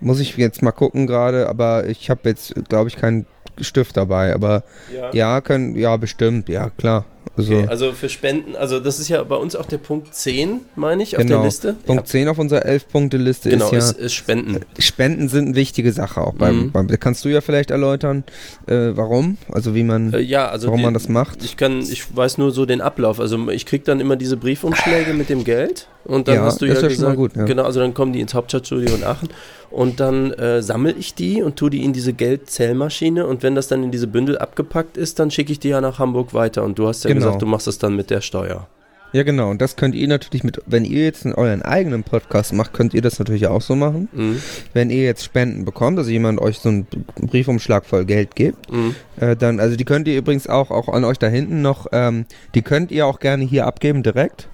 muss 0.00 0.20
ich 0.20 0.36
jetzt 0.36 0.62
mal 0.62 0.72
gucken 0.72 1.06
gerade, 1.06 1.48
aber 1.48 1.86
ich 1.86 2.10
habe 2.10 2.28
jetzt, 2.28 2.54
glaube 2.68 2.88
ich, 2.88 2.96
keinen 2.96 3.26
Stift 3.60 3.96
dabei. 3.96 4.34
Aber 4.34 4.62
Ja. 4.94 5.10
ja, 5.12 5.40
können, 5.40 5.76
ja, 5.76 5.96
bestimmt, 5.96 6.48
ja, 6.48 6.70
klar. 6.70 7.04
Also, 7.36 7.54
Okay, 7.54 7.66
also 7.68 7.92
für 7.92 8.08
Spenden, 8.08 8.56
also 8.56 8.80
das 8.80 8.98
ist 8.98 9.08
ja 9.08 9.22
bei 9.22 9.36
uns 9.36 9.54
auch 9.56 9.66
der 9.66 9.78
Punkt 9.78 10.14
10, 10.14 10.60
meine 10.74 11.02
ich, 11.02 11.16
auf 11.16 11.22
Genau. 11.22 11.36
der 11.36 11.44
Liste. 11.44 11.76
Punkt 11.86 12.08
10 12.08 12.28
auf 12.28 12.38
unserer 12.38 12.64
11-Punkte-Liste 12.66 13.50
Genau, 13.50 13.66
ist 13.66 13.72
ja, 13.72 13.78
ist, 13.78 13.92
ist 13.98 14.12
Spenden. 14.14 14.60
Spenden 14.78 15.28
sind 15.28 15.46
eine 15.48 15.54
wichtige 15.56 15.92
Sache 15.92 16.20
auch 16.20 16.34
beim, 16.34 16.56
Mhm. 16.66 16.72
beim 16.72 16.88
kannst 16.98 17.24
du 17.24 17.28
ja 17.28 17.40
vielleicht 17.40 17.70
erläutern, 17.70 18.24
äh, 18.66 18.90
warum? 18.94 19.38
Also 19.50 19.74
wie 19.74 19.84
man, 19.84 20.12
Äh, 20.12 20.20
ja, 20.20 20.48
also 20.48 20.66
warum 20.68 20.78
die, 20.80 20.84
man 20.84 20.94
das 20.94 21.08
macht? 21.08 21.44
Ich 21.44 21.56
kann, 21.56 21.80
ich 21.80 22.04
weiß 22.14 22.38
nur 22.38 22.50
so 22.50 22.66
den 22.66 22.80
Ablauf. 22.80 23.20
Also 23.20 23.48
ich 23.50 23.64
krieg 23.66 23.84
dann 23.84 24.00
immer 24.00 24.16
diese 24.16 24.36
Briefumschläge 24.36 25.12
mit 25.14 25.28
dem 25.28 25.44
Geld 25.44 25.88
und 26.04 26.26
dann 26.28 26.36
Ja, 26.36 26.42
hast 26.44 26.60
du 26.60 26.66
ja 26.66 26.74
ja 26.74 26.88
gesagt, 26.88 27.16
gut, 27.16 27.36
ja. 27.36 27.44
genau, 27.44 27.62
also 27.64 27.80
dann 27.80 27.94
kommen 27.94 28.12
die 28.12 28.20
ins 28.20 28.34
Hauptstadtstudio 28.34 28.94
in 28.94 29.04
Aachen 29.04 29.28
und 29.70 30.00
dann 30.00 30.32
äh, 30.32 30.62
sammle 30.62 30.92
ich 30.92 31.14
die 31.14 31.42
und 31.42 31.56
tue 31.56 31.70
die 31.70 31.84
in 31.84 31.92
diese 31.92 32.12
Geldzählmaschine 32.12 33.26
und 33.26 33.42
wenn 33.42 33.54
das 33.54 33.68
dann 33.68 33.84
in 33.84 33.90
diese 33.90 34.06
Bündel 34.08 34.38
abgepackt 34.38 34.96
ist, 34.96 35.18
dann 35.18 35.30
schicke 35.30 35.52
ich 35.52 35.60
die 35.60 35.68
ja 35.68 35.80
nach 35.80 35.98
Hamburg 35.98 36.34
weiter 36.34 36.64
und 36.64 36.78
du 36.78 36.88
hast 36.88 37.04
ja 37.04 37.09
Genau. 37.14 37.26
gesagt, 37.26 37.42
du 37.42 37.46
machst 37.46 37.66
das 37.66 37.78
dann 37.78 37.96
mit 37.96 38.10
der 38.10 38.20
Steuer. 38.20 38.66
Ja, 39.12 39.24
genau. 39.24 39.50
Und 39.50 39.60
das 39.60 39.74
könnt 39.74 39.96
ihr 39.96 40.06
natürlich 40.06 40.44
mit, 40.44 40.62
wenn 40.66 40.84
ihr 40.84 41.02
jetzt 41.04 41.26
euren 41.26 41.62
eigenen 41.62 42.04
Podcast 42.04 42.52
macht, 42.52 42.72
könnt 42.72 42.94
ihr 42.94 43.02
das 43.02 43.18
natürlich 43.18 43.48
auch 43.48 43.60
so 43.60 43.74
machen. 43.74 44.08
Mhm. 44.12 44.40
Wenn 44.72 44.88
ihr 44.90 45.02
jetzt 45.02 45.24
Spenden 45.24 45.64
bekommt, 45.64 45.98
also 45.98 46.10
jemand 46.12 46.40
euch 46.40 46.58
so 46.60 46.68
einen 46.68 46.86
Briefumschlag 47.20 47.84
voll 47.86 48.04
Geld 48.04 48.36
gibt, 48.36 48.70
Mhm. 48.72 48.94
äh, 49.18 49.34
dann, 49.34 49.58
also 49.58 49.74
die 49.76 49.84
könnt 49.84 50.06
ihr 50.06 50.16
übrigens 50.16 50.46
auch, 50.46 50.70
auch 50.70 50.88
an 50.88 51.02
euch 51.04 51.18
da 51.18 51.26
hinten 51.26 51.60
noch, 51.60 51.86
ähm, 51.90 52.24
die 52.54 52.62
könnt 52.62 52.92
ihr 52.92 53.04
auch 53.06 53.18
gerne 53.18 53.44
hier 53.44 53.66
abgeben 53.66 54.04
direkt. 54.04 54.48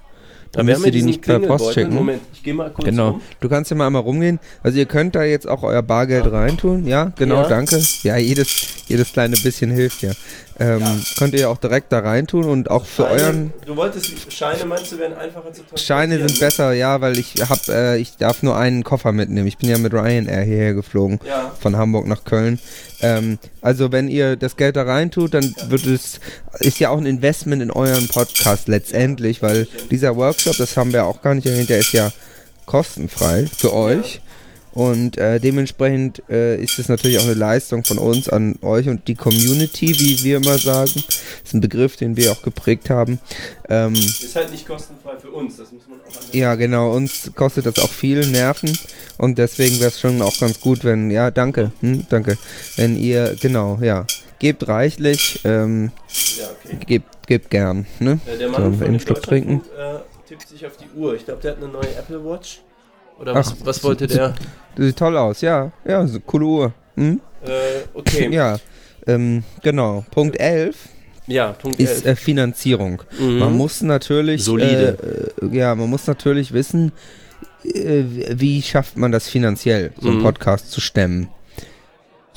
Dann 0.57 0.67
wir 0.67 0.75
müsst 0.75 0.87
ihr 0.87 0.93
die 0.93 1.03
nicht 1.03 1.23
per 1.23 1.39
Post 1.39 1.75
schicken. 1.75 1.95
Moment, 1.95 2.21
ich 2.33 2.43
gehe 2.43 2.55
mal 2.55 2.71
kurz 2.71 2.85
Genau. 2.87 3.11
rum. 3.11 3.21
Du 3.41 3.49
kannst 3.49 3.71
ja 3.71 3.77
mal 3.77 3.87
einmal 3.87 4.03
rumgehen. 4.03 4.39
Also 4.63 4.79
ihr 4.79 4.87
könnt 4.87 5.15
da 5.15 5.23
jetzt 5.23 5.47
auch 5.49 5.63
euer 5.63 5.83
Bargeld 5.83 6.31
reintun. 6.31 6.87
Ja, 6.87 7.13
genau, 7.17 7.43
Ja. 7.43 7.49
danke. 7.49 7.81
Ja, 8.03 8.17
jedes, 8.17 8.49
jedes 8.89 9.13
kleine 9.13 9.37
bisschen 9.37 9.71
hilft 9.71 10.03
ja. 10.03 10.13
Ähm, 10.59 10.83
Könnt 11.19 11.35
ihr 11.35 11.51
auch 11.51 11.59
direkt 11.59 11.93
da 11.93 11.99
reintun 11.99 12.45
und 12.45 12.71
auch 12.71 12.87
für 12.87 13.03
Scheine, 13.03 13.23
euren 13.23 13.53
Du 13.67 13.77
wolltest 13.77 14.33
Scheine, 14.33 14.65
meinst 14.65 14.91
du, 14.91 14.99
wären 14.99 15.13
einfacher 15.13 15.53
zu 15.53 15.61
transportieren? 15.63 15.77
Scheine 15.77 16.27
sind 16.29 16.41
besser, 16.41 16.73
ja, 16.73 16.99
weil 17.03 17.19
ich 17.19 17.35
hab, 17.47 17.69
äh, 17.69 17.99
ich 17.99 18.17
darf 18.17 18.43
nur 18.43 18.57
einen 18.57 18.83
Koffer 18.83 19.13
mitnehmen. 19.13 19.47
Ich 19.47 19.59
bin 19.59 19.69
ja 19.69 19.77
mit 19.77 19.93
Ryanair 19.93 20.41
hierher 20.45 20.73
geflogen. 20.73 21.21
Ja. 21.29 21.53
Von 21.61 21.77
Hamburg 21.77 22.07
nach 22.07 22.25
Köln. 22.25 22.59
Ähm, 23.01 23.39
also 23.61 23.93
wenn 23.93 24.09
ihr 24.09 24.37
das 24.37 24.57
Geld 24.57 24.77
da 24.77 24.83
reintut, 24.83 25.35
dann 25.35 25.55
wird 25.69 25.87
es, 25.87 26.21
ist 26.61 26.79
ja 26.79 26.91
auch 26.91 26.99
ein 26.99 27.07
Investment 27.07 27.63
in 27.63 27.71
euren 27.71 28.09
Podcast 28.09 28.69
letztendlich, 28.69 29.43
weil 29.43 29.67
dieser 29.91 30.17
Workshop, 30.17 30.57
das 30.57 30.77
haben 30.77 30.93
wir 30.93 31.05
auch 31.05 31.23
gar 31.23 31.35
nicht 31.35 31.47
erwähnt, 31.47 31.69
der 31.69 31.79
ist 31.79 31.93
ja 31.93 32.13
kostenfrei 32.65 33.47
für 33.47 33.73
euch. 33.73 34.21
Und 34.77 35.17
äh, 35.17 35.41
dementsprechend 35.41 36.23
äh, 36.29 36.63
ist 36.63 36.79
es 36.79 36.91
natürlich 36.91 37.19
auch 37.19 37.25
eine 37.25 37.33
Leistung 37.33 37.83
von 37.83 37.97
uns 37.97 38.29
an 38.29 38.59
euch 38.61 38.91
und 38.91 39.09
die 39.09 39.15
Community, 39.15 39.99
wie 39.99 40.23
wir 40.23 40.37
immer 40.37 40.59
sagen. 40.59 40.93
Das 40.95 41.23
ist 41.45 41.55
ein 41.55 41.63
Begriff, 41.63 41.97
den 41.97 42.19
wir 42.19 42.31
auch 42.31 42.43
geprägt 42.43 42.91
haben. 42.91 43.19
Ähm, 43.71 43.95
Ist 43.95 44.37
halt 44.37 44.51
nicht 44.51 44.69
kostenfrei 44.69 45.17
für 45.19 45.31
uns, 45.31 45.57
das 45.57 45.73
muss 45.73 45.89
man 45.89 45.99
auch 46.01 46.05
an 46.05 46.27
ja, 46.33 46.55
genau, 46.57 46.93
uns 46.93 47.31
kostet 47.35 47.65
das 47.65 47.79
auch 47.79 47.89
viel 47.89 48.27
Nerven 48.27 48.79
und 49.17 49.39
deswegen 49.39 49.81
wäre 49.81 49.89
es 49.89 49.99
schon 49.99 50.21
auch 50.21 50.39
ganz 50.39 50.61
gut, 50.61 50.85
wenn, 50.85 51.11
ja, 51.11 51.31
danke, 51.31 51.73
hm, 51.81 52.07
danke, 52.11 52.37
wenn 52.77 52.99
ihr, 52.99 53.35
genau, 53.41 53.79
ja, 53.81 54.05
gebt 54.39 54.69
reichlich, 54.69 55.41
ähm, 55.45 55.91
Ja, 56.39 56.45
okay. 56.51 56.77
gebt, 56.87 57.27
gebt 57.27 57.51
gern, 57.51 57.87
ne? 57.99 58.21
Äh, 58.27 58.37
der 58.37 58.49
So, 58.49 58.53
Mann 58.53 58.75
von 58.75 58.83
eben 58.83 58.99
dem 58.99 59.01
Schluck 59.01 59.23
trinken. 59.23 59.63
Äh, 59.79 60.01
tippt 60.29 60.49
sich 60.49 60.67
auf 60.67 60.77
die 60.77 60.99
Uhr. 60.99 61.15
Ich 61.15 61.25
glaube, 61.25 61.41
der 61.41 61.53
hat 61.53 61.63
eine 61.63 61.69
neue 61.69 61.95
Apple 61.97 62.23
Watch. 62.23 62.61
Oder 63.19 63.35
was, 63.35 63.53
Ach, 63.53 63.57
was 63.67 63.83
wollte 63.85 64.07
der? 64.07 64.35
Das 64.77 64.87
sieht 64.87 64.97
toll 64.99 65.17
aus, 65.17 65.41
ja. 65.41 65.73
Ja, 65.87 66.07
so 66.07 66.21
coole 66.21 66.45
Uhr. 66.47 66.73
Hm? 66.97 67.21
Äh, 67.43 67.49
okay. 67.95 68.29
Ja, 68.33 68.59
ähm, 69.07 69.43
genau. 69.63 70.05
Punkt 70.11 70.39
11 70.39 70.77
Ja, 71.27 71.53
Punkt 71.53 71.79
ist 71.81 72.05
11. 72.05 72.07
äh, 72.07 72.17
Finanzierung. 72.17 73.03
Mhm. 73.19 73.39
Man 73.39 73.57
muss 73.57 73.81
natürlich 73.83 74.45
Solide. 74.45 75.33
Äh, 75.41 75.47
äh, 75.47 75.57
ja, 75.57 75.75
man 75.75 75.89
muss 75.89 76.07
natürlich 76.07 76.53
wissen, 76.53 76.93
äh, 77.65 78.05
wie 78.31 78.61
schafft 78.63 78.97
man 78.97 79.13
das 79.13 79.29
finanziell, 79.29 79.93
so 80.01 80.09
einen 80.09 80.19
Mhm. 80.19 80.23
Podcast 80.23 80.71
zu 80.71 80.81
stemmen. 80.81 81.29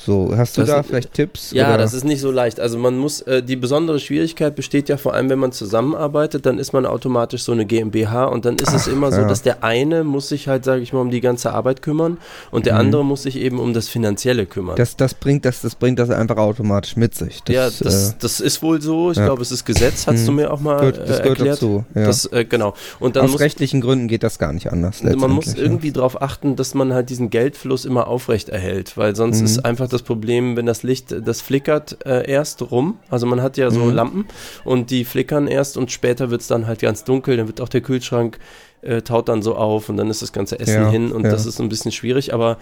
So, 0.04 0.32
hast 0.34 0.56
du 0.56 0.62
Das- 0.62 0.70
da 0.70 0.82
vielleicht 0.82 1.12
Tipps? 1.12 1.50
Ja, 1.52 1.68
oder? 1.68 1.78
das 1.78 1.92
ist 1.92 2.04
nicht 2.04 2.20
so 2.20 2.30
leicht. 2.30 2.58
Also 2.58 2.78
man 2.78 2.96
muss, 2.96 3.20
äh, 3.22 3.42
die 3.42 3.56
besondere 3.56 4.00
Schwierigkeit 4.00 4.56
besteht 4.56 4.88
ja 4.88 4.96
vor 4.96 5.12
allem, 5.14 5.28
wenn 5.28 5.38
man 5.38 5.52
zusammenarbeitet, 5.52 6.46
dann 6.46 6.58
ist 6.58 6.72
man 6.72 6.86
automatisch 6.86 7.42
so 7.42 7.52
eine 7.52 7.66
GmbH 7.66 8.24
und 8.24 8.44
dann 8.44 8.56
ist 8.56 8.72
es 8.72 8.88
Ach, 8.88 8.92
immer 8.92 9.12
so, 9.12 9.20
ja. 9.20 9.28
dass 9.28 9.42
der 9.42 9.62
eine 9.62 10.04
muss 10.04 10.28
sich 10.28 10.48
halt, 10.48 10.64
sage 10.64 10.80
ich 10.82 10.92
mal, 10.92 11.00
um 11.00 11.10
die 11.10 11.20
ganze 11.20 11.52
Arbeit 11.52 11.82
kümmern 11.82 12.18
und 12.50 12.66
der 12.66 12.74
Mhm. 12.74 12.80
andere 12.80 13.04
muss 13.04 13.24
sich 13.24 13.36
eben 13.36 13.58
um 13.58 13.74
das 13.74 13.88
Finanzielle 13.88 14.46
kümmern. 14.46 14.76
das, 14.76 14.96
das 14.96 15.12
bringt 15.14 15.44
das, 15.44 15.60
das 15.60 15.74
bringt 15.74 15.98
das 15.98 16.08
einfach 16.10 16.36
automatisch 16.38 16.96
mit 16.96 17.14
sich. 17.14 17.42
Das, 17.44 17.54
ja, 17.54 17.64
das, 17.70 18.10
äh, 18.10 18.14
das 18.20 18.40
ist 18.40 18.62
wohl 18.62 18.80
so. 18.80 19.10
Ich 19.10 19.18
ja. 19.18 19.26
glaube, 19.26 19.42
es 19.42 19.52
ist 19.52 19.64
Gesetz, 19.66 20.06
hast 20.06 20.22
Mhm. 20.22 20.26
du 20.26 20.32
mir 20.32 20.52
auch 20.52 20.60
mal 20.60 20.82
äh, 20.82 20.92
das 20.92 21.06
gehört 21.06 21.26
erklärt. 21.26 21.56
dazu. 21.56 21.84
Ja. 21.94 22.04
Das, 22.06 22.24
äh, 22.26 22.44
genau. 22.46 22.72
Und 23.00 23.16
dann 23.16 23.26
Aus 23.26 23.32
muss 23.32 23.40
rechtlichen 23.40 23.80
Gründen 23.82 24.08
geht 24.08 24.22
das 24.22 24.38
gar 24.38 24.52
nicht 24.54 24.72
anders. 24.72 25.02
man 25.02 25.30
muss 25.30 25.54
irgendwie 25.54 25.92
darauf 25.92 26.22
achten, 26.22 26.56
dass 26.56 26.72
man 26.74 26.94
halt 26.94 27.10
diesen 27.10 27.28
Geldfluss 27.28 27.84
immer 27.84 28.06
aufrecht 28.06 28.48
erhält, 28.48 28.96
weil 28.96 29.14
sonst 29.14 29.40
Mhm. 29.40 29.44
ist 29.46 29.64
einfach 29.66 29.89
das 29.92 30.02
Problem, 30.02 30.56
wenn 30.56 30.66
das 30.66 30.82
Licht, 30.82 31.14
das 31.26 31.40
flickert 31.40 31.98
äh, 32.06 32.28
erst 32.30 32.70
rum. 32.70 32.98
Also 33.10 33.26
man 33.26 33.42
hat 33.42 33.56
ja 33.56 33.70
so 33.70 33.80
Mhm. 33.80 33.94
Lampen 33.94 34.24
und 34.64 34.90
die 34.90 35.04
flickern 35.04 35.46
erst 35.46 35.76
und 35.76 35.90
später 35.90 36.30
wird 36.30 36.40
es 36.40 36.46
dann 36.46 36.66
halt 36.66 36.80
ganz 36.80 37.04
dunkel, 37.04 37.36
dann 37.36 37.46
wird 37.46 37.60
auch 37.60 37.68
der 37.68 37.80
Kühlschrank 37.82 38.38
äh, 38.82 39.02
taut 39.02 39.28
dann 39.28 39.42
so 39.42 39.56
auf 39.56 39.88
und 39.90 39.96
dann 39.98 40.08
ist 40.08 40.22
das 40.22 40.32
ganze 40.32 40.58
Essen 40.58 40.82
Ja, 40.84 40.90
hin 40.90 41.12
und 41.12 41.24
ja. 41.24 41.30
das 41.30 41.44
ist 41.46 41.60
ein 41.60 41.68
bisschen 41.68 41.92
schwierig, 41.92 42.32
aber 42.32 42.56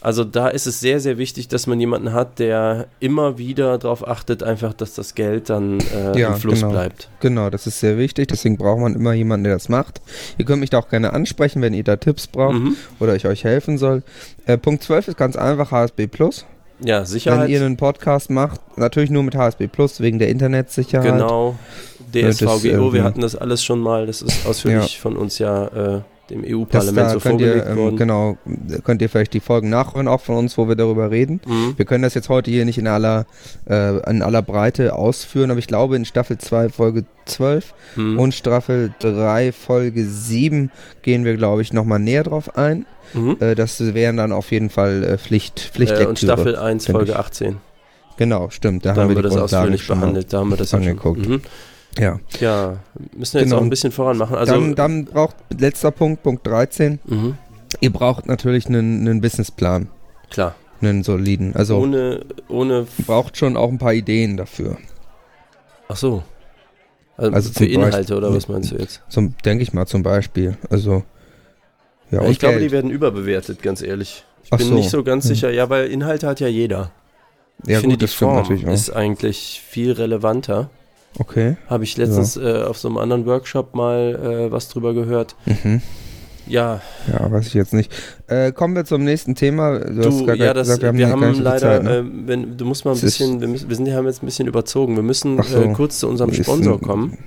also 0.00 0.22
da 0.22 0.46
ist 0.46 0.66
es 0.68 0.78
sehr, 0.78 1.00
sehr 1.00 1.18
wichtig, 1.18 1.48
dass 1.48 1.66
man 1.66 1.80
jemanden 1.80 2.12
hat, 2.12 2.38
der 2.38 2.86
immer 3.00 3.36
wieder 3.36 3.78
darauf 3.78 4.06
achtet, 4.06 4.44
einfach, 4.44 4.72
dass 4.72 4.94
das 4.94 5.16
Geld 5.16 5.50
dann 5.50 5.80
äh, 5.80 6.16
Ja, 6.18 6.28
im 6.28 6.36
Fluss 6.36 6.60
genau. 6.60 6.70
bleibt. 6.70 7.10
Genau, 7.18 7.50
das 7.50 7.66
ist 7.66 7.80
sehr 7.80 7.98
wichtig. 7.98 8.28
Deswegen 8.28 8.56
braucht 8.58 8.78
man 8.80 8.94
immer 8.94 9.12
jemanden, 9.12 9.42
der 9.44 9.54
das 9.54 9.68
macht. 9.68 10.00
Ihr 10.38 10.44
könnt 10.44 10.60
mich 10.60 10.70
da 10.70 10.78
auch 10.78 10.88
gerne 10.88 11.12
ansprechen, 11.14 11.62
wenn 11.62 11.74
ihr 11.74 11.82
da 11.82 11.96
Tipps 11.96 12.28
braucht 12.28 12.54
Mhm. 12.54 12.76
oder 13.00 13.16
ich 13.16 13.26
euch 13.26 13.42
helfen 13.42 13.76
soll. 13.76 14.04
Äh, 14.46 14.56
Punkt 14.56 14.84
12 14.84 15.08
ist 15.08 15.16
ganz 15.16 15.34
einfach 15.34 15.72
HSB 15.72 16.06
Plus. 16.06 16.46
Ja, 16.80 17.00
Wenn 17.00 17.06
Sicherheit. 17.06 17.48
ihr 17.48 17.60
einen 17.60 17.76
Podcast 17.76 18.30
macht, 18.30 18.60
natürlich 18.78 19.10
nur 19.10 19.22
mit 19.22 19.34
HSB 19.34 19.66
Plus 19.68 20.00
wegen 20.00 20.18
der 20.18 20.28
Internetsicherheit. 20.28 21.12
Genau. 21.12 21.56
DSVGO, 22.12 22.92
wir 22.92 23.04
hatten 23.04 23.20
das 23.20 23.36
alles 23.36 23.62
schon 23.64 23.80
mal, 23.80 24.06
das 24.06 24.22
ist 24.22 24.46
ausführlich 24.46 24.98
von 24.98 25.16
uns 25.16 25.38
ja 25.38 25.96
äh, 25.96 26.00
dem 26.30 26.44
EU-Parlament 26.44 27.10
so 27.10 27.18
könnt 27.20 27.40
ihr, 27.40 27.48
vorgelegt 27.48 27.66
ähm, 27.70 27.76
worden. 27.76 27.96
genau, 27.96 28.38
könnt 28.84 29.02
ihr 29.02 29.08
vielleicht 29.08 29.32
die 29.34 29.40
Folgen 29.40 29.70
nachhören, 29.70 30.08
auch 30.08 30.20
von 30.20 30.36
uns, 30.36 30.56
wo 30.58 30.68
wir 30.68 30.76
darüber 30.76 31.10
reden. 31.10 31.40
Mhm. 31.46 31.74
Wir 31.76 31.84
können 31.84 32.02
das 32.02 32.14
jetzt 32.14 32.28
heute 32.28 32.50
hier 32.50 32.64
nicht 32.64 32.78
in 32.78 32.86
aller, 32.86 33.26
äh, 33.68 34.10
in 34.10 34.22
aller 34.22 34.42
Breite 34.42 34.94
ausführen, 34.94 35.50
aber 35.50 35.58
ich 35.58 35.66
glaube 35.66 35.96
in 35.96 36.04
Staffel 36.04 36.38
2, 36.38 36.68
Folge 36.68 37.04
12 37.26 37.74
Mhm. 37.96 38.18
und 38.18 38.34
Staffel 38.34 38.92
3, 39.00 39.52
Folge 39.52 40.04
7 40.04 40.70
gehen 41.02 41.24
wir, 41.24 41.36
glaube 41.36 41.62
ich, 41.62 41.72
nochmal 41.72 41.98
näher 41.98 42.24
drauf 42.24 42.56
ein. 42.56 42.86
Mhm. 43.14 43.36
Äh, 43.40 43.54
das 43.54 43.94
wären 43.94 44.16
dann 44.18 44.32
auf 44.32 44.50
jeden 44.52 44.68
Fall 44.70 45.02
äh, 45.04 45.18
Pflicht, 45.18 45.58
Äh, 45.60 45.72
Pflichtlektüre. 45.74 46.08
und 46.10 46.18
Staffel 46.18 46.56
1, 46.56 46.84
denke 46.84 46.98
Folge 46.98 47.12
ich. 47.12 47.16
18. 47.18 47.56
Genau, 48.18 48.50
stimmt. 48.50 48.84
Da, 48.84 48.92
Da 48.94 49.02
haben 49.02 49.14
wir 49.14 49.22
das 49.22 49.32
Grundlagen 49.34 49.44
ausführlich 49.62 49.86
behandelt. 49.88 50.32
Da 50.32 50.38
haben 50.40 50.50
wir 50.50 50.56
das 50.56 50.74
angeguckt. 50.74 51.26
Ja. 51.98 52.20
Ja, 52.40 52.76
müssen 53.16 53.34
wir 53.34 53.40
jetzt 53.40 53.50
Genau. 53.50 53.56
auch 53.56 53.62
ein 53.62 53.70
bisschen 53.70 53.92
voran 53.92 54.16
machen. 54.18 54.36
Also, 54.36 54.52
dann, 54.54 54.74
dann 54.74 55.04
braucht, 55.04 55.36
letzter 55.58 55.90
Punkt, 55.90 56.22
Punkt 56.22 56.46
13, 56.46 56.98
mhm. 57.06 57.36
ihr 57.80 57.92
braucht 57.92 58.26
natürlich 58.26 58.66
einen, 58.66 59.00
einen 59.06 59.20
Businessplan, 59.20 59.88
klar. 60.30 60.54
einen 60.80 61.02
soliden. 61.02 61.54
Also 61.56 61.78
ohne, 61.78 62.24
ohne, 62.48 62.86
ihr 62.98 63.04
braucht 63.06 63.36
schon 63.36 63.56
auch 63.56 63.68
ein 63.68 63.78
paar 63.78 63.94
Ideen 63.94 64.36
dafür. 64.36 64.76
ach 65.88 65.96
so. 65.96 66.22
Also, 67.16 67.32
Also 67.32 67.52
für 67.52 67.66
Inhalte 67.66 67.96
Beispiel- 67.98 68.16
oder 68.16 68.32
was 68.34 68.46
meinst 68.48 68.70
du 68.70 68.76
jetzt? 68.76 69.02
Zum, 69.08 69.34
denke 69.44 69.62
ich 69.64 69.72
mal 69.72 69.86
zum 69.86 70.04
Beispiel. 70.04 70.56
Also, 70.70 71.02
ja, 72.12 72.22
ich 72.28 72.38
glaube, 72.38 72.54
die 72.56 72.60
Geld. 72.60 72.72
werden 72.72 72.90
überbewertet, 72.90 73.60
ganz 73.60 73.82
ehrlich. 73.82 74.24
Ich 74.44 74.52
Ach 74.52 74.58
bin 74.58 74.68
so. 74.68 74.74
nicht 74.74 74.88
so 74.90 75.02
ganz 75.02 75.24
Hm. 75.24 75.28
sicher. 75.34 75.50
Ja, 75.50 75.68
weil 75.68 75.88
Inhalte 75.88 76.28
hat 76.28 76.38
ja 76.40 76.46
jeder. 76.46 76.92
Ich 77.64 77.70
ja, 77.70 77.80
finde, 77.80 77.94
gut, 77.96 78.02
die 78.02 78.04
das 78.04 78.14
stimmt 78.14 78.30
Form 78.30 78.42
natürlich 78.42 78.66
auch. 78.68 78.72
ist 78.72 78.90
eigentlich 78.90 79.60
viel 79.66 79.90
relevanter. 79.92 80.70
Okay. 81.18 81.56
Habe 81.68 81.84
ich 81.84 81.96
letztens 81.96 82.36
äh, 82.36 82.62
auf 82.62 82.78
so 82.78 82.88
einem 82.88 82.98
anderen 82.98 83.26
Workshop 83.26 83.74
mal 83.74 84.46
äh, 84.48 84.52
was 84.52 84.68
drüber 84.68 84.94
gehört. 84.94 85.36
Mhm. 85.46 85.80
Ja, 86.46 86.80
Ja, 87.12 87.30
weiß 87.30 87.46
ich 87.46 87.54
jetzt 87.54 87.74
nicht. 87.74 87.92
Äh, 88.26 88.52
kommen 88.52 88.74
wir 88.74 88.84
zum 88.84 89.04
nächsten 89.04 89.34
Thema. 89.34 89.78
Du, 89.80 90.24
du, 90.24 90.32
ja, 90.34 90.54
das, 90.54 90.68
gesagt, 90.68 90.96
wir 90.96 91.08
haben, 91.10 91.20
gar 91.20 91.30
so 91.30 91.34
viel 91.34 91.42
leider, 91.42 91.58
Zeit, 91.60 91.82
ne? 91.82 91.98
äh, 91.98 92.04
wenn, 92.26 92.56
du 92.56 92.64
musst 92.64 92.84
mal 92.84 92.94
ein 92.94 93.00
bisschen, 93.00 93.40
wir, 93.40 93.48
müssen, 93.48 93.68
wir 93.68 93.76
sind, 93.76 93.92
haben 93.92 94.06
jetzt 94.06 94.22
ein 94.22 94.26
bisschen 94.26 94.48
überzogen. 94.48 94.96
Wir 94.96 95.02
müssen 95.02 95.38
Ach 95.40 95.44
so. 95.44 95.60
äh, 95.60 95.72
kurz 95.74 95.98
zu 95.98 96.08
unserem 96.08 96.32
Sponsor 96.32 96.80
kommen. 96.80 97.18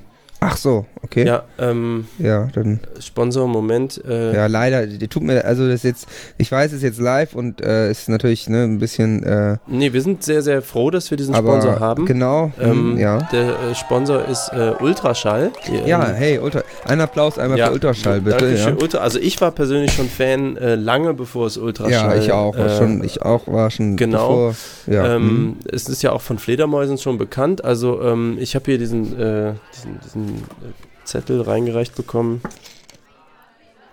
Ach 0.43 0.57
so, 0.57 0.87
okay. 1.03 1.23
Ja, 1.23 1.43
Ja, 1.59 1.69
ähm, 1.69 2.05
dann. 2.17 2.79
Sponsor, 2.99 3.47
Moment. 3.47 4.03
Äh, 4.03 4.33
Ja, 4.33 4.47
leider. 4.47 4.87
Die 4.87 5.07
tut 5.07 5.21
mir, 5.21 5.45
also 5.45 5.65
das 5.67 5.75
ist 5.75 5.83
jetzt, 5.83 6.07
ich 6.39 6.51
weiß, 6.51 6.71
es 6.71 6.77
ist 6.77 6.83
jetzt 6.83 6.99
live 6.99 7.35
und 7.35 7.61
äh, 7.61 7.91
ist 7.91 8.09
natürlich 8.09 8.49
ne, 8.49 8.63
ein 8.63 8.79
bisschen. 8.79 9.21
Äh, 9.21 9.57
Nee, 9.67 9.93
wir 9.93 10.01
sind 10.01 10.23
sehr, 10.23 10.41
sehr 10.41 10.63
froh, 10.63 10.89
dass 10.89 11.11
wir 11.11 11.17
diesen 11.17 11.35
Sponsor 11.35 11.79
haben. 11.79 12.07
Genau. 12.07 12.51
Ähm, 12.59 12.93
hm, 12.93 12.97
ja. 12.97 13.19
Der 13.31 13.49
äh, 13.49 13.75
Sponsor 13.75 14.25
ist 14.27 14.49
äh, 14.51 14.73
Ultraschall. 14.79 15.51
Die, 15.67 15.87
Ja, 15.87 16.09
ähm, 16.09 16.15
hey, 16.15 16.39
Ultra, 16.39 16.63
ein 16.85 16.99
Applaus 17.01 17.37
einmal 17.37 17.59
ja, 17.59 17.67
für 17.67 17.73
Ultraschall, 17.73 18.21
bitte. 18.21 18.37
Dankeschön, 18.39 18.77
Ja. 18.77 18.81
Ultra, 18.81 18.97
also 18.97 19.19
ich 19.19 19.39
war 19.41 19.51
persönlich 19.51 19.93
schon 19.93 20.09
Fan 20.09 20.57
äh, 20.57 20.73
lange 20.73 21.13
bevor 21.13 21.45
es 21.45 21.57
Ultraschall 21.57 22.17
ja, 22.17 22.23
ich 22.23 22.31
auch. 22.31 22.55
äh, 22.57 22.77
schon, 22.79 23.03
ich 23.03 23.21
auch 23.21 23.45
war 23.45 23.69
schon 23.69 23.95
genau. 23.95 24.47
bevor. 24.47 24.55
Ja, 24.87 25.03
hm. 25.03 25.11
ähm, 25.11 25.57
es 25.71 25.87
ist 25.87 26.01
ja 26.01 26.13
auch 26.13 26.21
von 26.21 26.39
Fledermäusen 26.39 26.97
schon 26.97 27.19
bekannt. 27.19 27.63
Also 27.63 28.01
ähm, 28.01 28.37
ich 28.39 28.55
habe 28.55 28.65
hier 28.65 28.79
diesen, 28.79 29.19
äh, 29.19 29.53
diesen, 29.75 29.99
diesen 30.03 30.30
äh, 30.37 31.05
Zettel 31.05 31.41
reingereicht 31.41 31.95
bekommen. 31.95 32.41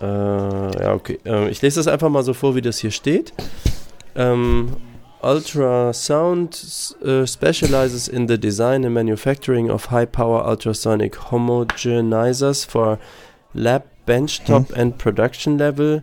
Äh, 0.01 0.05
ja, 0.05 0.95
okay. 0.95 1.19
Äh, 1.25 1.49
ich 1.51 1.63
lese 1.63 1.81
das 1.81 1.89
einfach 1.89 2.09
mal 2.09 2.23
so 2.23 2.35
vor, 2.35 2.55
wie 2.55 2.63
das 2.63 2.79
hier 2.79 2.91
steht. 2.91 3.33
Ähm, 4.15 4.77
Ultrasound 5.21 6.95
uh, 7.05 7.27
specializes 7.27 8.07
in 8.07 8.29
the 8.29 8.39
design 8.39 8.85
and 8.85 8.95
manufacturing 8.95 9.69
of 9.69 9.91
high-power 9.91 10.47
ultrasonic 10.47 11.17
homogenizers 11.31 12.65
for 12.65 13.01
lab, 13.53 13.83
benchtop, 14.07 14.73
and 14.77 14.97
production 14.97 15.59
level 15.59 16.03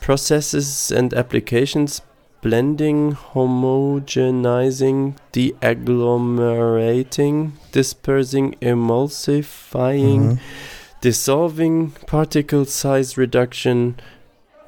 processes 0.00 0.90
and 0.90 1.12
applications 1.12 2.00
blending, 2.44 3.16
homogenizing, 3.32 5.14
deagglomerating, 5.34 7.52
dispersing, 7.74 8.54
emulsifying, 8.60 10.32
Mhm. 10.32 10.38
dissolving, 11.02 11.92
particle 12.06 12.64
size 12.66 13.16
reduction, 13.20 13.94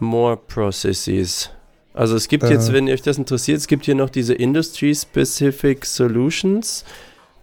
more 0.00 0.36
processes. 0.36 1.50
Also 1.94 2.16
es 2.16 2.28
gibt 2.28 2.44
jetzt, 2.48 2.70
Äh. 2.70 2.72
wenn 2.72 2.88
euch 2.88 3.02
das 3.02 3.18
interessiert, 3.18 3.58
es 3.58 3.66
gibt 3.66 3.84
hier 3.84 3.94
noch 3.94 4.10
diese 4.10 4.34
Industry-Specific 4.34 5.84
Solutions. 5.84 6.84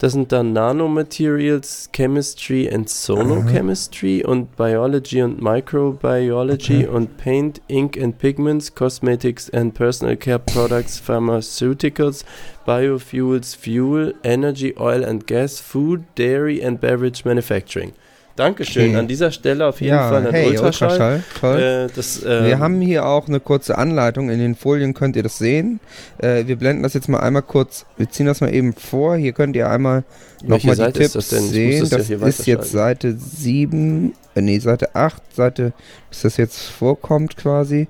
Das 0.03 0.11
sind 0.11 0.33
dann 0.33 0.51
Nanomaterials, 0.51 1.89
Chemistry 1.93 2.69
and 2.69 2.89
Sonochemistry 2.89 4.25
und 4.25 4.53
Biology 4.57 5.21
und 5.21 5.41
Microbiology 5.41 6.79
Okay. 6.83 6.87
und 6.87 7.15
Paint, 7.15 7.61
Ink 7.69 7.97
and 7.97 8.17
Pigments, 8.17 8.75
Cosmetics 8.75 9.49
and 9.51 9.73
Personal 9.73 10.17
Care 10.17 10.39
Products, 10.39 10.99
Pharmaceuticals, 10.99 12.25
Biofuels, 12.65 13.55
Fuel, 13.55 14.13
Energy, 14.25 14.75
Oil 14.77 15.05
and 15.05 15.25
Gas, 15.25 15.61
Food, 15.61 16.03
Dairy 16.15 16.61
and 16.61 16.81
Beverage 16.81 17.23
Manufacturing. 17.23 17.93
Dankeschön. 18.35 18.89
Okay. 18.89 18.97
An 18.97 19.07
dieser 19.07 19.31
Stelle 19.31 19.67
auf 19.67 19.79
jeden 19.79 19.93
ja, 19.93 20.09
Fall 20.09 20.27
an 20.27 20.33
hey, 20.33 20.49
Ultraschall. 20.49 20.89
Ultraschall, 20.89 21.23
toll. 21.39 21.59
Äh, 21.59 21.87
das, 21.95 22.23
ähm, 22.25 22.45
wir 22.45 22.59
haben 22.59 22.81
hier 22.81 23.05
auch 23.05 23.27
eine 23.27 23.39
kurze 23.39 23.77
Anleitung. 23.77 24.29
In 24.29 24.39
den 24.39 24.55
Folien 24.55 24.95
könnt 24.95 25.15
ihr 25.15 25.21
das 25.23 25.37
sehen. 25.37 25.79
Äh, 26.17 26.47
wir 26.47 26.55
blenden 26.55 26.81
das 26.81 26.95
jetzt 26.95 27.09
mal 27.09 27.19
einmal 27.19 27.43
kurz. 27.43 27.85
Wir 27.97 28.09
ziehen 28.09 28.25
das 28.25 28.41
mal 28.41 28.51
eben 28.53 28.73
vor. 28.73 29.17
Hier 29.17 29.33
könnt 29.33 29.55
ihr 29.55 29.69
einmal 29.69 30.03
nochmal 30.41 30.75
die 30.75 30.81
Seite 30.81 30.99
Tipps 30.99 31.13
das 31.13 31.29
sehen. 31.29 31.81
das 31.81 31.89
Das, 31.89 32.09
ja 32.09 32.25
ist 32.25 32.47
jetzt 32.47 32.71
Seite 32.71 33.15
7, 33.15 34.13
äh, 34.33 34.41
nee, 34.41 34.57
Seite 34.57 34.95
8, 34.95 35.21
Seite, 35.35 35.73
bis 36.09 36.21
das 36.21 36.37
jetzt 36.37 36.59
vorkommt 36.59 37.37
quasi. 37.37 37.87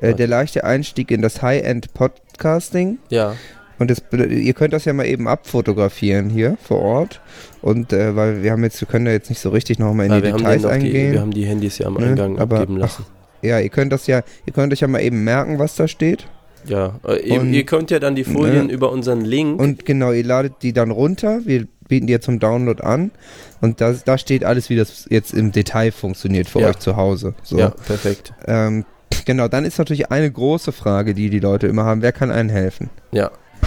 Äh, 0.00 0.14
der 0.14 0.26
leichte 0.26 0.64
Einstieg 0.64 1.10
in 1.10 1.22
das 1.22 1.40
High-End 1.40 1.94
Podcasting. 1.94 2.98
Ja, 3.08 3.36
Und 3.78 3.90
das, 3.90 4.02
ihr 4.12 4.52
könnt 4.54 4.72
das 4.72 4.84
ja 4.84 4.92
mal 4.92 5.06
eben 5.06 5.28
abfotografieren 5.28 6.30
hier 6.30 6.56
vor 6.62 6.80
Ort. 6.80 7.20
Und 7.62 7.92
äh, 7.92 8.16
weil 8.16 8.42
wir 8.42 8.52
haben 8.52 8.62
jetzt, 8.64 8.80
wir 8.80 8.88
können 8.88 9.04
da 9.04 9.12
jetzt 9.12 9.28
nicht 9.30 9.40
so 9.40 9.50
richtig 9.50 9.78
nochmal 9.78 10.06
in 10.06 10.12
weil 10.12 10.20
die 10.20 10.26
wir 10.28 10.32
haben, 10.32 10.38
Details 10.38 10.62
noch 10.62 10.70
die, 10.70 10.76
eingehen. 10.76 11.12
wir 11.12 11.20
haben 11.20 11.30
die 11.32 11.44
Handys 11.46 11.78
ja 11.78 11.86
am 11.86 11.94
Ne, 11.94 12.06
Eingang 12.06 12.38
aber- 12.38 12.56
abgeben 12.60 12.76
lassen. 12.76 13.04
ja, 13.42 13.60
ihr 13.60 13.68
könnt 13.68 13.92
das 13.92 14.06
ja, 14.06 14.22
ihr 14.46 14.52
könnt 14.52 14.72
euch 14.72 14.80
ja 14.80 14.88
mal 14.88 15.00
eben 15.00 15.22
merken, 15.24 15.58
was 15.58 15.76
da 15.76 15.86
steht. 15.88 16.26
Ja, 16.66 16.98
äh, 17.06 17.20
ihr, 17.20 17.40
Und- 17.40 17.52
ihr 17.52 17.64
könnt 17.64 17.90
ja 17.90 17.98
dann 18.00 18.16
die 18.16 18.24
Folien 18.24 18.66
Ne. 18.66 18.72
über 18.72 18.90
unseren 18.90 19.20
Link. 19.24 19.60
Und 19.60 19.86
genau, 19.86 20.10
ihr 20.12 20.24
ladet 20.24 20.54
die 20.62 20.72
dann 20.72 20.90
runter. 20.90 21.40
Wir 21.44 21.66
bieten 21.88 22.06
die 22.08 22.12
ja 22.12 22.20
zum 22.20 22.40
Download 22.40 22.82
an. 22.82 23.12
Und 23.60 23.80
da, 23.80 23.94
da 24.04 24.18
steht 24.18 24.44
alles, 24.44 24.68
wie 24.70 24.76
das 24.76 25.06
jetzt 25.08 25.32
im 25.34 25.52
Detail 25.52 25.92
funktioniert 25.92 26.48
für 26.48 26.60
Ja. 26.60 26.68
euch 26.70 26.78
zu 26.78 26.96
Hause. 26.96 27.34
So. 27.44 27.58
Ja, 27.58 27.70
perfekt. 27.70 28.32
Ähm, 28.46 28.84
Genau, 29.24 29.46
dann 29.48 29.64
ist 29.66 29.78
natürlich 29.78 30.10
eine 30.10 30.30
große 30.30 30.70
Frage, 30.72 31.12
die 31.12 31.28
die 31.28 31.38
Leute 31.40 31.66
immer 31.66 31.84
haben, 31.84 32.00
wer 32.02 32.12
kann 32.12 32.30
einen 32.30 32.48
helfen? 32.48 32.88
Ja. 33.12 33.30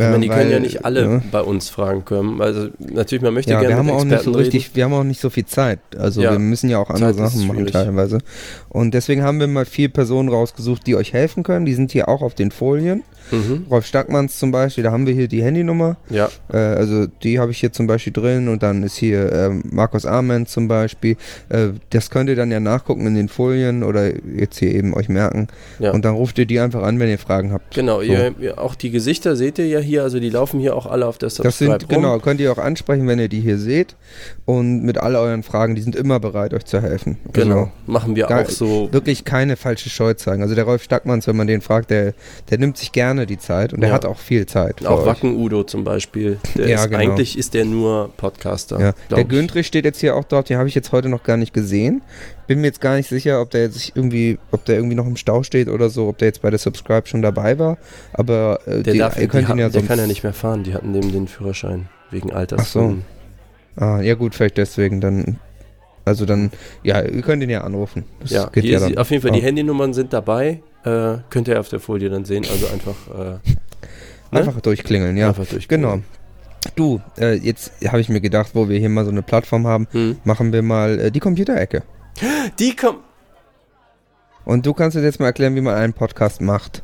Ich 0.00 0.04
meine, 0.04 0.20
die 0.20 0.28
können 0.28 0.50
ja 0.50 0.60
nicht 0.60 0.84
alle 0.84 1.02
ja. 1.02 1.22
bei 1.32 1.40
uns 1.40 1.68
fragen 1.70 2.04
können. 2.04 2.40
Also 2.40 2.68
natürlich, 2.78 3.22
man 3.22 3.34
möchte 3.34 3.50
ja, 3.50 3.58
gerne 3.58 3.74
wir 3.74 3.78
haben 3.78 3.86
mit 3.86 3.94
auch 3.96 4.04
nicht 4.04 4.10
so 4.10 4.14
Experten 4.16 4.38
richtig, 4.38 4.64
reden. 4.66 4.76
wir 4.76 4.84
haben 4.84 4.92
auch 4.94 5.02
nicht 5.04 5.20
so 5.20 5.28
viel 5.28 5.44
Zeit. 5.46 5.80
Also 5.98 6.22
Ja. 6.22 6.30
wir 6.32 6.38
müssen 6.38 6.70
ja 6.70 6.78
auch 6.78 6.90
andere 6.90 7.16
Zeit 7.16 7.30
Sachen 7.32 7.46
machen 7.48 7.66
teilweise. 7.66 8.18
Und 8.68 8.94
deswegen 8.94 9.22
haben 9.24 9.40
wir 9.40 9.48
mal 9.48 9.64
vier 9.64 9.88
Personen 9.88 10.28
rausgesucht, 10.28 10.86
die 10.86 10.94
euch 10.94 11.12
helfen 11.12 11.42
können. 11.42 11.66
Die 11.66 11.74
sind 11.74 11.90
hier 11.90 12.08
auch 12.08 12.22
auf 12.22 12.34
den 12.34 12.50
Folien. 12.52 13.02
Mhm. 13.30 13.66
Rolf 13.70 13.84
Stackmanns 13.84 14.38
zum 14.38 14.52
Beispiel, 14.52 14.84
da 14.84 14.90
haben 14.90 15.06
wir 15.06 15.12
hier 15.12 15.28
die 15.28 15.42
Handynummer. 15.42 15.96
Ja, 16.08 16.30
Äh, 16.50 16.56
also 16.56 17.06
die 17.06 17.38
habe 17.38 17.50
ich 17.50 17.58
hier 17.58 17.72
zum 17.72 17.86
Beispiel 17.86 18.12
drin 18.12 18.48
und 18.48 18.62
dann 18.62 18.82
ist 18.82 18.96
hier 18.96 19.30
ähm, 19.32 19.62
Markus 19.70 20.06
Arment 20.06 20.48
zum 20.48 20.66
Beispiel. 20.68 21.16
Äh, 21.50 21.68
das 21.90 22.08
könnt 22.08 22.30
ihr 22.30 22.36
dann 22.36 22.50
ja 22.50 22.60
nachgucken 22.60 23.06
in 23.06 23.14
den 23.16 23.28
Folien 23.28 23.82
oder 23.82 24.12
jetzt 24.34 24.58
hier 24.58 24.72
eben 24.72 24.94
euch 24.94 25.10
merken. 25.10 25.48
ja. 25.78 25.90
Und 25.90 26.04
dann 26.06 26.14
ruft 26.14 26.38
ihr 26.38 26.46
die 26.46 26.58
einfach 26.60 26.82
an, 26.82 26.98
wenn 27.00 27.10
ihr 27.10 27.18
Fragen 27.18 27.52
habt. 27.52 27.74
Genau, 27.74 27.96
So. 27.98 28.04
ihr, 28.04 28.34
ihr, 28.40 28.58
auch 28.58 28.74
die 28.74 28.90
Gesichter 28.90 29.36
seht 29.36 29.58
ihr 29.58 29.66
ja 29.66 29.80
hier, 29.80 29.87
also 29.96 30.20
die 30.20 30.30
laufen 30.30 30.60
hier 30.60 30.76
auch 30.76 30.86
alle 30.86 31.06
auf 31.06 31.18
der 31.18 31.30
Subscribe 31.30 31.48
Das 31.48 31.58
sind, 31.58 31.70
rum. 31.70 32.02
genau, 32.02 32.18
könnt 32.18 32.40
ihr 32.40 32.52
auch 32.52 32.58
ansprechen, 32.58 33.06
wenn 33.08 33.18
ihr 33.18 33.28
die 33.28 33.40
hier 33.40 33.58
seht. 33.58 33.96
Und 34.44 34.82
mit 34.84 34.98
all 34.98 35.16
euren 35.16 35.42
Fragen, 35.42 35.74
die 35.74 35.82
sind 35.82 35.94
immer 35.96 36.20
bereit, 36.20 36.52
euch 36.54 36.64
zu 36.64 36.80
helfen. 36.82 37.18
Genau, 37.32 37.56
Also 37.58 37.70
machen 37.86 38.16
wir 38.16 38.30
auch 38.30 38.48
so. 38.48 38.88
wirklich 38.92 39.24
keine 39.24 39.56
falsche 39.56 39.90
Scheu 39.90 40.14
zeigen. 40.14 40.42
Also 40.42 40.54
der 40.54 40.64
Rolf 40.64 40.82
Stackmanns, 40.82 41.26
wenn 41.26 41.36
man 41.36 41.46
den 41.46 41.60
fragt, 41.60 41.90
der, 41.90 42.14
der 42.50 42.58
nimmt 42.58 42.76
sich 42.76 42.92
gerne 42.92 43.26
die 43.26 43.38
Zeit 43.38 43.72
und 43.72 43.80
der 43.80 43.90
Ja. 43.90 43.94
hat 43.94 44.04
auch 44.06 44.18
viel 44.18 44.46
Zeit. 44.46 44.84
Auch 44.86 45.00
euch. 45.00 45.06
Wacken 45.06 45.36
Udo 45.36 45.62
zum 45.64 45.84
Beispiel. 45.84 46.38
Der 46.56 46.68
Ja, 46.68 46.76
ist, 46.84 46.90
genau. 46.90 46.98
Eigentlich 46.98 47.38
ist 47.38 47.54
der 47.54 47.64
nur 47.64 48.10
Podcaster. 48.16 48.80
Ja. 48.80 48.92
Der 49.10 49.18
ich. 49.18 49.28
Güntrich 49.28 49.66
steht 49.66 49.84
jetzt 49.84 50.00
hier 50.00 50.16
auch 50.16 50.24
dort, 50.24 50.48
den 50.50 50.58
habe 50.58 50.68
ich 50.68 50.74
jetzt 50.74 50.92
heute 50.92 51.08
noch 51.08 51.22
gar 51.22 51.36
nicht 51.36 51.52
gesehen. 51.54 52.02
Bin 52.48 52.60
mir 52.60 52.66
jetzt 52.68 52.80
gar 52.80 52.96
nicht 52.96 53.08
sicher, 53.08 53.40
ob 53.40 53.50
der 53.50 53.62
jetzt 53.62 53.92
irgendwie, 53.94 54.38
ob 54.50 54.64
der 54.64 54.74
irgendwie 54.76 54.96
noch 54.96 55.06
im 55.06 55.16
Stau 55.16 55.42
steht 55.44 55.68
oder 55.68 55.88
so, 55.90 56.08
ob 56.08 56.18
der 56.18 56.26
jetzt 56.28 56.42
bei 56.42 56.50
der 56.50 56.58
Subscribe 56.58 57.06
schon 57.06 57.22
dabei 57.22 57.58
war. 57.58 57.78
Aber 58.14 58.58
äh, 58.66 58.82
Der, 58.82 58.92
die, 58.94 58.98
darf, 58.98 59.16
ihr 59.16 59.22
die 59.22 59.28
könnt 59.28 59.44
ihn 59.44 59.48
hatten, 59.48 59.58
ja 59.60 59.68
der 59.68 59.82
kann 59.82 59.98
ja 59.98 60.06
nicht 60.06 60.22
mehr 60.24 60.32
fahren. 60.32 60.64
Die 60.64 60.74
hatten 60.74 60.92
dem 60.92 61.12
den 61.12 61.28
Führerschein 61.28 61.88
wegen 62.10 62.32
Alters. 62.32 62.60
Ach 62.62 62.66
so. 62.66 62.94
Ah, 63.76 64.00
ja 64.00 64.14
gut, 64.14 64.34
vielleicht 64.34 64.56
deswegen 64.56 65.00
dann. 65.00 65.38
Also 66.04 66.24
dann, 66.24 66.50
ja, 66.82 67.02
ihr 67.02 67.20
könnt 67.20 67.42
ihn 67.42 67.50
ja 67.50 67.60
anrufen. 67.64 68.04
Das 68.20 68.30
Ja, 68.30 68.46
geht 68.50 68.64
ja 68.64 68.80
dann. 68.80 68.96
auf 68.96 69.10
jeden 69.10 69.20
Fall, 69.22 69.30
Ja. 69.32 69.36
die 69.40 69.42
Handynummern 69.44 69.92
sind 69.92 70.14
dabei. 70.14 70.62
Äh, 70.84 71.18
könnt 71.28 71.48
ihr 71.48 71.60
auf 71.60 71.68
der 71.68 71.80
Folie 71.80 72.08
dann 72.08 72.24
sehen. 72.24 72.46
Also 72.50 72.66
einfach, 72.68 72.96
äh, 73.14 73.30
ne? 73.34 73.40
Einfach 74.30 74.58
durchklingeln, 74.62 75.18
ja. 75.18 75.28
einfach 75.28 75.44
durch. 75.46 75.68
Genau. 75.68 75.98
Du, 76.76 77.00
äh, 77.20 77.34
jetzt 77.34 77.72
habe 77.86 78.00
ich 78.00 78.08
mir 78.08 78.22
gedacht, 78.22 78.52
wo 78.54 78.70
wir 78.70 78.78
hier 78.78 78.88
mal 78.88 79.04
so 79.04 79.10
eine 79.10 79.22
Plattform 79.22 79.66
haben, 79.66 79.86
Hm. 79.92 80.16
machen 80.24 80.50
wir 80.52 80.62
mal 80.62 80.98
äh, 80.98 81.10
die 81.10 81.20
Computerecke. 81.20 81.82
Die 82.58 82.74
kommt. 82.76 83.00
Und 84.44 84.64
du 84.66 84.72
kannst 84.72 84.96
uns 84.96 85.04
jetzt 85.04 85.20
mal 85.20 85.26
erklären, 85.26 85.54
wie 85.54 85.60
man 85.60 85.74
einen 85.74 85.92
Podcast 85.92 86.40
macht. 86.40 86.82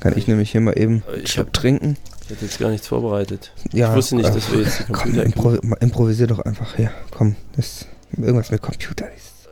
Kann 0.00 0.16
ich 0.16 0.26
nämlich 0.28 0.50
hier 0.52 0.60
mal 0.60 0.78
eben 0.78 1.02
Ich 1.22 1.32
Schluck 1.32 1.46
hab- 1.48 1.52
trinken. 1.54 1.96
Ich 2.24 2.30
hätte 2.30 2.44
jetzt 2.44 2.58
gar 2.58 2.70
nichts 2.70 2.86
vorbereitet. 2.88 3.52
Ja, 3.72 3.90
ich 3.90 3.96
wusste 3.96 4.16
nicht, 4.16 4.28
äh, 4.28 4.32
dass 4.34 4.52
wir 4.52 4.60
jetzt 4.60 4.80
die 4.80 4.84
Komm, 4.92 4.96
Computer 5.02 5.24
impro 5.24 5.58
mal 5.62 5.76
improvisier 5.80 6.26
doch 6.26 6.40
einfach 6.40 6.76
hier. 6.76 6.90
Komm, 7.10 7.36
das 7.56 7.86
irgendwas 8.12 8.50
mit 8.50 8.60
Computer 8.62 9.06
ist. 9.14 9.48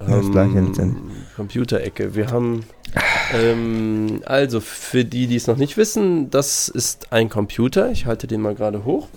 Das 0.00 0.30
Gleiche 0.30 0.60
letztendlich. 0.60 1.02
Computerecke. 1.36 2.14
Wir 2.14 2.30
haben. 2.30 2.64
Ähm, 3.34 4.22
also, 4.26 4.60
für 4.60 5.04
die, 5.04 5.26
die 5.26 5.36
es 5.36 5.46
noch 5.46 5.56
nicht 5.56 5.76
wissen, 5.76 6.30
das 6.30 6.68
ist 6.68 7.12
ein 7.12 7.28
Computer. 7.28 7.90
Ich 7.90 8.06
halte 8.06 8.26
den 8.26 8.40
mal 8.40 8.54
gerade 8.54 8.84
hoch. 8.84 9.08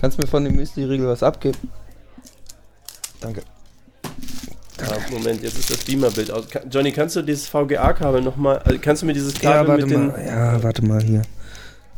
Kannst 0.00 0.18
du 0.18 0.22
mir 0.22 0.28
von 0.28 0.44
dem 0.44 0.56
Müsli-Riegel 0.56 1.06
was 1.06 1.22
abgeben? 1.22 1.58
Danke. 3.20 3.42
Ah, 4.90 4.96
Moment, 5.10 5.42
jetzt 5.42 5.58
ist 5.58 5.70
das 5.70 5.78
Beamerbild 5.84 6.30
aus. 6.30 6.46
Johnny, 6.70 6.92
kannst 6.92 7.16
du 7.16 7.22
dieses 7.22 7.46
VGA-Kabel 7.48 8.20
nochmal. 8.22 8.58
Also 8.58 8.78
kannst 8.80 9.02
du 9.02 9.06
mir 9.06 9.12
dieses 9.14 9.34
Ja, 9.40 9.52
Kabel 9.52 9.68
warte 9.68 9.86
mit 9.86 9.90
den. 9.94 10.06
mal. 10.08 10.24
Ja, 10.26 10.62
warte 10.62 10.84
mal 10.84 11.02
hier. 11.02 11.22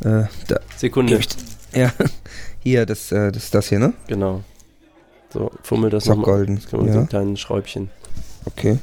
Äh, 0.04 0.24
da. 0.48 0.60
Sekunde. 0.76 1.16
Ich- 1.16 1.28
Ja, 1.74 1.92
hier, 2.60 2.86
das, 2.86 3.10
äh, 3.12 3.32
das 3.32 3.44
ist 3.44 3.54
das 3.54 3.68
hier, 3.68 3.78
ne? 3.78 3.92
Genau. 4.06 4.42
So, 5.32 5.50
fummel 5.62 5.90
das 5.90 6.06
nochmal. 6.06 6.24
golden. 6.26 6.56
Das 6.56 6.66
können 6.68 6.82
wir 6.82 6.86
mit 6.86 6.94
so 6.94 7.00
Ja, 7.00 7.06
kleinen 7.06 7.36
Schräubchen. 7.36 7.90
okay. 8.44 8.78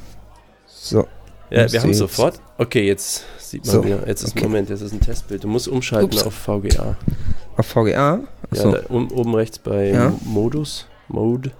So. 0.66 1.06
Ja, 1.50 1.70
wir 1.70 1.82
haben 1.82 1.90
es 1.90 1.98
sofort. 1.98 2.40
Okay, 2.58 2.86
jetzt 2.86 3.24
sieht 3.38 3.64
man 3.66 3.74
So, 3.74 3.84
wieder. 3.84 4.06
Jetzt 4.08 4.22
ist 4.22 4.32
okay. 4.32 4.44
Moment, 4.44 4.68
jetzt 4.70 4.80
ist 4.80 4.92
ein 4.92 5.00
Testbild. 5.00 5.44
Du 5.44 5.48
musst 5.48 5.68
umschalten 5.68 6.06
Ups. 6.18 6.22
auf 6.24 6.34
VGA. 6.34 6.96
Auf 7.56 7.66
VGA? 7.66 7.90
Ja, 7.92 8.20
Achso. 8.50 8.72
da, 8.72 8.80
um, 8.88 9.10
oben 9.12 9.34
rechts 9.34 9.58
bei 9.58 9.90
Ja. 9.90 10.12
Modus. 10.24 10.86
Mode. 11.08 11.52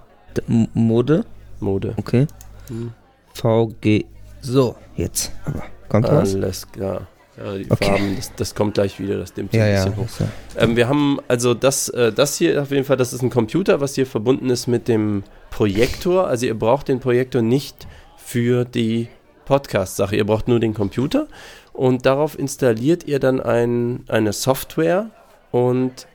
Mode? 0.73 1.25
Mode. 1.63 1.93
Okay. 1.97 2.27
Hm. 2.67 2.91
VG. 3.33 4.05
So, 4.41 4.75
jetzt. 4.95 5.31
Aber 5.45 5.63
kommt 5.89 6.07
was? 6.09 6.35
Alles 6.35 6.71
klar. 6.71 7.07
Ja, 7.37 7.55
die 7.57 7.71
Okay. 7.71 7.85
Farben, 7.85 8.15
das, 8.15 8.31
das 8.35 8.53
kommt 8.53 8.75
gleich 8.75 8.99
wieder, 8.99 9.17
das 9.17 9.33
dimmt 9.33 9.53
Ja, 9.55 9.63
ein 9.63 9.73
ja. 9.73 9.83
bisschen 9.85 9.97
hoch. 9.97 10.05
ist 10.05 10.19
ja- 10.19 10.27
Ähm, 10.57 10.75
wir 10.75 10.87
haben 10.87 11.17
also 11.27 11.55
das, 11.55 11.89
äh, 11.89 12.11
das 12.13 12.37
hier 12.37 12.61
auf 12.61 12.69
jeden 12.69 12.83
Fall, 12.85 12.95
das 12.97 13.11
ist 13.11 13.23
ein 13.23 13.31
Computer, 13.31 13.81
was 13.81 13.95
hier 13.95 14.05
verbunden 14.05 14.51
ist 14.51 14.67
mit 14.67 14.87
dem 14.87 15.23
Projektor. 15.49 16.27
Also 16.27 16.45
ihr 16.45 16.57
braucht 16.57 16.89
den 16.89 16.99
Projektor 16.99 17.41
nicht 17.41 17.87
für 18.17 18.65
die 18.65 19.07
Podcast-Sache, 19.45 20.15
ihr 20.15 20.25
braucht 20.25 20.47
nur 20.47 20.59
den 20.59 20.73
Computer 20.75 21.27
und 21.73 22.05
darauf 22.05 22.37
installiert 22.37 23.05
ihr 23.07 23.19
dann 23.19 23.41
ein, 23.41 24.03
eine 24.09 24.31
Software 24.31 25.09
und 25.51 26.07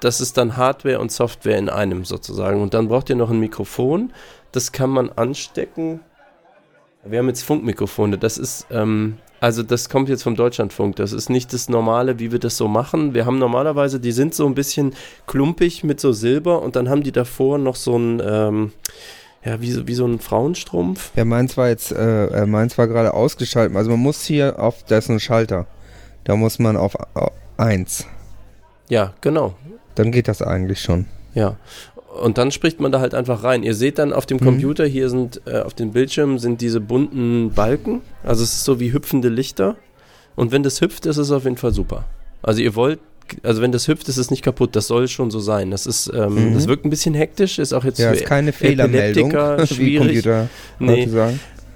das 0.00 0.20
ist 0.20 0.36
dann 0.36 0.56
Hardware 0.56 1.00
und 1.00 1.12
Software 1.12 1.58
in 1.58 1.68
einem 1.68 2.04
sozusagen. 2.04 2.62
Und 2.62 2.74
dann 2.74 2.88
braucht 2.88 3.10
ihr 3.10 3.16
noch 3.16 3.30
ein 3.30 3.40
Mikrofon, 3.40 4.12
das 4.52 4.72
kann 4.72 4.90
man 4.90 5.10
anstecken. 5.10 6.00
Wir 7.04 7.20
haben 7.20 7.28
jetzt 7.28 7.42
Funkmikrofone, 7.42 8.18
das 8.18 8.38
ist, 8.38 8.66
ähm, 8.70 9.18
also 9.40 9.62
das 9.62 9.88
kommt 9.88 10.08
jetzt 10.08 10.22
vom 10.22 10.34
Deutschlandfunk. 10.34 10.96
Das 10.96 11.12
ist 11.12 11.30
nicht 11.30 11.52
das 11.52 11.68
Normale, 11.68 12.18
wie 12.18 12.32
wir 12.32 12.38
das 12.38 12.56
so 12.56 12.66
machen. 12.66 13.14
Wir 13.14 13.24
haben 13.24 13.38
normalerweise, 13.38 14.00
die 14.00 14.12
sind 14.12 14.34
so 14.34 14.46
ein 14.46 14.54
bisschen 14.54 14.94
klumpig 15.26 15.84
mit 15.84 16.00
so 16.00 16.12
Silber 16.12 16.62
und 16.62 16.76
dann 16.76 16.88
haben 16.88 17.02
die 17.02 17.12
davor 17.12 17.58
noch 17.58 17.76
so 17.76 17.96
ein, 17.96 18.20
ähm, 18.24 18.72
ja, 19.44 19.60
wie 19.60 19.70
so, 19.70 19.86
wie 19.86 19.94
so 19.94 20.06
ein 20.06 20.18
Frauenstrumpf. 20.18 21.12
Ja, 21.14 21.24
meins 21.24 21.56
war 21.56 21.68
jetzt, 21.68 21.92
äh, 21.92 22.26
äh, 22.26 22.46
meins 22.46 22.76
war 22.76 22.88
gerade 22.88 23.14
ausgeschaltet. 23.14 23.76
Also 23.76 23.90
man 23.90 24.00
muss 24.00 24.24
hier 24.24 24.58
auf, 24.58 24.82
da 24.84 24.98
ist 24.98 25.08
ein 25.08 25.20
Schalter. 25.20 25.66
Da 26.24 26.34
muss 26.34 26.58
man 26.58 26.76
auf, 26.76 26.96
auf 27.14 27.32
1. 27.56 28.06
Ja, 28.88 29.14
genau. 29.20 29.54
Dann 29.98 30.12
geht 30.12 30.28
das 30.28 30.42
eigentlich 30.42 30.80
schon. 30.80 31.06
Ja. 31.34 31.56
Und 32.22 32.38
dann 32.38 32.50
spricht 32.50 32.80
man 32.80 32.90
da 32.90 33.00
halt 33.00 33.14
einfach 33.14 33.44
rein. 33.44 33.62
Ihr 33.62 33.74
seht 33.74 33.98
dann 33.98 34.12
auf 34.12 34.26
dem 34.26 34.38
Mhm. 34.38 34.44
Computer, 34.44 34.86
hier 34.86 35.08
sind, 35.10 35.40
äh, 35.46 35.60
auf 35.60 35.74
den 35.74 35.92
Bildschirmen 35.92 36.38
sind 36.38 36.60
diese 36.60 36.80
bunten 36.80 37.50
Balken. 37.54 38.00
Also 38.24 38.42
es 38.42 38.52
ist 38.54 38.64
so 38.64 38.80
wie 38.80 38.92
hüpfende 38.92 39.28
Lichter. 39.28 39.76
Und 40.34 40.50
wenn 40.52 40.62
das 40.62 40.80
hüpft, 40.80 41.06
ist 41.06 41.16
es 41.16 41.30
auf 41.30 41.44
jeden 41.44 41.56
Fall 41.56 41.72
super. 41.72 42.04
Also 42.42 42.60
ihr 42.62 42.74
wollt, 42.76 42.98
also 43.42 43.60
wenn 43.60 43.72
das 43.72 43.88
hüpft, 43.88 44.08
ist 44.08 44.16
es 44.16 44.30
nicht 44.30 44.42
kaputt. 44.42 44.74
Das 44.74 44.86
soll 44.86 45.06
schon 45.08 45.30
so 45.30 45.38
sein. 45.40 45.70
Das 45.70 45.86
ist, 45.86 46.10
ähm, 46.14 46.50
Mhm. 46.50 46.54
das 46.54 46.66
wirkt 46.66 46.84
ein 46.86 46.90
bisschen 46.90 47.14
hektisch, 47.14 47.58
ist 47.58 47.72
auch 47.72 47.84
jetzt 47.84 47.98
Ja, 47.98 48.10
für 48.10 48.16
ist 48.16 48.24
keine 48.24 48.52
Fehlermeldung, 48.52 49.30
schwierig. 49.66 50.24
Nee. 50.78 51.08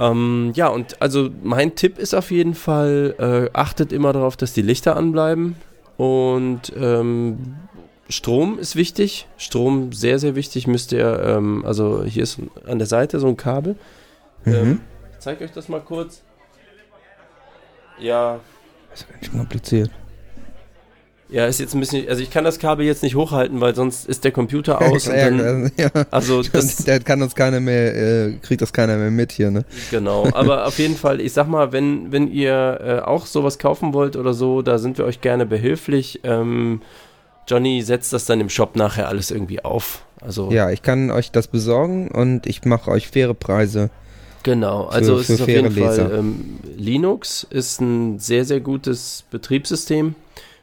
Ähm, 0.00 0.52
ja, 0.54 0.68
und 0.68 1.00
also 1.00 1.28
mein 1.44 1.74
Tipp 1.76 1.98
ist 1.98 2.14
auf 2.14 2.30
jeden 2.30 2.54
Fall, 2.54 3.14
äh, 3.18 3.56
achtet 3.56 3.92
immer 3.92 4.12
darauf, 4.12 4.36
dass 4.36 4.52
die 4.54 4.62
Lichter 4.62 4.96
anbleiben. 4.96 5.56
Und 5.98 6.72
ähm, 6.80 7.38
Strom 8.12 8.58
ist 8.58 8.76
wichtig. 8.76 9.26
Strom 9.38 9.92
sehr, 9.92 10.18
sehr 10.18 10.34
wichtig. 10.36 10.66
Müsst 10.66 10.92
ihr, 10.92 11.20
ähm, 11.24 11.64
also 11.64 12.04
hier 12.04 12.22
ist 12.22 12.38
an 12.66 12.78
der 12.78 12.86
Seite 12.86 13.18
so 13.18 13.26
ein 13.28 13.36
Kabel. 13.36 13.76
Mhm. 14.44 14.52
Ähm, 14.54 14.80
ich 15.12 15.18
zeige 15.18 15.44
euch 15.44 15.52
das 15.52 15.68
mal 15.68 15.80
kurz. 15.80 16.22
Ja, 17.98 18.40
Das 18.90 19.00
ist 19.00 19.08
ganz 19.10 19.26
schön 19.26 19.38
kompliziert. 19.38 19.90
ja, 21.28 21.46
ist 21.46 21.60
jetzt 21.60 21.72
ein 21.74 21.80
bisschen, 21.80 22.06
also 22.08 22.22
ich 22.22 22.30
kann 22.30 22.44
das 22.44 22.58
Kabel 22.58 22.84
jetzt 22.84 23.02
nicht 23.02 23.14
hochhalten, 23.14 23.60
weil 23.60 23.74
sonst 23.74 24.06
ist 24.08 24.24
der 24.24 24.32
Computer 24.32 24.82
aus. 24.82 25.06
ja, 25.06 25.30
dann, 25.30 25.70
ja. 25.78 25.88
also 26.10 26.42
das, 26.52 26.76
Der 26.84 27.00
kann 27.00 27.22
uns 27.22 27.34
keiner 27.34 27.60
mehr, 27.60 27.94
äh, 27.94 28.32
kriegt 28.42 28.60
das 28.60 28.72
keiner 28.72 28.96
mehr 28.96 29.10
mit 29.10 29.32
hier, 29.32 29.50
ne? 29.50 29.64
Genau, 29.90 30.28
aber 30.34 30.66
auf 30.66 30.78
jeden 30.78 30.96
Fall, 30.96 31.20
ich 31.20 31.32
sag 31.32 31.46
mal, 31.48 31.72
wenn, 31.72 32.12
wenn 32.12 32.30
ihr 32.30 32.80
äh, 32.82 32.98
auch 33.00 33.26
sowas 33.26 33.58
kaufen 33.58 33.94
wollt 33.94 34.16
oder 34.16 34.34
so, 34.34 34.60
da 34.62 34.78
sind 34.78 34.98
wir 34.98 35.04
euch 35.06 35.20
gerne 35.20 35.46
behilflich. 35.46 36.20
Ähm, 36.24 36.82
Johnny 37.48 37.82
setzt 37.82 38.12
das 38.12 38.24
dann 38.24 38.40
im 38.40 38.48
Shop 38.48 38.76
nachher 38.76 39.08
alles 39.08 39.30
irgendwie 39.30 39.64
auf. 39.64 40.04
Also 40.20 40.50
Ja, 40.52 40.70
ich 40.70 40.82
kann 40.82 41.10
euch 41.10 41.32
das 41.32 41.48
besorgen 41.48 42.08
und 42.10 42.46
ich 42.46 42.64
mache 42.64 42.90
euch 42.90 43.08
faire 43.08 43.34
Preise. 43.34 43.90
genau, 44.44 44.86
also 44.86 45.14
Für- 45.16 45.20
es 45.20 45.26
für 45.26 45.32
ist 45.34 45.40
auf 45.42 45.48
jeden 45.48 45.70
Fall 45.70 45.96
Leser. 45.98 46.18
ähm, 46.18 46.58
Linux 46.76 47.46
ist 47.50 47.80
ein 47.80 48.18
sehr, 48.18 48.44
sehr 48.44 48.60
gutes 48.60 49.24
Betriebssystem, 49.30 50.14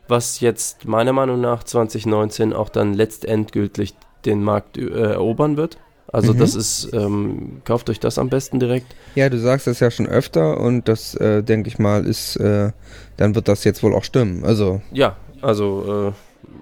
was 0.08 0.40
jetzt 0.40 0.86
meiner 0.86 1.14
Meinung 1.14 1.42
nach 1.42 1.64
2019 1.64 2.54
auch 2.54 2.70
dann 2.70 2.94
letztendgültig 2.94 3.94
den 4.26 4.44
Markt 4.44 4.78
äh, 4.78 4.88
erobern 4.90 5.56
wird. 5.58 5.78
Also 6.12 6.34
Mhm. 6.34 6.38
das 6.40 6.56
ist, 6.56 6.90
ähm, 6.94 7.62
kauft 7.66 7.90
euch 7.90 8.00
das 8.00 8.18
am 8.18 8.30
besten 8.30 8.60
direkt. 8.60 8.88
Ja, 9.16 9.30
du 9.30 9.38
sagst 9.38 9.68
das 9.68 9.80
ja 9.80 9.92
schon 9.92 10.08
öfter 10.08 10.60
und 10.60 10.88
das, 10.88 11.14
äh, 11.16 11.44
denke 11.44 11.68
ich 11.70 11.78
mal, 11.78 12.06
ist, 12.06 12.36
äh, 12.38 12.72
dann 13.18 13.36
wird 13.36 13.48
das 13.48 13.64
jetzt 13.64 13.84
wohl 13.84 13.94
auch 13.94 14.04
stimmen. 14.04 14.44
Also, 14.44 14.82
Ja, 14.92 15.18
also 15.42 16.14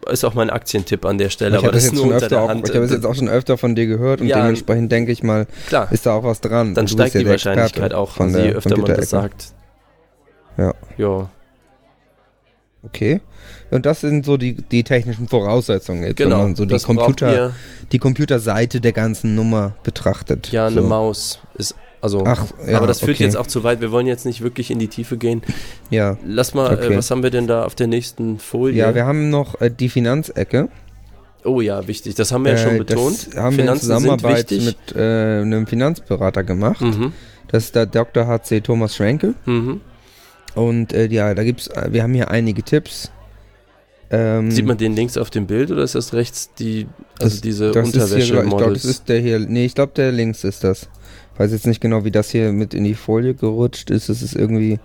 ist 0.09 0.23
auch 0.25 0.33
mein 0.33 0.49
Aktientipp 0.49 1.05
an 1.05 1.17
der 1.17 1.29
Stelle, 1.29 1.51
ich 1.51 1.57
aber 1.57 1.67
habe 1.67 1.73
das 1.75 1.83
das, 1.83 1.93
ist 1.93 1.99
jetzt 1.99 2.01
schon 2.01 2.13
öfter 2.13 2.29
der 2.29 2.41
auch, 2.41 2.49
ich 2.49 2.75
habe 2.75 2.85
es 2.85 2.91
jetzt 2.91 3.05
auch 3.05 3.15
schon 3.15 3.29
öfter 3.29 3.57
von 3.57 3.75
dir 3.75 3.87
gehört 3.87 4.21
und 4.21 4.27
Ja, 4.27 4.41
dementsprechend 4.41 4.91
denke 4.91 5.11
ich 5.11 5.23
mal, 5.23 5.47
Klar, 5.67 5.91
ist 5.91 6.05
da 6.05 6.13
auch 6.13 6.23
was 6.23 6.41
dran. 6.41 6.73
dann 6.73 6.87
steigt 6.87 7.13
ja 7.15 7.19
die 7.19 7.25
der 7.25 7.33
Experte 7.33 7.59
Wahrscheinlichkeit 7.59 7.93
auch, 7.93 8.11
von 8.11 8.27
also 8.27 8.39
je 8.39 8.47
der 8.47 8.55
öfter 8.55 8.77
man 8.77 8.95
das 8.95 9.09
sagt. 9.09 9.53
Ja. 10.57 10.73
Ja, 10.97 11.29
Okay. 12.83 13.21
Und 13.69 13.85
das 13.85 14.01
sind 14.01 14.25
so 14.25 14.37
die, 14.37 14.53
die 14.53 14.83
technischen 14.83 15.27
Voraussetzungen 15.27 16.03
jetzt, 16.03 16.19
wenn 16.19 16.29
genau. 16.29 16.43
man 16.43 16.55
so 16.55 16.65
die 16.65 16.73
das 16.73 16.83
Computer, 16.83 17.53
die 17.91 17.99
Computerseite 17.99 18.79
der 18.79 18.93
ganzen 18.93 19.35
Nummer 19.35 19.75
betrachtet. 19.83 20.51
Ja, 20.51 20.67
eine 20.67 20.81
so. 20.81 20.87
Maus 20.87 21.39
ist, 21.55 21.75
also, 22.01 22.23
Ach, 22.25 22.45
ja, 22.67 22.77
aber 22.77 22.87
das 22.87 22.99
führt 22.99 23.17
okay. 23.17 23.23
jetzt 23.23 23.35
auch 23.37 23.47
zu 23.47 23.63
weit. 23.63 23.81
Wir 23.81 23.91
wollen 23.91 24.07
jetzt 24.07 24.25
nicht 24.25 24.41
wirklich 24.41 24.69
in 24.71 24.79
die 24.79 24.87
Tiefe 24.87 25.17
gehen. 25.17 25.41
Ja. 25.89 26.17
Lass 26.25 26.53
mal, 26.53 26.73
Okay. 26.73 26.93
äh, 26.93 26.97
was 26.97 27.09
haben 27.11 27.23
wir 27.23 27.29
denn 27.31 27.47
da 27.47 27.63
auf 27.65 27.75
der 27.75 27.87
nächsten 27.87 28.39
Folie? 28.39 28.75
Ja, 28.77 28.93
wir 28.95 29.05
haben 29.05 29.29
noch 29.29 29.59
äh, 29.61 29.69
die 29.71 29.89
Finanzecke. 29.89 30.69
oh 31.43 31.61
ja, 31.61 31.87
wichtig. 31.87 32.15
Das 32.15 32.31
haben 32.31 32.43
wir 32.45 32.51
ja 32.53 32.57
schon 32.57 32.75
Äh, 32.75 32.79
betont. 32.79 33.27
Das 33.33 33.37
haben 33.41 33.55
Finanzen 33.55 33.89
wir 33.89 33.95
in 33.95 34.01
Zusammenarbeit 34.01 34.51
mit 34.51 34.77
äh, 34.95 35.41
einem 35.41 35.65
Finanzberater 35.67 36.43
gemacht. 36.43 36.81
Mhm, 36.81 37.13
Das 37.47 37.65
ist 37.65 37.75
der 37.75 37.85
Dr. 37.85 38.27
HC 38.27 38.61
Thomas 38.61 38.95
Schrenkel. 38.95 39.33
mhm. 39.45 39.81
Und 40.55 40.91
äh, 40.93 41.05
ja, 41.07 41.33
da 41.35 41.43
gibt's, 41.43 41.67
äh, 41.67 41.89
wir 41.91 42.01
haben 42.03 42.13
hier 42.15 42.31
einige 42.31 42.63
Tipps. 42.63 43.11
Ähm, 44.09 44.49
Sieht 44.51 44.65
man 44.65 44.77
den 44.77 44.95
links 44.95 45.17
auf 45.17 45.29
dem 45.29 45.47
Bild 45.47 45.69
oder 45.69 45.83
ist 45.83 45.93
das 45.95 46.13
rechts 46.13 46.51
die, 46.57 46.87
also 47.19 47.35
Das- 47.35 47.41
diese 47.41 47.71
das 47.71 47.89
ist 47.93 48.13
hier, 48.15 48.23
ich 48.43 48.49
glaube, 48.49 48.73
das 48.73 48.85
ist 48.85 49.09
der 49.09 49.19
hier. 49.19 49.37
Nee, 49.39 49.65
ich 49.65 49.75
glaube, 49.75 49.91
der 49.95 50.11
links 50.13 50.43
ist 50.45 50.63
das. 50.63 50.87
Weiß 51.37 51.51
jetzt 51.51 51.67
nicht 51.67 51.81
genau, 51.81 52.03
wie 52.03 52.11
das 52.11 52.31
hier 52.31 52.51
mit 52.51 52.73
in 52.73 52.83
die 52.83 52.95
Folie 52.95 53.33
gerutscht 53.35 53.89
ist. 53.91 54.09
Das 54.09 54.21
ist 54.21 54.35
irgendwie, 54.35 54.79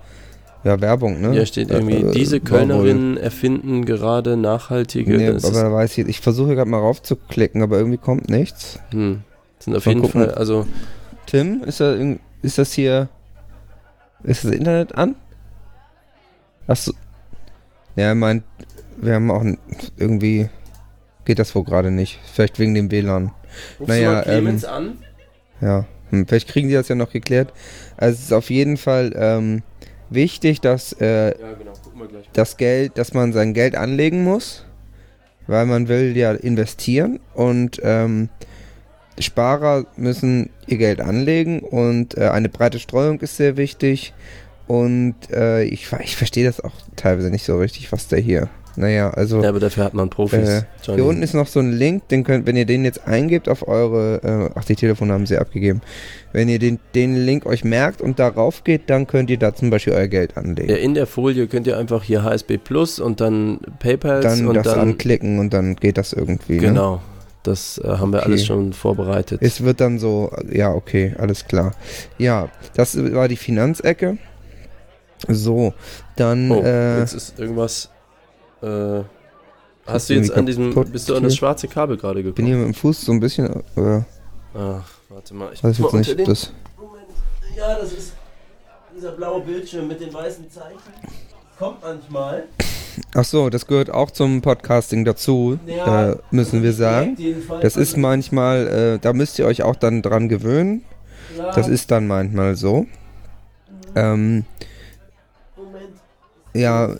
ja, 0.65 0.81
Werbung, 0.81 1.21
ne? 1.21 1.33
Hier 1.33 1.47
steht 1.47 1.71
irgendwie, 1.71 1.95
Äh, 1.97 2.11
diese 2.12 2.37
war 2.37 2.51
wohl- 2.51 2.59
Kölnerinnen 2.59 3.17
erfinden 3.17 3.85
gerade 3.87 4.37
nachhaltige. 4.37 5.17
Nee, 5.17 5.29
aber 5.29 5.38
da 5.51 5.73
weiß 5.73 5.97
ich, 5.99 6.09
ich 6.09 6.21
versuche 6.21 6.55
gerade 6.55 6.69
mal 6.71 6.79
raufzuklicken, 6.79 7.62
aber 7.62 7.79
irgendwie 7.79 7.99
kommt 7.99 8.29
nichts. 8.29 8.79
hm, 8.91 9.23
sind 9.59 9.77
auf 9.77 9.87
Mal 9.87 9.91
jeden 9.93 10.03
gucken. 10.03 10.21
Fall, 10.27 10.35
also 10.35 10.67
Tim, 11.27 11.62
ist, 11.65 11.81
da, 11.81 11.95
ist 12.43 12.59
das 12.59 12.73
hier, 12.73 13.09
ist 14.25 14.45
das 14.45 14.51
Internet 14.53 14.95
an? 14.95 15.15
Achso. 16.67 16.93
Ja, 17.97 18.05
er 18.07 18.15
meint, 18.15 18.45
wir 18.99 19.15
haben 19.15 19.31
auch 19.31 19.45
irgendwie, 19.97 20.49
geht 21.25 21.38
das 21.38 21.55
wohl 21.55 21.65
gerade 21.65 21.91
nicht. 21.91 22.21
Vielleicht 22.33 22.59
wegen 22.59 22.75
dem 22.75 22.91
WLAN. 22.91 23.33
rufst 23.81 23.88
Naja, 23.88 24.09
du 24.11 24.15
mal 24.17 24.23
Clemens 24.23 24.65
an? 24.65 24.99
Ja, 25.61 25.87
hm, 26.12 26.27
vielleicht 26.27 26.48
kriegen 26.48 26.68
die 26.68 26.75
das 26.75 26.88
ja 26.88 26.94
noch 26.94 27.11
geklärt. 27.11 27.53
Also 27.96 28.14
es 28.18 28.25
ist 28.27 28.33
auf 28.33 28.51
jeden 28.51 28.77
Fall 28.77 29.12
ähm, 29.16 29.62
wichtig, 30.11 30.61
dass 30.61 30.92
äh, 31.01 31.29
Ja, 31.29 31.53
genau, 31.59 31.72
das 32.33 32.57
Geld, 32.57 32.98
dass 32.98 33.14
man 33.14 33.33
sein 33.33 33.55
Geld 33.55 33.75
anlegen 33.75 34.22
muss, 34.22 34.64
weil 35.46 35.66
man 35.66 35.88
will 35.88 36.16
ja 36.16 36.33
investieren 36.33 37.18
und 37.35 37.81
ähm, 37.83 38.29
Sparer 39.18 39.87
müssen 39.96 40.51
ihr 40.66 40.79
Geld 40.79 41.01
anlegen 41.01 41.61
und 41.61 42.16
äh, 42.16 42.29
eine 42.29 42.48
breite 42.48 42.79
Streuung 42.79 43.20
ist 43.20 43.37
sehr 43.37 43.57
wichtig 43.57 44.14
und 44.66 45.14
äh, 45.31 45.64
ich, 45.64 45.92
ich 46.01 46.16
verstehe 46.16 46.44
das 46.44 46.61
auch 46.61 46.72
teilweise 46.96 47.31
nicht 47.31 47.44
so 47.44 47.59
richtig, 47.59 47.92
was 47.92 48.09
da 48.09 48.16
hier. 48.16 48.48
Naja, 48.77 49.11
also 49.11 49.43
Ja, 49.43 49.51
aber 49.51 49.61
dafür 49.61 49.85
hat 49.85 49.95
man 49.95 50.09
Profis. 50.11 50.49
Äh, 50.49 50.63
hier 50.83 51.05
unten 51.05 51.23
ist 51.23 51.35
noch 51.35 51.47
so 51.47 51.61
ein 51.61 51.73
Link, 51.73 52.09
den 52.09 52.25
könnt, 52.25 52.47
wenn 52.47 52.57
ihr 52.57 52.65
den 52.65 52.85
jetzt 52.85 53.07
eingebt 53.07 53.49
auf 53.49 53.67
eure, 53.69 54.51
äh, 54.55 54.59
ach 54.59 54.65
die 54.65 54.77
Telefone 54.77 55.13
haben 55.13 55.27
sie 55.27 55.37
abgegeben. 55.39 55.83
Wenn 56.33 56.49
ihr 56.49 56.59
den, 56.59 56.79
den 56.95 57.17
Link 57.27 57.45
euch 57.45 57.65
merkt 57.65 58.01
und 58.01 58.19
darauf 58.19 58.65
geht, 58.65 58.89
dann 58.89 59.07
könnt 59.07 59.29
ihr 59.31 59.39
da 59.39 59.55
zum 59.55 59.71
Beispiel 59.71 59.93
euer 59.93 60.09
Geld 60.09 60.37
anlegen. 60.37 60.71
ja, 60.71 60.77
in 60.77 60.95
der 60.95 61.07
Folie 61.07 61.47
könnt 61.47 61.67
ihr 61.67 61.77
einfach 61.77 62.03
hier 62.03 62.23
HSB 62.23 62.59
Plus 62.59 62.99
und 62.99 63.21
dann 63.21 63.61
PayPal 63.79 64.21
dann 64.23 64.47
und 64.47 64.55
das 64.55 64.65
dann 64.65 64.79
anklicken 64.81 65.39
und 65.39 65.53
dann 65.53 65.77
geht 65.77 65.99
das 65.99 66.13
irgendwie. 66.13 66.55
Ne? 66.55 66.69
genau. 66.69 67.03
Das 67.43 67.81
äh, 67.83 67.89
haben 67.89 68.13
wir 68.13 68.21
Okay. 68.21 68.27
alles 68.29 68.47
schon 68.47 68.73
vorbereitet. 68.73 69.41
Es 69.43 69.65
wird 69.65 69.81
dann 69.81 69.99
so, 69.99 70.31
ja, 70.53 70.73
okay, 70.73 71.15
alles 71.19 71.45
klar. 71.45 71.73
Ja, 72.17 72.49
das 72.75 72.97
war 73.15 73.27
die 73.27 73.37
Finanzecke. 73.37 74.17
So, 75.29 75.73
dann, 76.17 76.51
oh, 76.51 76.63
äh, 76.63 77.01
jetzt 77.01 77.15
ist 77.15 77.39
irgendwas. 77.39 77.91
Äh, 78.62 79.03
hast 79.87 80.09
du 80.11 80.14
jetzt 80.14 80.33
an 80.33 80.46
diesem. 80.46 80.75
Bist 80.90 81.09
du 81.09 81.16
an 81.16 81.22
das 81.25 81.37
schwarze 81.37 81.68
Kabel 81.68 81.96
gerade 81.96 82.22
bin 82.22 82.46
hier 82.46 82.55
gekommen? 82.55 82.66
mit 82.68 82.77
dem 82.77 82.81
Fuß 82.81 83.01
so 83.03 83.12
ein 83.12 83.20
bisschen, 83.20 83.46
äh, 83.77 84.01
Ach, 84.55 84.83
warte 85.09 85.35
mal. 85.35 85.51
Ich 85.53 85.62
weiß 85.64 85.79
muss 85.79 85.92
jetzt 85.92 86.07
nicht, 86.09 86.18
den- 86.20 86.27
das, 86.27 86.53
Moment. 86.79 87.07
Ja, 87.57 87.79
das 87.79 87.92
ist 87.92 88.12
dieser 88.96 89.12
blaue 89.12 89.40
Bildschirm 89.40 89.88
mit 89.88 90.01
den 90.01 90.12
weißen 90.12 90.51
Zeichen. 90.51 90.79
Kommt 91.59 91.83
manchmal. 91.83 92.44
ach 93.14 93.25
so, 93.25 93.48
das 93.51 93.66
gehört 93.66 93.90
auch 93.90 94.11
zum 94.11 94.42
Podcasting 94.42 95.05
dazu, 95.05 95.59
Ja, 95.66 96.11
äh, 96.12 96.16
müssen 96.31 96.62
wir 96.62 96.72
sagen. 96.72 97.16
Das 97.61 97.77
ist 97.77 97.96
manchmal, 97.96 98.66
äh, 98.68 98.98
da 98.98 99.12
müsst 99.12 99.38
ihr 99.38 99.46
euch 99.46 99.62
auch 99.62 99.77
dann 99.77 100.03
dran 100.03 100.29
gewöhnen. 100.29 100.83
Das 101.55 101.68
ist 101.68 101.90
dann 101.90 102.07
manchmal 102.07 102.57
so. 102.57 102.87
Ähm, 103.94 104.44
ja, 106.55 106.94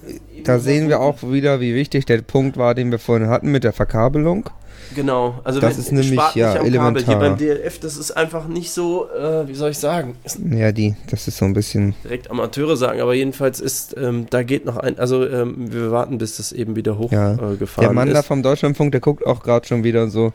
da 0.45 0.59
sehen 0.59 0.89
wir 0.89 1.01
auch 1.01 1.23
wieder, 1.23 1.61
wie 1.61 1.75
wichtig 1.75 2.07
der 2.07 2.23
Punkt 2.23 2.57
war, 2.57 2.75
den 2.75 2.91
wir 2.91 2.99
vorhin 2.99 3.29
hatten 3.29 3.51
mit 3.51 3.65
der 3.65 3.73
Verkabelung. 3.73 4.49
Genau, 4.95 5.41
also 5.45 5.59
Das 5.59 5.75
wenn- 5.75 5.81
ist 5.81 5.93
nämlich, 5.93 6.35
ja, 6.35 6.49
am 6.51 6.55
Kabel. 6.59 6.67
elementar. 6.69 7.05
Hier 7.07 7.17
beim 7.17 7.39
DLF, 7.39 7.79
das 7.81 7.97
ist 7.97 8.11
einfach 8.11 8.47
nicht 8.47 8.73
so, 8.73 9.09
äh, 9.11 9.49
wie 9.49 9.55
soll 9.55 9.71
ich 9.71 9.79
sagen, 9.79 10.17
ist 10.25 10.39
Ja, 10.51 10.71
die, 10.73 10.97
das 11.11 11.29
ist 11.29 11.39
so 11.39 11.47
ein 11.47 11.55
bisschen. 11.55 11.95
direkt 12.05 12.31
Amateure 12.31 12.77
sagen, 12.77 13.01
aber 13.01 13.15
jedenfalls 13.15 13.61
ist, 13.61 13.97
ähm, 13.97 14.27
da 14.29 14.43
geht 14.43 14.67
noch 14.67 14.77
ein, 14.77 14.99
also 14.99 15.27
ähm, 15.27 15.73
wir 15.73 15.91
warten, 15.93 16.19
bis 16.19 16.37
das 16.37 16.53
eben 16.53 16.77
wieder 16.77 16.93
Ja. 16.93 16.99
hochgefahren 16.99 17.55
äh, 17.55 17.57
gefahren 17.57 17.85
Der 17.85 17.93
Mann 17.95 18.11
da 18.13 18.21
ist. 18.21 18.27
vom 18.27 18.43
Deutschlandfunk, 18.43 18.93
der 18.93 19.01
guckt 19.01 19.27
auch 19.27 19.43
gerade 19.43 19.67
schon 19.67 19.83
wieder 19.83 20.09
so. 20.09 20.33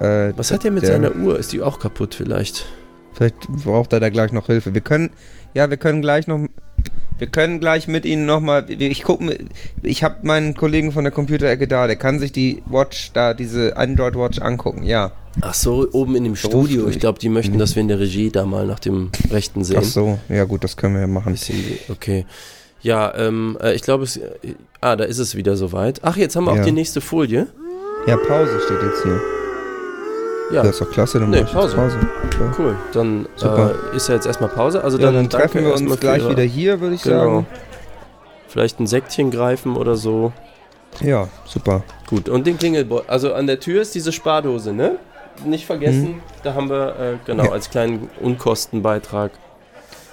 Äh, 0.00 0.32
Was 0.36 0.50
hat 0.50 0.64
der 0.64 0.72
mit 0.72 0.82
der- 0.82 0.92
seiner 0.92 1.14
Uhr? 1.14 1.38
Ist 1.38 1.52
die 1.52 1.62
auch 1.62 1.78
kaputt 1.78 2.14
vielleicht? 2.16 2.66
Vielleicht 3.12 3.36
braucht 3.64 3.92
er 3.92 4.00
da 4.00 4.08
gleich 4.08 4.32
noch 4.32 4.46
Hilfe. 4.46 4.72
Wir 4.74 4.80
können, 4.80 5.10
ja, 5.54 5.68
wir 5.70 5.76
können 5.76 6.00
gleich 6.00 6.26
noch, 6.26 6.40
wir 7.20 7.28
können 7.28 7.60
gleich 7.60 7.86
mit 7.86 8.04
Ihnen 8.04 8.26
nochmal, 8.26 8.64
ich 8.70 9.02
gucke, 9.04 9.38
ich 9.82 10.02
habe 10.02 10.16
meinen 10.22 10.54
Kollegen 10.54 10.90
von 10.90 11.04
der 11.04 11.12
Computerecke 11.12 11.68
da, 11.68 11.86
der 11.86 11.96
kann 11.96 12.18
sich 12.18 12.32
die 12.32 12.62
Watch 12.66 13.12
da, 13.12 13.34
diese 13.34 13.76
Android 13.76 14.16
Watch 14.16 14.40
angucken, 14.40 14.82
ja. 14.82 15.12
Ach 15.42 15.54
so, 15.54 15.86
oben 15.92 16.16
in 16.16 16.24
dem 16.24 16.34
Studio. 16.34 16.88
Ich 16.88 16.98
glaube, 16.98 17.18
die 17.20 17.28
möchten, 17.28 17.56
dass 17.58 17.76
wir 17.76 17.82
in 17.82 17.88
der 17.88 18.00
Regie 18.00 18.30
da 18.30 18.44
mal 18.44 18.66
nach 18.66 18.80
dem 18.80 19.10
Rechten 19.30 19.62
sehen. 19.62 19.76
Ach 19.80 19.84
so, 19.84 20.18
ja 20.28 20.44
gut, 20.44 20.64
das 20.64 20.76
können 20.76 20.94
wir 20.94 21.02
ja 21.02 21.06
machen. 21.06 21.38
Okay. 21.88 22.26
Ja, 22.82 23.14
ähm, 23.14 23.56
äh, 23.62 23.74
ich 23.74 23.82
glaube, 23.82 24.04
es. 24.04 24.16
äh, 24.16 24.30
Ah, 24.80 24.96
da 24.96 25.04
ist 25.04 25.18
es 25.18 25.36
wieder 25.36 25.56
soweit. 25.58 26.00
Ach, 26.02 26.16
jetzt 26.16 26.34
haben 26.36 26.46
wir 26.46 26.54
Ja. 26.54 26.62
auch 26.62 26.64
die 26.64 26.72
nächste 26.72 27.02
Folie. 27.02 27.46
Ja, 28.06 28.16
Pause 28.16 28.58
steht 28.64 28.82
jetzt 28.82 29.02
hier. 29.02 29.20
Ja, 30.52 30.62
Das 30.62 30.72
ist 30.72 30.80
doch 30.80 30.90
klasse, 30.90 31.20
dann 31.20 31.30
Nee, 31.30 31.42
mach 31.42 31.48
ich 31.48 31.54
jetzt 31.54 31.76
Pause. 31.76 31.98
Ja. 32.40 32.52
cool. 32.58 32.76
Dann 32.92 33.26
äh, 33.42 33.96
ist 33.96 34.08
ja 34.08 34.14
jetzt 34.16 34.26
erstmal 34.26 34.50
Pause. 34.50 34.82
Also 34.82 34.98
Ja, 34.98 35.06
dann, 35.06 35.14
dann 35.14 35.30
treffen 35.30 35.64
wir 35.64 35.72
uns 35.74 36.00
gleich 36.00 36.28
wieder 36.28 36.42
hier, 36.42 36.80
würde 36.80 36.94
ich 36.96 37.02
Genau. 37.02 37.18
sagen. 37.24 37.46
Vielleicht 38.48 38.80
ein 38.80 38.86
Säckchen 38.86 39.30
greifen 39.30 39.76
oder 39.76 39.94
so. 39.96 40.32
Ja, 41.00 41.28
super. 41.44 41.82
Gut, 42.08 42.28
und 42.28 42.46
den 42.46 42.58
Klingelbeutel. 42.58 43.08
Also 43.08 43.32
an 43.32 43.46
der 43.46 43.60
Tür 43.60 43.82
ist 43.82 43.94
diese 43.94 44.10
Spardose, 44.10 44.72
ne? 44.72 44.96
Nicht 45.44 45.64
vergessen, 45.66 46.20
da 46.42 46.54
haben 46.54 46.68
wir, 46.68 46.88
äh, 46.98 47.16
genau, 47.24 47.44
Mhm. 47.44 47.48
Ja. 47.48 47.54
als 47.54 47.70
kleinen 47.70 48.10
Unkostenbeitrag. 48.20 49.30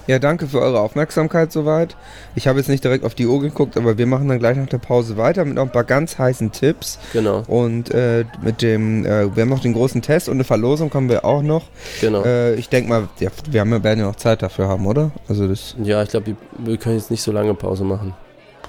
Ja, 0.08 0.20
danke 0.20 0.48
für 0.48 0.62
eure 0.62 0.80
Aufmerksamkeit 0.80 1.52
soweit. 1.52 1.98
Ich 2.36 2.48
habe 2.48 2.60
jetzt 2.60 2.70
nicht 2.70 2.84
direkt 2.84 3.04
auf 3.04 3.14
die 3.14 3.28
Uhr 3.28 3.42
geguckt, 3.42 3.76
aber 3.76 3.98
wir 3.98 4.06
machen 4.06 4.30
dann 4.30 4.40
gleich 4.40 4.56
nach 4.56 4.68
der 4.68 4.78
Pause 4.78 5.18
weiter 5.18 5.44
mit 5.44 5.56
noch 5.56 5.64
ein 5.64 5.72
paar 5.72 5.84
ganz 5.84 6.18
heißen 6.18 6.54
Tipps. 6.54 6.98
Genau, 7.12 7.44
Und 7.48 7.92
äh, 7.92 8.24
mit 8.42 8.62
dem, 8.62 9.06
äh, 9.06 9.36
wir 9.36 9.42
haben 9.42 9.50
noch 9.50 9.60
den 9.62 9.74
großen 9.74 10.02
Test 10.02 10.30
und 10.30 10.36
eine 10.36 10.46
Verlosung 10.46 10.94
haben 10.94 11.10
wir 11.10 11.26
auch 11.26 11.42
noch. 11.42 11.66
genau. 12.00 12.24
Äh, 12.24 12.56
ich 12.56 12.70
denke 12.70 12.90
mal, 12.90 13.10
ja, 13.20 13.30
wir 13.50 13.60
haben, 13.60 13.72
werden 13.84 14.00
ja 14.00 14.06
noch 14.06 14.16
Zeit 14.16 14.42
dafür 14.42 14.70
haben, 14.70 14.86
oder? 14.88 15.12
Also 15.28 15.48
das, 15.48 15.76
ja, 15.84 16.02
ich 16.02 16.10
glaube, 16.10 16.38
wir 16.58 16.78
können 16.78 16.96
jetzt 16.96 17.12
nicht 17.12 17.22
so 17.22 17.34
lange 17.34 17.54
Pause 17.54 17.84
machen. 17.84 18.14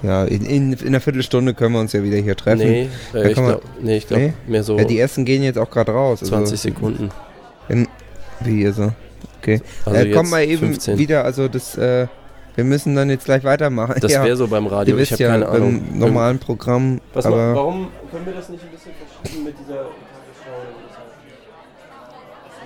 ja, 0.03 0.25
in, 0.25 0.45
in, 0.45 0.73
in 0.73 0.87
einer 0.87 0.99
Viertelstunde 0.99 1.53
können 1.53 1.73
wir 1.73 1.79
uns 1.79 1.93
ja 1.93 2.03
wieder 2.03 2.17
hier 2.17 2.35
treffen. 2.35 2.59
Nee, 2.67 2.89
äh, 3.13 3.27
ich 3.29 3.33
glaube, 3.35 3.61
nee, 3.81 3.97
ich 3.97 4.07
glaub, 4.07 4.19
Nee? 4.19 4.33
mehr 4.45 4.63
so 4.63 4.77
Ja, 4.77 4.83
die 4.83 4.99
ersten 4.99 5.23
gehen 5.23 5.41
jetzt 5.43 5.57
auch 5.57 5.69
gerade 5.69 5.93
raus. 5.93 6.19
Also, 6.21 6.35
20 6.35 6.59
Sekunden. 6.59 7.11
In, 7.69 7.87
wie 8.41 8.61
ihr 8.63 8.73
so. 8.73 8.91
Okay. 9.41 9.61
Also 9.85 9.99
äh, 10.01 10.11
komm 10.11 10.29
mal 10.29 10.43
eben 10.43 10.59
15. 10.59 10.97
wieder, 10.97 11.23
also 11.23 11.47
das, 11.47 11.77
äh, 11.77 12.07
wir 12.55 12.63
müssen 12.63 12.95
dann 12.95 13.09
jetzt 13.09 13.25
gleich 13.25 13.43
weitermachen. 13.43 13.95
Das 14.01 14.11
ja, 14.11 14.23
wäre 14.23 14.35
so 14.35 14.47
beim 14.47 14.67
Radio, 14.67 14.95
ihr 14.95 15.01
ich 15.01 15.11
wisst 15.11 15.13
habe 15.13 15.23
ja, 15.23 15.29
keine 15.31 15.47
Ahnung. 15.47 15.81
beim 15.89 15.99
normalen 15.99 16.39
Programm, 16.39 16.99
Was 17.13 17.25
ma- 17.25 17.31
aber 17.31 17.55
warum 17.55 17.87
können 18.11 18.25
wir 18.25 18.33
das 18.33 18.49
nicht 18.49 18.63
ein 18.63 18.69
bisschen 18.71 18.91
verschieben 19.21 19.45
mit 19.45 19.55
dieser 19.59 19.85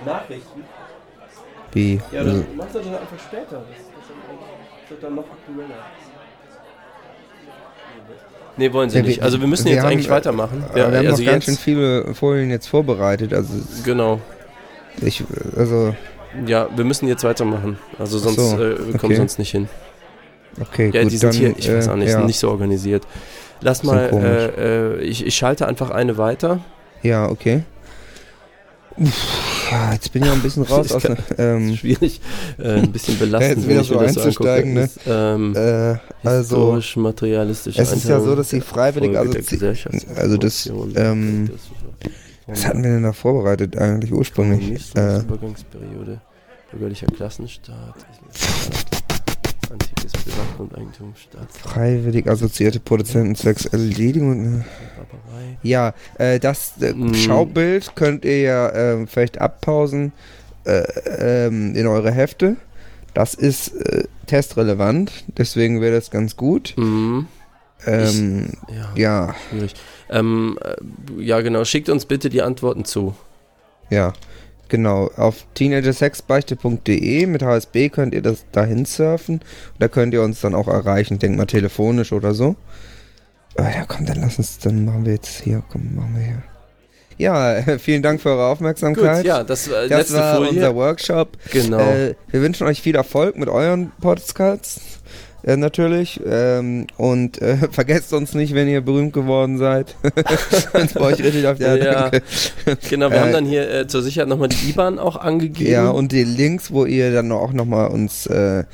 Nachrichten? 0.04 0.62
wie, 1.72 2.00
Ja, 2.12 2.20
also, 2.20 2.30
dann 2.32 2.56
machst 2.56 2.74
du 2.74 2.78
das 2.78 2.88
einfach 2.88 3.18
später. 3.26 3.44
Das, 3.50 3.60
das 4.82 4.90
wird 4.90 5.02
dann 5.02 5.14
noch 5.16 5.24
aktueller. 5.24 5.74
Nee, 8.56 8.72
wollen 8.72 8.88
sie 8.90 8.98
Ja, 8.98 9.02
nicht. 9.04 9.16
wir- 9.16 9.24
Also 9.24 9.40
wir 9.40 9.48
müssen 9.48 9.64
wir 9.64 9.72
jetzt 9.72 9.82
haben, 9.82 9.90
eigentlich 9.92 10.06
äh, 10.06 10.10
weitermachen. 10.10 10.64
wir 10.72 10.84
haben 10.84 10.94
also 10.94 11.22
noch 11.22 11.30
ganz 11.30 11.44
schön 11.46 11.56
viele 11.56 12.14
Folien 12.14 12.50
jetzt 12.50 12.68
vorbereitet, 12.68 13.32
also 13.34 13.52
genau. 13.84 14.20
ich, 15.00 15.24
also 15.56 15.94
Ja, 16.46 16.68
wir 16.74 16.84
müssen 16.84 17.08
jetzt 17.08 17.24
weitermachen. 17.24 17.78
Also 17.98 18.18
sonst 18.18 18.36
so, 18.36 18.56
äh, 18.56 18.78
wir 18.78 18.98
kommen 18.98 19.12
okay. 19.12 19.16
sonst 19.16 19.38
nicht 19.38 19.50
hin. 19.50 19.68
Okay, 20.60 20.90
Ja, 20.94 21.02
gut, 21.02 21.12
die 21.12 21.16
sind 21.16 21.32
dann, 21.34 21.40
hier, 21.40 21.54
ich 21.56 21.70
weiß 21.72 21.88
auch 21.88 21.96
nicht, 21.96 22.08
äh, 22.08 22.10
ja, 22.12 22.16
sind 22.18 22.26
nicht 22.26 22.38
so 22.38 22.50
organisiert. 22.50 23.06
Lass 23.60 23.82
mal, 23.82 24.10
äh, 24.12 24.98
äh, 24.98 25.00
ich, 25.02 25.26
ich 25.26 25.34
schalte 25.34 25.66
einfach 25.66 25.90
eine 25.90 26.16
weiter. 26.18 26.60
Ja, 27.02 27.28
okay. 27.28 27.62
Uff, 28.96 29.68
ja, 29.72 29.92
jetzt 29.92 30.12
bin 30.12 30.22
ich 30.22 30.28
auch 30.30 30.34
ein 30.34 30.42
bisschen 30.42 30.62
raus 30.70 30.92
aus 30.92 31.02
kann- 31.02 31.16
der, 31.36 31.54
ähm, 31.56 31.74
Schwierig, 31.80 32.20
äh, 32.58 32.74
ein 32.74 32.92
bisschen 32.92 33.18
belastend, 33.18 33.56
Jetzt 33.56 33.62
wenn 33.64 33.70
wieder 33.70 33.80
ich 33.80 33.88
so 33.88 33.94
mir 33.98 34.04
das 34.04 34.14
so 34.14 34.20
einzusteigen, 34.20 34.78
angucke. 34.78 35.00
ne? 35.10 35.34
Ähm, 35.34 35.56
äh, 35.56 36.28
also 36.28 36.56
historisch, 36.56 36.96
materialistische 36.96 37.82
es 37.82 37.92
ist 37.92 38.08
ja 38.08 38.20
so, 38.20 38.36
dass 38.36 38.52
Einteilung 38.52 38.68
freiwillig, 38.68 39.18
also, 39.18 39.32
also 40.14 40.36
das, 40.36 40.66
ähm, 40.94 41.50
was 42.46 42.66
hatten 42.66 42.82
wir 42.84 42.90
denn 42.90 43.02
da 43.02 43.12
vorbereitet 43.12 43.76
eigentlich 43.78 44.12
ursprünglich? 44.12 44.94
Äh, 44.96 45.20
Übergangsperiode, 45.20 46.20
bürgerlicher 46.70 47.06
Klassenstaat, 47.06 47.94
antikes 49.70 50.12
Privat- 50.12 50.58
und 50.60 50.76
Eigentumsstaat, 50.76 51.50
freiwillig 51.52 52.28
assoziierte 52.28 52.80
Produzenten 52.80 53.34
zwecks 53.34 53.66
Erledigung. 53.66 54.60
äh. 54.60 54.64
Ja, 55.62 55.94
äh, 56.18 56.38
das 56.38 56.74
äh, 56.80 56.92
Mm. 56.92 57.14
Schaubild 57.14 57.96
könnt 57.96 58.24
ihr 58.24 58.40
ja 58.40 58.72
ähm, 58.74 59.06
vielleicht 59.06 59.40
abpausen 59.40 60.12
äh, 60.64 60.82
ähm, 61.46 61.74
in 61.74 61.86
eure 61.86 62.12
Hefte. 62.12 62.56
Das 63.14 63.34
ist 63.34 63.74
äh, 63.74 64.04
testrelevant, 64.26 65.24
deswegen 65.36 65.80
wäre 65.80 65.94
das 65.94 66.10
ganz 66.10 66.36
gut. 66.36 66.74
Mhm. 66.76 67.26
Ähm, 67.86 68.50
Ja, 68.68 68.92
ja, 68.96 69.34
schwierig. 69.50 69.74
Ähm, 70.10 70.58
äh, 70.62 71.22
ja, 71.22 71.40
genau. 71.40 71.64
Schickt 71.64 71.88
uns 71.88 72.04
bitte 72.06 72.28
die 72.28 72.42
Antworten 72.42 72.84
zu. 72.84 73.14
ja, 73.90 74.12
genau. 74.68 75.10
Auf 75.16 75.46
teenagersexbeichte.de 75.54 77.26
mit 77.26 77.42
HSB 77.42 77.88
könnt 77.90 78.14
ihr 78.14 78.22
das 78.22 78.44
dahin 78.52 78.84
surfen. 78.84 79.40
Da 79.78 79.88
könnt 79.88 80.14
ihr 80.14 80.22
uns 80.22 80.40
dann 80.40 80.54
auch 80.54 80.68
erreichen, 80.68 81.18
denk 81.18 81.36
mal 81.36 81.46
telefonisch 81.46 82.12
oder 82.12 82.34
so. 82.34 82.56
Ah, 83.56 83.70
ja, 83.70 83.84
komm, 83.86 84.04
dann 84.06 84.20
lass 84.20 84.38
uns, 84.38 84.58
dann 84.58 84.84
machen 84.84 85.06
wir 85.06 85.12
jetzt 85.14 85.42
hier, 85.42 85.62
komm, 85.70 85.94
machen 85.94 86.16
wir 86.16 86.24
hier. 86.24 86.42
Ja, 87.16 87.62
vielen 87.78 88.02
Dank 88.02 88.20
für 88.20 88.30
eure 88.30 88.46
Aufmerksamkeit. 88.46 89.18
Gut, 89.18 89.26
ja, 89.26 89.44
das, 89.44 89.68
äh, 89.68 89.88
Das 89.88 89.98
letzte 90.00 90.14
war 90.18 90.36
Folie. 90.36 90.50
unser 90.50 90.74
Workshop. 90.74 91.36
genau. 91.52 91.78
Äh, 91.78 92.14
wir 92.30 92.42
wünschen 92.42 92.66
euch 92.66 92.82
viel 92.82 92.96
Erfolg 92.96 93.36
mit 93.36 93.48
euren 93.48 93.92
Podcasts. 94.00 94.80
Äh, 95.46 95.56
natürlich. 95.58 96.20
Ähm, 96.26 96.86
und 96.96 97.40
äh, 97.42 97.56
vergesst 97.70 98.12
uns 98.14 98.34
nicht, 98.34 98.54
wenn 98.54 98.66
ihr 98.68 98.80
berühmt 98.80 99.12
geworden 99.12 99.58
seid. 99.58 99.94
Sonst 100.72 100.94
brauche 100.94 101.12
ich 101.12 101.22
richtig 101.22 101.46
auf 101.46 101.58
die 101.58 101.64
Ja, 101.64 101.76
danke. 101.76 102.22
genau, 102.88 103.10
wir 103.10 103.16
äh, 103.16 103.20
haben 103.20 103.32
dann 103.32 103.44
hier 103.46 103.70
äh, 103.70 103.86
zur 103.86 104.02
Sicherheit 104.02 104.28
nochmal 104.28 104.48
die 104.48 104.70
IBAN 104.70 104.98
auch 104.98 105.16
angegeben. 105.16 105.70
Ja, 105.70 105.90
und 105.90 106.12
die 106.12 106.24
Links, 106.24 106.72
wo 106.72 106.86
ihr 106.86 107.12
dann 107.12 107.30
auch 107.32 107.52
nochmal 107.52 107.88
uns 107.88 108.26
äh, 108.26 108.64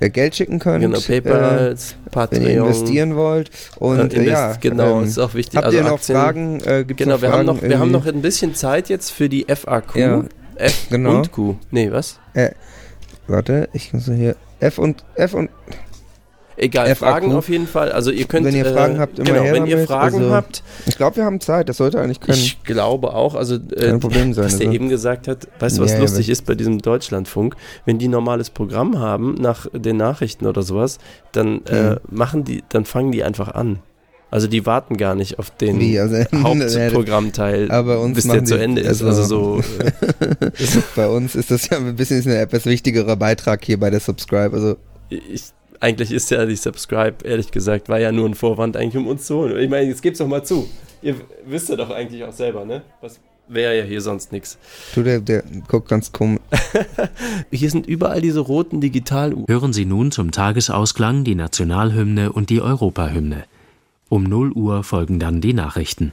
äh, 0.00 0.10
Geld 0.10 0.34
schicken 0.34 0.58
könnt. 0.58 0.82
genau, 0.82 0.98
äh, 0.98 1.20
PayPal, 1.20 1.70
wenn 1.76 2.10
Patreon. 2.10 2.42
ihr 2.44 2.56
investieren 2.58 3.14
wollt. 3.16 3.50
Und 3.78 4.12
äh, 4.12 4.16
äh, 4.16 4.20
invest- 4.20 4.26
ja, 4.28 4.52
genau, 4.60 4.98
ähm, 5.00 5.04
ist 5.06 5.18
auch 5.18 5.34
wichtig. 5.34 5.56
habt 5.56 5.66
also 5.66 5.78
ihr 5.78 5.84
noch 5.84 5.92
Aktien- 5.92 6.16
Fragen? 6.18 6.60
Äh, 6.64 6.84
Genau, 6.84 7.12
noch 7.14 7.22
wir 7.22 7.28
Fragen 7.28 7.38
haben 7.48 7.56
noch, 7.56 7.62
wir 7.62 7.78
haben 7.78 7.90
noch 7.92 8.06
ein 8.06 8.20
bisschen 8.20 8.54
Zeit 8.56 8.88
jetzt 8.88 9.10
für 9.12 9.28
die 9.28 9.46
FAQ. 9.48 9.94
Ja, 9.96 10.24
F 10.56 10.86
genau. 10.90 11.18
und 11.18 11.30
Q. 11.30 11.54
Nee, 11.70 11.92
was? 11.92 12.18
Warte, 13.28 13.68
ich 13.72 13.92
muss 13.92 14.06
hier 14.06 14.36
F 14.60 14.78
und 14.78 15.04
F 15.14 15.34
und 15.34 15.50
Egal, 16.58 16.86
FAQ. 16.94 16.96
Fragen 16.98 17.32
auf 17.32 17.48
jeden 17.48 17.66
Fall. 17.66 17.92
Also 17.92 18.10
ihr 18.10 18.24
könnt, 18.24 18.46
Wenn 18.46 18.54
ihr 18.56 18.64
äh, 18.66 18.72
Fragen 18.72 18.98
habt, 18.98 19.18
immer 19.18 19.26
genau, 19.30 19.42
her 19.42 19.52
wenn 19.52 19.66
ihr 19.66 19.76
damit. 19.76 19.88
Fragen 19.88 20.16
Also, 20.16 20.30
habt, 20.34 20.62
ich 20.86 20.96
glaube, 20.96 21.16
wir 21.16 21.24
haben 21.24 21.40
Zeit. 21.40 21.68
Das 21.68 21.76
sollte 21.76 22.00
eigentlich 22.00 22.20
können. 22.20 22.38
ich 22.38 22.62
glaube 22.64 23.12
auch, 23.14 23.34
also 23.34 23.56
äh, 23.56 23.88
Kein 23.88 24.00
Problem 24.00 24.32
sein, 24.32 24.44
was 24.46 24.56
der 24.58 24.68
also. 24.68 24.74
eben 24.76 24.88
gesagt 24.88 25.28
hat, 25.28 25.48
weißt 25.58 25.78
du, 25.78 25.82
was 25.82 25.92
Ja, 25.92 25.98
lustig 25.98 26.28
ist 26.30 26.46
bei 26.46 26.54
diesem 26.54 26.78
Deutschlandfunk? 26.80 27.56
Wenn 27.84 27.98
die 27.98 28.08
normales 28.08 28.48
Programm 28.50 28.98
haben 28.98 29.34
nach 29.34 29.66
den 29.72 29.98
Nachrichten 29.98 30.46
oder 30.46 30.62
sowas, 30.62 30.98
dann 31.32 31.64
äh, 31.66 31.90
Mhm. 31.92 31.96
machen 32.10 32.44
die, 32.44 32.64
dann 32.70 32.84
fangen 32.86 33.12
die 33.12 33.22
einfach 33.22 33.54
an. 33.54 33.80
Also 34.30 34.48
die 34.48 34.66
warten 34.66 34.96
gar 34.96 35.14
nicht 35.14 35.38
auf 35.38 35.50
den 35.50 35.78
Wie, 35.78 36.00
also, 36.00 36.16
Hauptprogrammteil, 36.42 37.68
bis 38.14 38.26
der 38.26 38.44
zu 38.44 38.58
Ende 38.58 38.80
ist. 38.80 39.02
also- 39.02 39.06
Also 39.06 39.22
so, 39.24 39.60
äh, 39.78 40.50
Bei 40.96 41.08
uns 41.08 41.34
ist 41.34 41.50
das 41.50 41.68
ja 41.68 41.76
ein 41.78 41.96
bisschen 41.96 42.22
ein 42.22 42.36
etwas 42.36 42.66
wichtigerer 42.66 43.16
Beitrag 43.16 43.64
hier 43.64 43.78
bei 43.78 43.90
der 43.90 44.00
Subscribe. 44.00 44.54
Also 44.54 44.76
ich, 45.08 45.44
eigentlich 45.80 46.12
ist 46.12 46.30
ja 46.30 46.44
die 46.46 46.56
Subscribe, 46.56 47.24
ehrlich 47.24 47.50
gesagt, 47.50 47.88
war 47.88 47.98
ja 47.98 48.12
nur 48.12 48.28
ein 48.28 48.34
Vorwand 48.34 48.76
eigentlich 48.76 48.96
um 48.96 49.06
uns 49.06 49.26
zu 49.26 49.36
holen. 49.36 49.58
Ich 49.58 49.70
meine, 49.70 49.88
jetzt 49.88 50.02
gebt's 50.02 50.18
doch 50.18 50.26
mal 50.26 50.44
zu. 50.44 50.68
Ihr 51.02 51.16
wisst 51.44 51.68
ja 51.68 51.76
doch 51.76 51.90
eigentlich 51.90 52.24
auch 52.24 52.32
selber, 52.32 52.64
ne? 52.64 52.82
Was 53.00 53.20
wäre 53.48 53.78
ja 53.78 53.84
hier 53.84 54.00
sonst 54.00 54.32
nichts. 54.32 54.58
du, 54.94 55.02
der, 55.02 55.20
der 55.20 55.44
guckt 55.68 55.88
ganz 55.88 56.12
komisch. 56.12 56.40
Hier 57.50 57.70
sind 57.70 57.86
überall 57.86 58.20
diese 58.20 58.40
roten 58.40 58.80
Digitaluhren. 58.80 59.46
Hören 59.48 59.72
Sie 59.72 59.84
nun 59.84 60.10
zum 60.10 60.32
Tagesausklang 60.32 61.24
die 61.24 61.34
Nationalhymne 61.34 62.32
und 62.32 62.50
die 62.50 62.60
Europahymne. 62.60 63.44
Um 64.08 64.24
0 64.24 64.52
Uhr 64.52 64.84
folgen 64.84 65.18
dann 65.18 65.40
die 65.40 65.52
Nachrichten. 65.52 66.12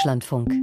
Deutschlandfunk 0.00 0.59